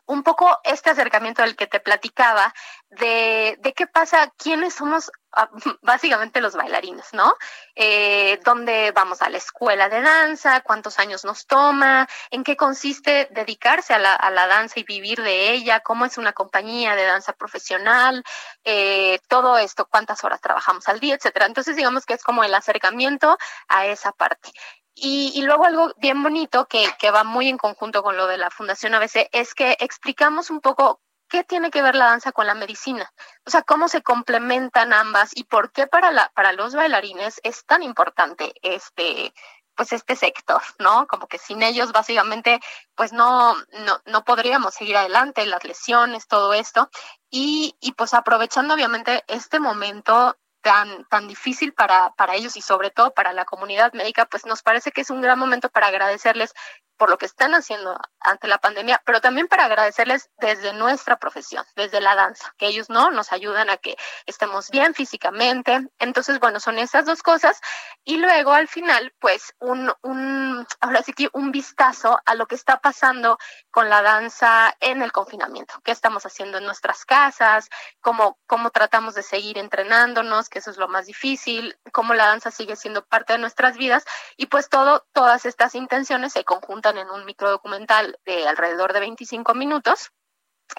[0.06, 2.52] un poco este acercamiento del que te platicaba,
[2.89, 5.48] de, de qué pasa, quiénes somos ah,
[5.82, 7.35] básicamente los bailarines, ¿no?
[7.74, 10.60] Eh, ¿Dónde vamos a la escuela de danza?
[10.60, 12.09] ¿Cuántos años nos toma?
[12.31, 15.81] ¿En qué consiste dedicarse a la, a la danza y vivir de ella?
[15.81, 18.22] ¿Cómo es una compañía de danza profesional?
[18.62, 21.47] Eh, todo esto, cuántas horas trabajamos al día, etcétera.
[21.47, 23.36] Entonces, digamos que es como el acercamiento
[23.68, 24.51] a esa parte.
[24.97, 28.51] Y, luego algo bien bonito que, que va muy en conjunto con lo de la
[28.51, 32.55] Fundación ABC es que explicamos un poco qué tiene que ver la danza con la
[32.55, 33.12] medicina,
[33.45, 37.65] o sea, cómo se complementan ambas y por qué para, la, para los bailarines es
[37.65, 39.35] tan importante este
[39.77, 41.09] pues este sector, ¿no?
[41.09, 42.61] Como que sin ellos básicamente
[42.95, 43.55] pues no,
[43.85, 46.89] no, no podríamos seguir adelante, las lesiones, todo esto.
[47.31, 52.91] Y, y pues aprovechando obviamente este momento tan, tan difícil para, para ellos y sobre
[52.91, 56.55] todo para la comunidad médica, pues nos parece que es un gran momento para agradecerles
[56.97, 61.65] por lo que están haciendo ante la pandemia, pero también para agradecerles desde nuestra profesión,
[61.77, 63.97] desde la danza, que ellos no nos ayudan a que
[64.27, 65.89] estemos bien físicamente.
[65.99, 67.61] Entonces, bueno, son esas dos cosas.
[68.05, 72.55] Y luego al final, pues, un, un, ahora sí que un vistazo a lo que
[72.55, 73.39] está pasando
[73.71, 77.69] con la danza en el confinamiento, qué estamos haciendo en nuestras casas,
[78.01, 82.51] cómo, cómo tratamos de seguir entrenándonos, que eso es lo más difícil, cómo la danza
[82.51, 84.05] sigue siendo parte de nuestras vidas.
[84.37, 89.55] Y pues todo, todas estas intenciones se conjuntan en un microdocumental de alrededor de 25
[89.55, 90.11] minutos,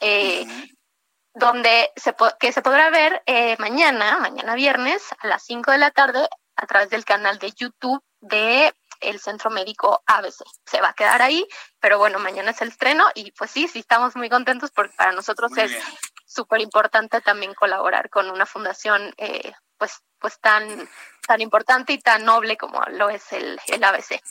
[0.01, 0.45] eh,
[1.33, 5.91] donde se que se podrá ver eh, mañana, mañana viernes, a las 5 de la
[5.91, 10.43] tarde, a través del canal de YouTube de el Centro Médico ABC.
[10.65, 11.45] Se va a quedar ahí,
[11.79, 15.11] pero bueno, mañana es el estreno y pues sí, sí estamos muy contentos porque para
[15.11, 15.77] nosotros muy es
[16.25, 20.89] súper importante también colaborar con una fundación eh, pues pues tan
[21.25, 24.21] tan importante y tan noble como lo es el, el ABC.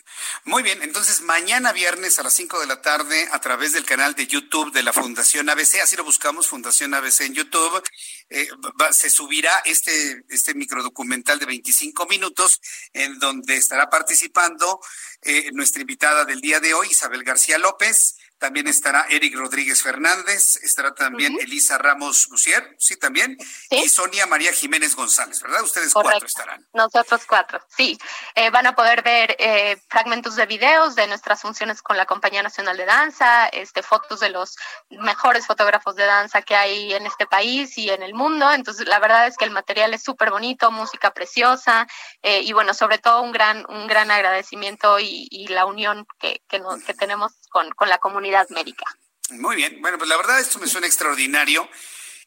[0.45, 4.15] Muy bien, entonces mañana viernes a las 5 de la tarde a través del canal
[4.15, 7.83] de YouTube de la Fundación ABC, así lo buscamos, Fundación ABC en YouTube,
[8.29, 8.49] eh,
[8.93, 12.61] se subirá este, este microdocumental de 25 minutos
[12.93, 14.81] en donde estará participando
[15.23, 20.57] eh, nuestra invitada del día de hoy, Isabel García López, también estará Eric Rodríguez Fernández,
[20.57, 23.39] estará también Elisa Ramos Bucier, sí, también,
[23.71, 25.63] y Sonia María Jiménez González, ¿verdad?
[25.63, 26.63] Ustedes cuatro estarán.
[26.75, 27.99] Nosotros cuatro, sí.
[28.35, 32.43] Eh, van a poder ver eh, fragmentos de videos de nuestras funciones con la Compañía
[32.43, 34.57] Nacional de Danza, este, fotos de los
[34.91, 38.53] mejores fotógrafos de danza que hay en este país y en el mundo.
[38.53, 41.87] Entonces, la verdad es que el material es súper bonito, música preciosa,
[42.21, 46.61] eh, y bueno, sobre todo un gran, un gran agradecimiento y, la unión que, que,
[46.87, 48.85] que tenemos con, con la comunidad médica.
[49.31, 51.69] Muy bien, bueno, pues la verdad esto me suena extraordinario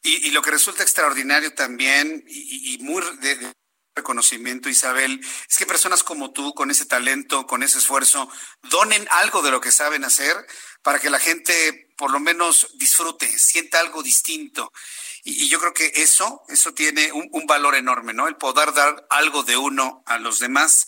[0.03, 3.53] y, lo que resulta extraordinario también y, muy de,
[3.95, 5.19] reconocimiento, Isabel,
[5.49, 8.29] es que personas como tú, con ese talento, con ese esfuerzo,
[8.63, 10.35] donen algo de lo que saben hacer
[10.81, 14.71] para que la gente por lo menos disfrute, sienta algo distinto.
[15.23, 18.27] Y, yo creo que eso, eso tiene un, un valor enorme, ¿no?
[18.27, 20.87] El poder dar algo de uno a los demás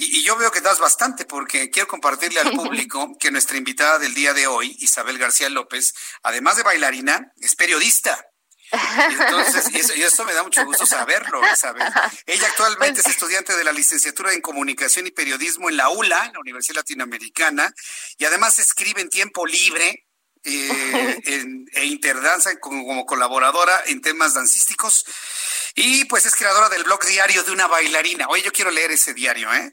[0.00, 4.14] y, yo veo que das bastante porque quiero compartirle al público que nuestra invitada del
[4.14, 8.26] día de hoy, Isabel García López, además de bailarina, es periodista.
[8.72, 11.82] Y entonces, y eso, me da mucho gusto saberlo, Isabel.
[12.24, 16.32] Ella actualmente es estudiante de la licenciatura en Comunicación y Periodismo en la ULA, en
[16.34, 17.74] la Universidad Latinoamericana,
[18.16, 20.06] y además escribe en tiempo libre
[20.44, 25.04] eh, en, e interdanza como, como, colaboradora en temas dancísticos
[25.82, 28.26] y pues es creadora del blog diario de una bailarina.
[28.28, 29.72] Oye, yo quiero leer ese diario, ¿eh?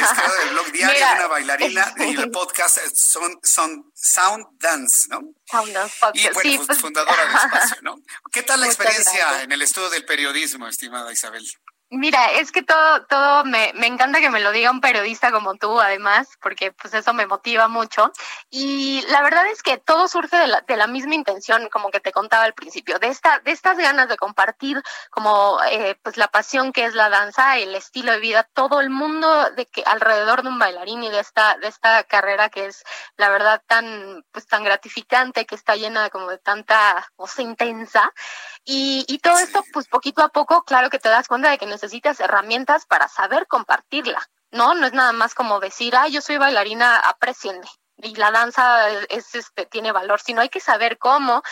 [0.00, 5.08] Es creadora del blog diario de una bailarina y el podcast son, son Sound Dance,
[5.08, 5.20] ¿no?
[5.50, 6.16] Sound Dance Podcast.
[6.16, 7.96] Y bueno, pues, fundadora del espacio, ¿no?
[8.32, 11.46] ¿Qué tal la experiencia en el estudio del periodismo, estimada Isabel?
[11.94, 15.56] Mira, es que todo, todo me, me encanta que me lo diga un periodista como
[15.56, 18.10] tú, además, porque pues eso me motiva mucho.
[18.48, 22.00] Y la verdad es que todo surge de la, de la misma intención, como que
[22.00, 26.28] te contaba al principio, de esta, de estas ganas de compartir como eh, pues la
[26.28, 30.44] pasión que es la danza, el estilo de vida, todo el mundo de que alrededor
[30.44, 32.84] de un bailarín y de esta, de esta carrera que es
[33.18, 38.10] la verdad tan, pues tan gratificante, que está llena de como de tanta cosa intensa.
[38.64, 41.66] Y, y todo esto, pues poquito a poco, claro que te das cuenta de que
[41.82, 44.20] necesitas herramientas para saber compartirla,
[44.52, 44.74] ¿no?
[44.74, 47.66] No es nada más como decir, ah, yo soy bailarina, aprecienme.
[47.96, 51.42] Y la danza es, este, tiene valor, sino hay que saber cómo.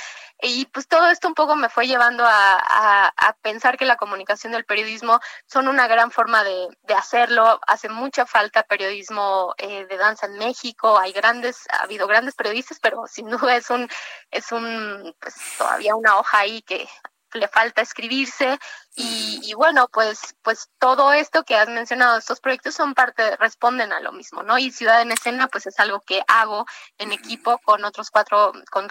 [0.40, 4.52] Y pues todo esto un poco me fue llevando a, a, pensar que la comunicación
[4.52, 7.60] del periodismo son una gran forma de, de hacerlo.
[7.66, 10.98] Hace mucha falta periodismo eh, de danza en México.
[10.98, 13.88] Hay grandes, ha habido grandes periodistas, pero sin duda es un,
[14.30, 16.88] es un, pues todavía una hoja ahí que
[17.32, 18.58] le falta escribirse
[18.96, 23.92] y, y, bueno, pues, pues todo esto que has mencionado, estos proyectos son parte, responden
[23.92, 24.58] a lo mismo, ¿no?
[24.58, 26.66] Y Ciudad en Escena, pues es algo que hago
[26.98, 28.88] en equipo con otros cuatro, con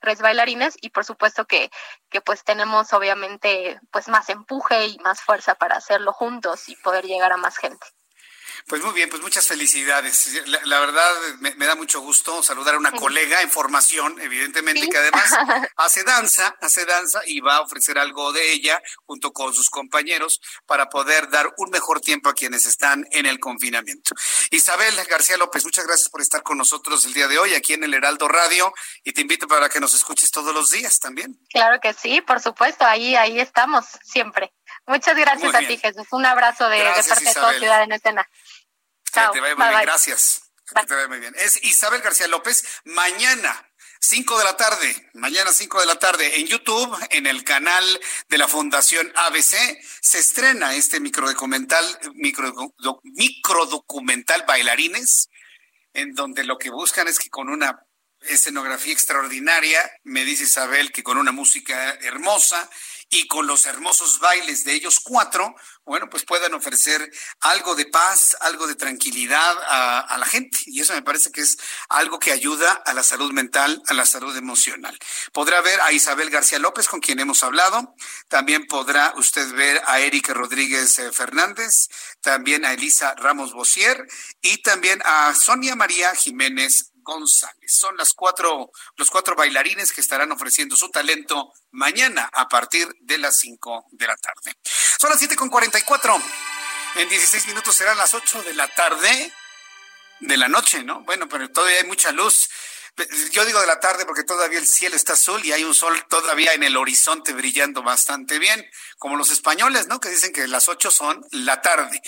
[0.00, 1.70] tres bailarines y por supuesto que,
[2.08, 7.04] que pues tenemos obviamente pues más empuje y más fuerza para hacerlo juntos y poder
[7.06, 7.86] llegar a más gente.
[8.66, 10.42] Pues muy bien, pues muchas felicidades.
[10.64, 15.30] La, verdad me, da mucho gusto saludar a una colega en formación, evidentemente, que además
[15.76, 20.40] hace danza, hace danza y va a ofrecer algo de ella junto con sus compañeros
[20.66, 24.12] para poder dar un mejor tiempo a quienes están en el confinamiento.
[24.50, 27.84] Isabel García López, muchas gracias por estar con nosotros el día de hoy aquí en
[27.84, 28.72] el Heraldo Radio
[29.04, 31.38] y te invito para que nos escuches todos los días también.
[31.50, 34.52] Claro que sí, por supuesto, ahí, ahí estamos siempre.
[34.86, 36.06] Muchas gracias a ti, Jesús.
[36.10, 38.28] Un abrazo de, parte de toda Ciudad en Escena.
[39.12, 39.32] Chao.
[39.32, 40.42] te vaya muy bien, gracias.
[40.86, 41.34] te vaya muy bien.
[41.36, 42.64] Es Isabel García López.
[42.84, 43.70] Mañana,
[44.00, 47.84] 5 de la tarde, mañana 5 de la tarde, en YouTube, en el canal
[48.28, 51.84] de la Fundación ABC, se estrena este microdocumental,
[52.14, 52.52] micro,
[53.02, 55.28] microdocumental Bailarines,
[55.92, 57.86] en donde lo que buscan es que con una
[58.22, 62.68] escenografía extraordinaria, me dice Isabel que con una música hermosa
[63.10, 67.10] y con los hermosos bailes de ellos cuatro, bueno, pues puedan ofrecer
[67.40, 70.56] algo de paz, algo de tranquilidad a, la gente.
[70.66, 71.58] Y eso me parece que es
[71.88, 74.96] algo que ayuda a la salud mental, a la salud emocional.
[75.32, 77.96] Podrá ver a Isabel García López, con quien hemos hablado.
[78.28, 81.88] También podrá usted ver a Erika Rodríguez eh, Fernández,
[82.20, 84.06] también a Elisa Ramos Bosier
[84.40, 87.72] y también a Sonia María Jiménez González.
[87.74, 93.18] Son las cuatro, los cuatro bailarines que estarán ofreciendo su talento mañana a partir de
[93.18, 94.56] las cinco de la tarde.
[94.98, 96.16] Son las siete con cuarenta y cuatro.
[96.96, 99.32] En 16 minutos serán las ocho de la tarde
[100.20, 101.00] de la noche, ¿no?
[101.02, 102.48] Bueno, pero todavía hay mucha luz.
[103.30, 106.04] Yo digo de la tarde porque todavía el cielo está azul y hay un sol
[106.08, 108.64] todavía en el horizonte brillando bastante bien,
[108.98, 110.00] como los españoles, ¿no?
[110.00, 112.00] Que dicen que las ocho son la tarde.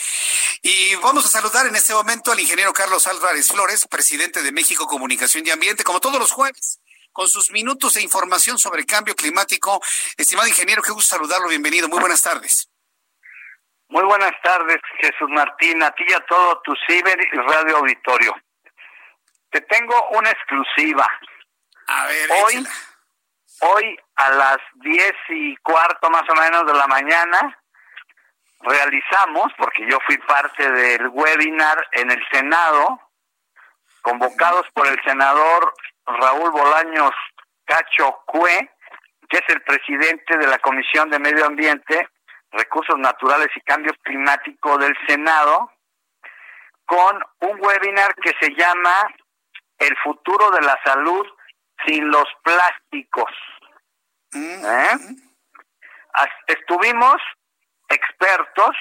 [0.62, 4.86] Y vamos a saludar en este momento al ingeniero Carlos Álvarez Flores, presidente de México
[4.86, 6.80] Comunicación y Ambiente, como todos los jueves
[7.12, 9.80] con sus minutos de información sobre cambio climático.
[10.16, 11.48] Estimado ingeniero, qué gusto saludarlo.
[11.48, 11.88] Bienvenido.
[11.88, 12.68] Muy buenas tardes.
[13.88, 18.34] Muy buenas tardes, Jesús Martín, a ti y a todo tu ciber y radio auditorio.
[19.52, 21.06] Te tengo una exclusiva.
[21.86, 22.66] A ver, hoy,
[23.60, 27.58] hoy a las diez y cuarto más o menos de la mañana
[28.62, 33.00] realizamos, porque yo fui parte del webinar en el Senado,
[34.00, 35.74] convocados por el senador
[36.06, 37.12] Raúl Bolaños
[37.64, 38.70] Cacho Cue,
[39.28, 42.08] que es el presidente de la Comisión de Medio Ambiente,
[42.52, 45.72] Recursos Naturales y Cambio Climático del Senado,
[46.84, 48.92] con un webinar que se llama
[49.82, 51.26] El futuro de la salud
[51.84, 53.30] sin los plásticos.
[54.34, 54.96] ¿Eh?
[56.46, 57.16] Estuvimos
[57.88, 58.76] expertos,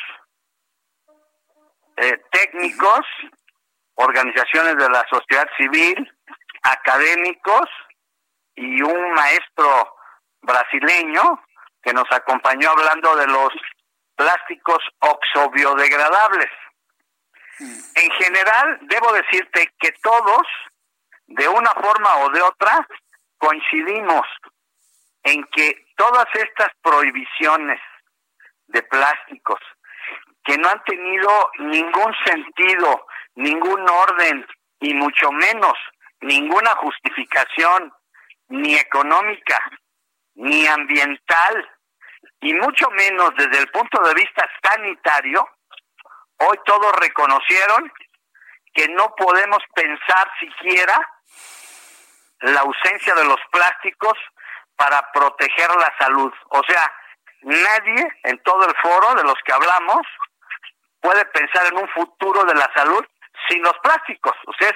[1.97, 3.01] eh, técnicos,
[3.95, 6.11] organizaciones de la sociedad civil,
[6.63, 7.67] académicos
[8.55, 9.95] y un maestro
[10.41, 11.43] brasileño
[11.81, 13.49] que nos acompañó hablando de los
[14.15, 16.49] plásticos oxobiodegradables.
[17.59, 20.47] En general, debo decirte que todos,
[21.35, 22.87] de una forma o de otra,
[23.37, 24.25] coincidimos
[25.23, 27.79] en que todas estas prohibiciones
[28.67, 29.59] de plásticos,
[30.43, 31.29] que no han tenido
[31.59, 33.05] ningún sentido,
[33.35, 34.45] ningún orden,
[34.79, 35.77] y mucho menos
[36.21, 37.93] ninguna justificación
[38.49, 39.59] ni económica,
[40.35, 41.69] ni ambiental,
[42.41, 45.47] y mucho menos desde el punto de vista sanitario,
[46.37, 47.91] hoy todos reconocieron
[48.73, 50.99] que no podemos pensar siquiera
[52.41, 54.17] la ausencia de los plásticos
[54.75, 56.33] para proteger la salud.
[56.49, 56.91] O sea,
[57.41, 60.01] nadie en todo el foro de los que hablamos
[60.99, 63.05] puede pensar en un futuro de la salud
[63.47, 64.35] sin los plásticos.
[64.47, 64.75] O sea, es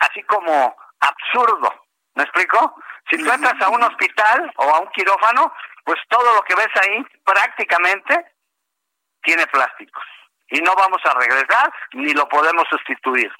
[0.00, 1.72] así como absurdo.
[2.14, 2.74] ¿Me explico?
[3.10, 5.52] Si tú entras a un hospital o a un quirófano,
[5.84, 8.32] pues todo lo que ves ahí prácticamente
[9.22, 10.04] tiene plásticos.
[10.48, 13.30] Y no vamos a regresar ni lo podemos sustituir.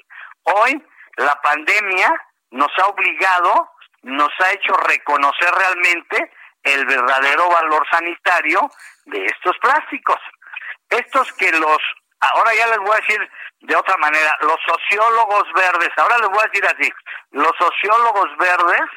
[0.42, 0.84] Hoy
[1.16, 2.12] la pandemia
[2.56, 3.70] nos ha obligado,
[4.02, 8.68] nos ha hecho reconocer realmente el verdadero valor sanitario
[9.04, 10.18] de estos plásticos.
[10.88, 11.78] Estos que los,
[12.20, 13.30] ahora ya les voy a decir
[13.60, 16.92] de otra manera, los sociólogos verdes, ahora les voy a decir así,
[17.30, 18.90] los sociólogos verdes,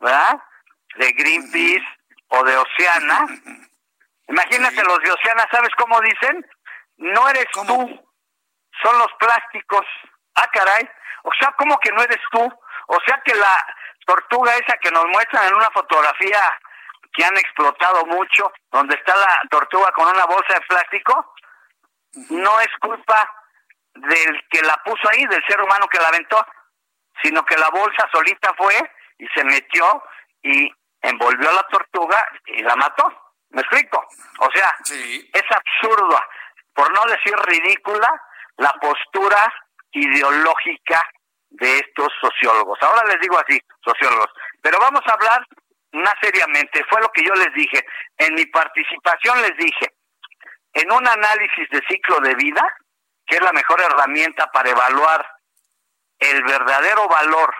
[0.00, 0.42] ¿verdad?
[0.96, 1.86] De Greenpeace
[2.28, 3.26] o de Oceana,
[4.28, 6.46] imagínate los de Oceana, ¿sabes cómo dicen?
[6.96, 8.08] No eres tú,
[8.82, 9.86] son los plásticos.
[10.34, 10.88] Ah, caray,
[11.24, 12.52] o sea, ¿cómo que no eres tú?
[12.88, 13.66] O sea que la
[14.06, 16.40] tortuga esa que nos muestran en una fotografía
[17.12, 21.34] que han explotado mucho, donde está la tortuga con una bolsa de plástico,
[22.30, 23.30] no es culpa
[23.94, 26.44] del que la puso ahí, del ser humano que la aventó,
[27.22, 28.74] sino que la bolsa solita fue
[29.18, 30.02] y se metió
[30.42, 33.04] y envolvió a la tortuga y la mató.
[33.50, 34.06] ¿Me explico?
[34.38, 36.20] O sea, es absurdo,
[36.74, 38.22] por no decir ridícula,
[38.56, 39.52] la postura
[39.92, 41.00] ideológica
[41.60, 42.78] de estos sociólogos.
[42.82, 44.30] Ahora les digo así, sociólogos,
[44.62, 45.46] pero vamos a hablar
[45.92, 46.84] más seriamente.
[46.88, 47.84] Fue lo que yo les dije.
[48.18, 49.92] En mi participación les dije,
[50.74, 52.62] en un análisis de ciclo de vida,
[53.26, 55.28] que es la mejor herramienta para evaluar
[56.18, 57.54] el verdadero valor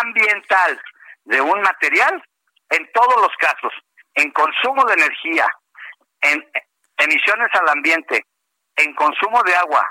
[0.00, 0.80] ambiental
[1.24, 2.22] de un material,
[2.70, 3.72] en todos los casos,
[4.14, 5.46] en consumo de energía,
[6.22, 6.44] en
[6.96, 8.24] emisiones al ambiente,
[8.76, 9.86] en consumo de agua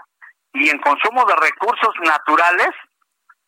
[0.53, 2.69] y en consumo de recursos naturales,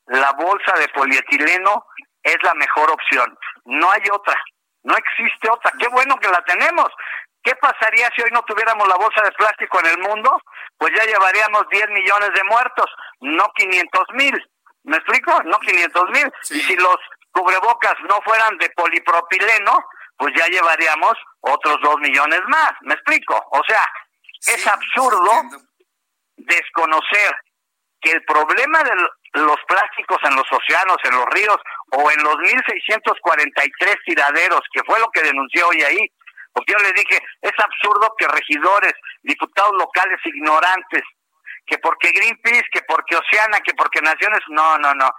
[0.08, 1.86] la bolsa de polietileno
[2.22, 3.38] es la mejor opción.
[3.66, 4.36] No hay otra,
[4.84, 5.72] no existe otra.
[5.80, 6.88] Qué bueno que la tenemos.
[7.44, 10.42] ¿Qué pasaría si hoy no tuviéramos la bolsa de plástico en el mundo?
[10.78, 12.86] Pues ya llevaríamos 10 millones de muertos,
[13.20, 14.50] no 500 mil.
[14.84, 15.44] ¿Me explico?
[15.44, 16.32] No 500 mil.
[16.52, 16.98] Y si los
[17.32, 19.86] cubrebocas no fueran de polipropileno,
[20.18, 22.72] pues ya llevaríamos otros 2 millones más.
[22.82, 23.36] ¿Me explico?
[23.52, 23.86] O sea,
[24.48, 25.32] es absurdo
[26.38, 27.36] desconocer
[28.04, 28.92] que el problema de
[29.40, 31.58] los plásticos en los océanos, en los ríos
[31.92, 36.12] o en los 1.643 tiraderos, que fue lo que denunció hoy ahí,
[36.54, 38.94] porque yo le dije, es absurdo que regidores,
[39.24, 41.02] diputados locales ignorantes,
[41.66, 45.10] que porque Greenpeace, que porque Oceana, que porque Naciones, no, no, no.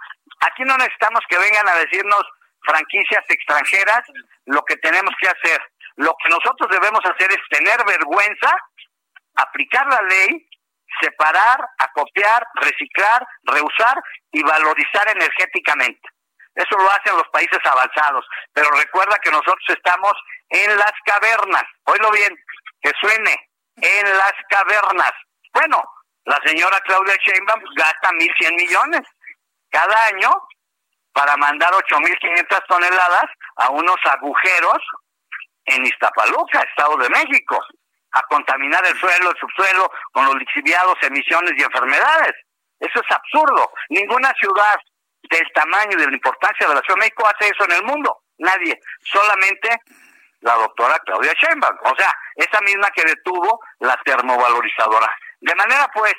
[0.41, 2.23] Aquí no necesitamos que vengan a decirnos
[2.61, 4.01] franquicias extranjeras
[4.45, 5.61] lo que tenemos que hacer.
[5.97, 8.55] Lo que nosotros debemos hacer es tener vergüenza,
[9.35, 10.47] aplicar la ley,
[11.01, 14.01] separar, acopiar, reciclar, reusar
[14.31, 16.09] y valorizar energéticamente.
[16.55, 18.25] Eso lo hacen los países avanzados.
[18.53, 20.13] Pero recuerda que nosotros estamos
[20.49, 21.63] en las cavernas.
[21.85, 22.35] Oílo bien,
[22.81, 25.11] que suene, en las cavernas.
[25.53, 25.83] Bueno,
[26.25, 29.01] la señora Claudia Sheinbaum gasta 1.100 millones
[29.69, 30.31] cada año
[31.13, 33.25] para mandar 8.500 toneladas
[33.57, 34.79] a unos agujeros
[35.65, 37.59] en Iztapaluca, Estado de México,
[38.15, 42.33] a contaminar el suelo, el subsuelo, con los lixiviados, emisiones y enfermedades.
[42.79, 43.71] Eso es absurdo.
[43.89, 44.77] Ninguna ciudad
[45.29, 47.83] del tamaño y de la importancia de la Ciudad de México hace eso en el
[47.83, 48.21] mundo.
[48.37, 48.79] Nadie.
[49.03, 49.69] Solamente
[50.41, 51.77] la doctora Claudia Sheinbaum.
[51.83, 55.11] O sea, esa misma que detuvo la termovalorizadora.
[55.41, 56.13] De manera, pues,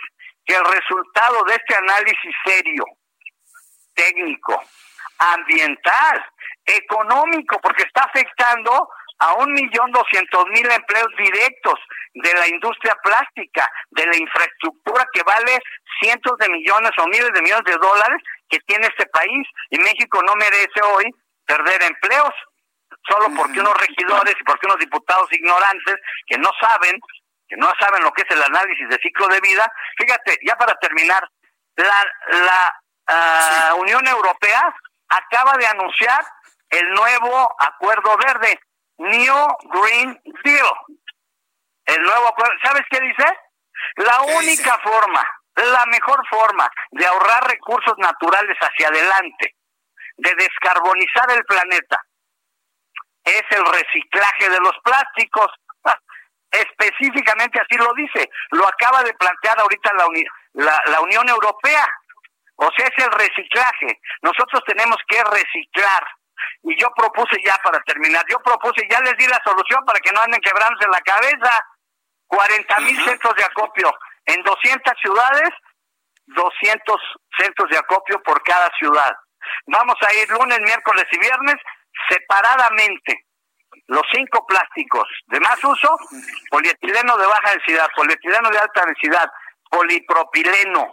[0.44, 2.84] que el resultado de este análisis serio,
[3.94, 4.62] técnico,
[5.18, 6.26] ambiental,
[6.66, 8.88] económico, porque está afectando
[9.18, 11.74] a un millón doscientos mil empleos directos
[12.14, 15.58] de la industria plástica, de la infraestructura que vale
[16.00, 19.46] cientos de millones o miles de millones de dólares que tiene este país.
[19.70, 21.10] Y México no merece hoy
[21.46, 22.34] perder empleos
[23.08, 26.98] solo porque unos regidores y porque unos diputados ignorantes que no saben
[27.48, 29.70] que no saben lo que es el análisis de ciclo de vida.
[29.98, 31.22] Fíjate, ya para terminar,
[31.76, 34.74] la, la ah, Unión Europea
[35.08, 36.24] acaba de anunciar
[36.70, 38.58] el nuevo acuerdo verde,
[38.98, 40.66] New Green Deal.
[41.86, 43.24] El nuevo acuerdo, ¿sabes qué dice?
[43.96, 45.22] La única forma,
[45.54, 49.54] la mejor forma de ahorrar recursos naturales hacia adelante,
[50.16, 52.00] de descarbonizar el planeta,
[53.24, 55.48] es el reciclaje de los plásticos.
[56.50, 59.92] Específicamente así lo dice, lo acaba de plantear ahorita
[60.54, 61.86] la, la Unión Europea.
[62.56, 64.00] O sea, es el reciclaje.
[64.22, 66.02] Nosotros tenemos que reciclar.
[66.66, 70.10] Y yo propuse ya para terminar, yo propuse, ya les di la solución para que
[70.12, 71.50] no anden quebrándose la cabeza.
[72.26, 73.88] 40 mil centros de acopio
[74.26, 75.50] en 200 ciudades,
[76.26, 77.00] 200
[77.38, 79.14] centros de acopio por cada ciudad.
[79.66, 81.54] Vamos a ir lunes, miércoles y viernes
[82.08, 83.26] separadamente
[83.88, 85.96] los cinco plásticos de más uso,
[86.50, 89.30] polietileno de baja densidad, polietileno de alta densidad,
[89.70, 90.92] polipropileno,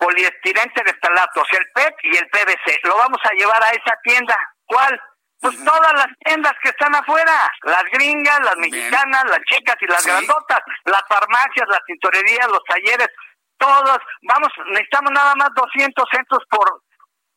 [0.00, 2.80] poliestirente de estalatos, el PET y el PVC.
[2.84, 4.36] Lo vamos a llevar a esa tienda.
[4.64, 5.00] ¿Cuál?
[5.40, 7.32] Pues todas las tiendas que están afuera,
[7.62, 13.08] las gringas, las mexicanas, las chicas y las grandotas, las farmacias, las tintorerías, los talleres,
[13.56, 16.82] todos, vamos, necesitamos nada más 200 centros por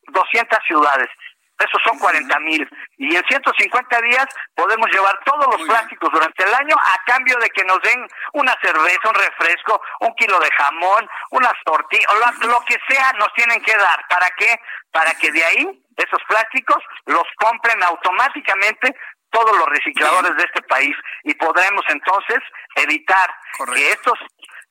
[0.08, 1.08] 200 ciudades.
[1.58, 2.68] Esos son 40 mil.
[2.98, 7.48] Y en 150 días podemos llevar todos los plásticos durante el año a cambio de
[7.50, 12.06] que nos den una cerveza, un refresco, un kilo de jamón, unas tortillas,
[12.40, 14.04] lo, que sea nos tienen que dar.
[14.08, 14.58] ¿Para qué?
[14.90, 18.94] Para que de ahí esos plásticos los compren automáticamente
[19.30, 22.38] todos los recicladores de este país y podremos entonces
[22.76, 23.30] evitar
[23.74, 24.18] que estos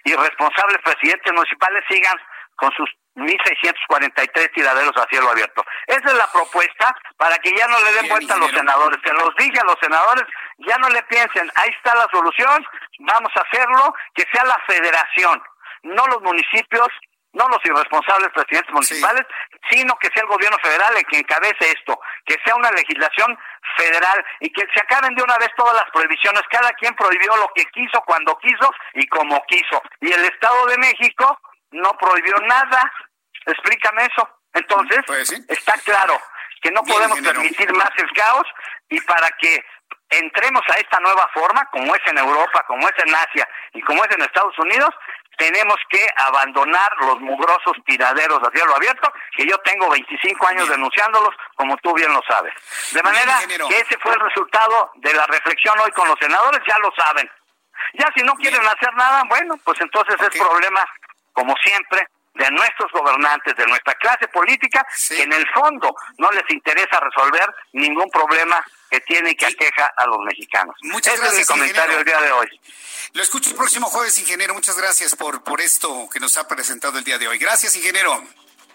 [0.05, 2.18] irresponsables presidentes municipales sigan
[2.55, 5.64] con sus 1.643 tiraderos a cielo abierto.
[5.88, 8.99] Esa es la propuesta para que ya no le den vuelta a los senadores.
[9.03, 10.26] Se los a los senadores,
[10.57, 12.65] ya no le piensen, ahí está la solución,
[12.99, 15.44] vamos a hacerlo, que sea la federación,
[15.84, 16.88] no los municipios,
[17.34, 19.26] no los irresponsables presidentes municipales,
[19.69, 23.38] sino que sea el gobierno federal el que encabece esto, que sea una legislación
[23.76, 26.44] federal y que se acaben de una vez todas las prohibiciones.
[26.49, 29.81] Cada quien prohibió lo que quiso, cuando quiso y como quiso.
[30.02, 31.40] Y el Estado de México
[31.73, 32.91] no prohibió nada.
[33.45, 34.29] Explícame eso.
[34.53, 36.19] Entonces, pues está claro
[36.61, 38.47] que no podemos permitir más el caos
[38.89, 39.63] y para que
[40.09, 44.03] entremos a esta nueva forma, como es en Europa, como es en Asia y como
[44.05, 44.93] es en Estados Unidos,
[45.37, 51.33] tenemos que abandonar los mugrosos tiraderos a cielo abierto, que yo tengo 25 años denunciándolos,
[51.55, 52.53] como tú bien lo sabes.
[52.91, 56.77] De manera que ese fue el resultado de la reflexión hoy con los senadores, ya
[56.77, 57.29] lo saben.
[57.95, 60.85] Ya si no quieren hacer nada, bueno, pues entonces es problema
[61.34, 66.49] como siempre, de nuestros gobernantes, de nuestra clase política, que en el fondo no les
[66.49, 70.76] interesa resolver ningún problema que tiene que aqueja a los mexicanos.
[70.81, 72.47] Muchas gracias, es mi comentario el día de hoy.
[73.14, 74.53] Lo escucho el próximo jueves, ingeniero.
[74.55, 77.38] Muchas gracias por, por esto que nos ha presentado el día de hoy.
[77.38, 78.23] Gracias, ingeniero.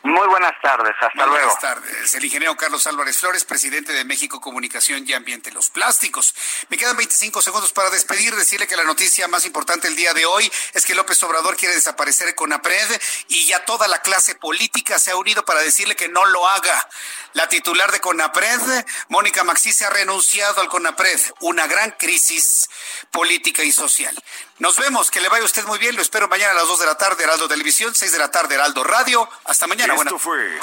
[0.02, 1.44] Muy buenas tardes, hasta luego.
[1.44, 2.14] Buenas tardes.
[2.14, 5.50] El ingeniero Carlos Álvarez Flores, presidente de México Comunicación y Ambiente.
[5.50, 6.34] Los plásticos.
[6.68, 10.24] Me quedan 25 segundos para despedir, decirle que la noticia más importante el día de
[10.24, 15.10] hoy es que López Obrador quiere desaparecer CONAPRED y ya toda la clase política se
[15.10, 16.88] ha unido para decirle que no lo haga.
[17.32, 21.20] La titular de CONAPRED, Mónica Maxi, se ha renunciado al CONAPRED.
[21.40, 22.70] Una gran crisis
[23.10, 24.16] política y social.
[24.58, 25.94] Nos vemos, que le vaya usted muy bien.
[25.94, 28.56] Lo espero mañana a las 2 de la tarde, Heraldo Televisión, 6 de la tarde,
[28.56, 29.28] Heraldo Radio.
[29.44, 29.94] Hasta mañana.
[29.94, 30.58] Esto fue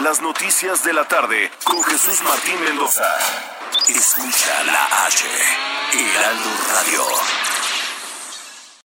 [0.00, 3.18] las noticias de la tarde con Jesús Martín Mendoza.
[3.88, 5.24] Escucha la H,
[5.92, 7.67] Heraldo Radio.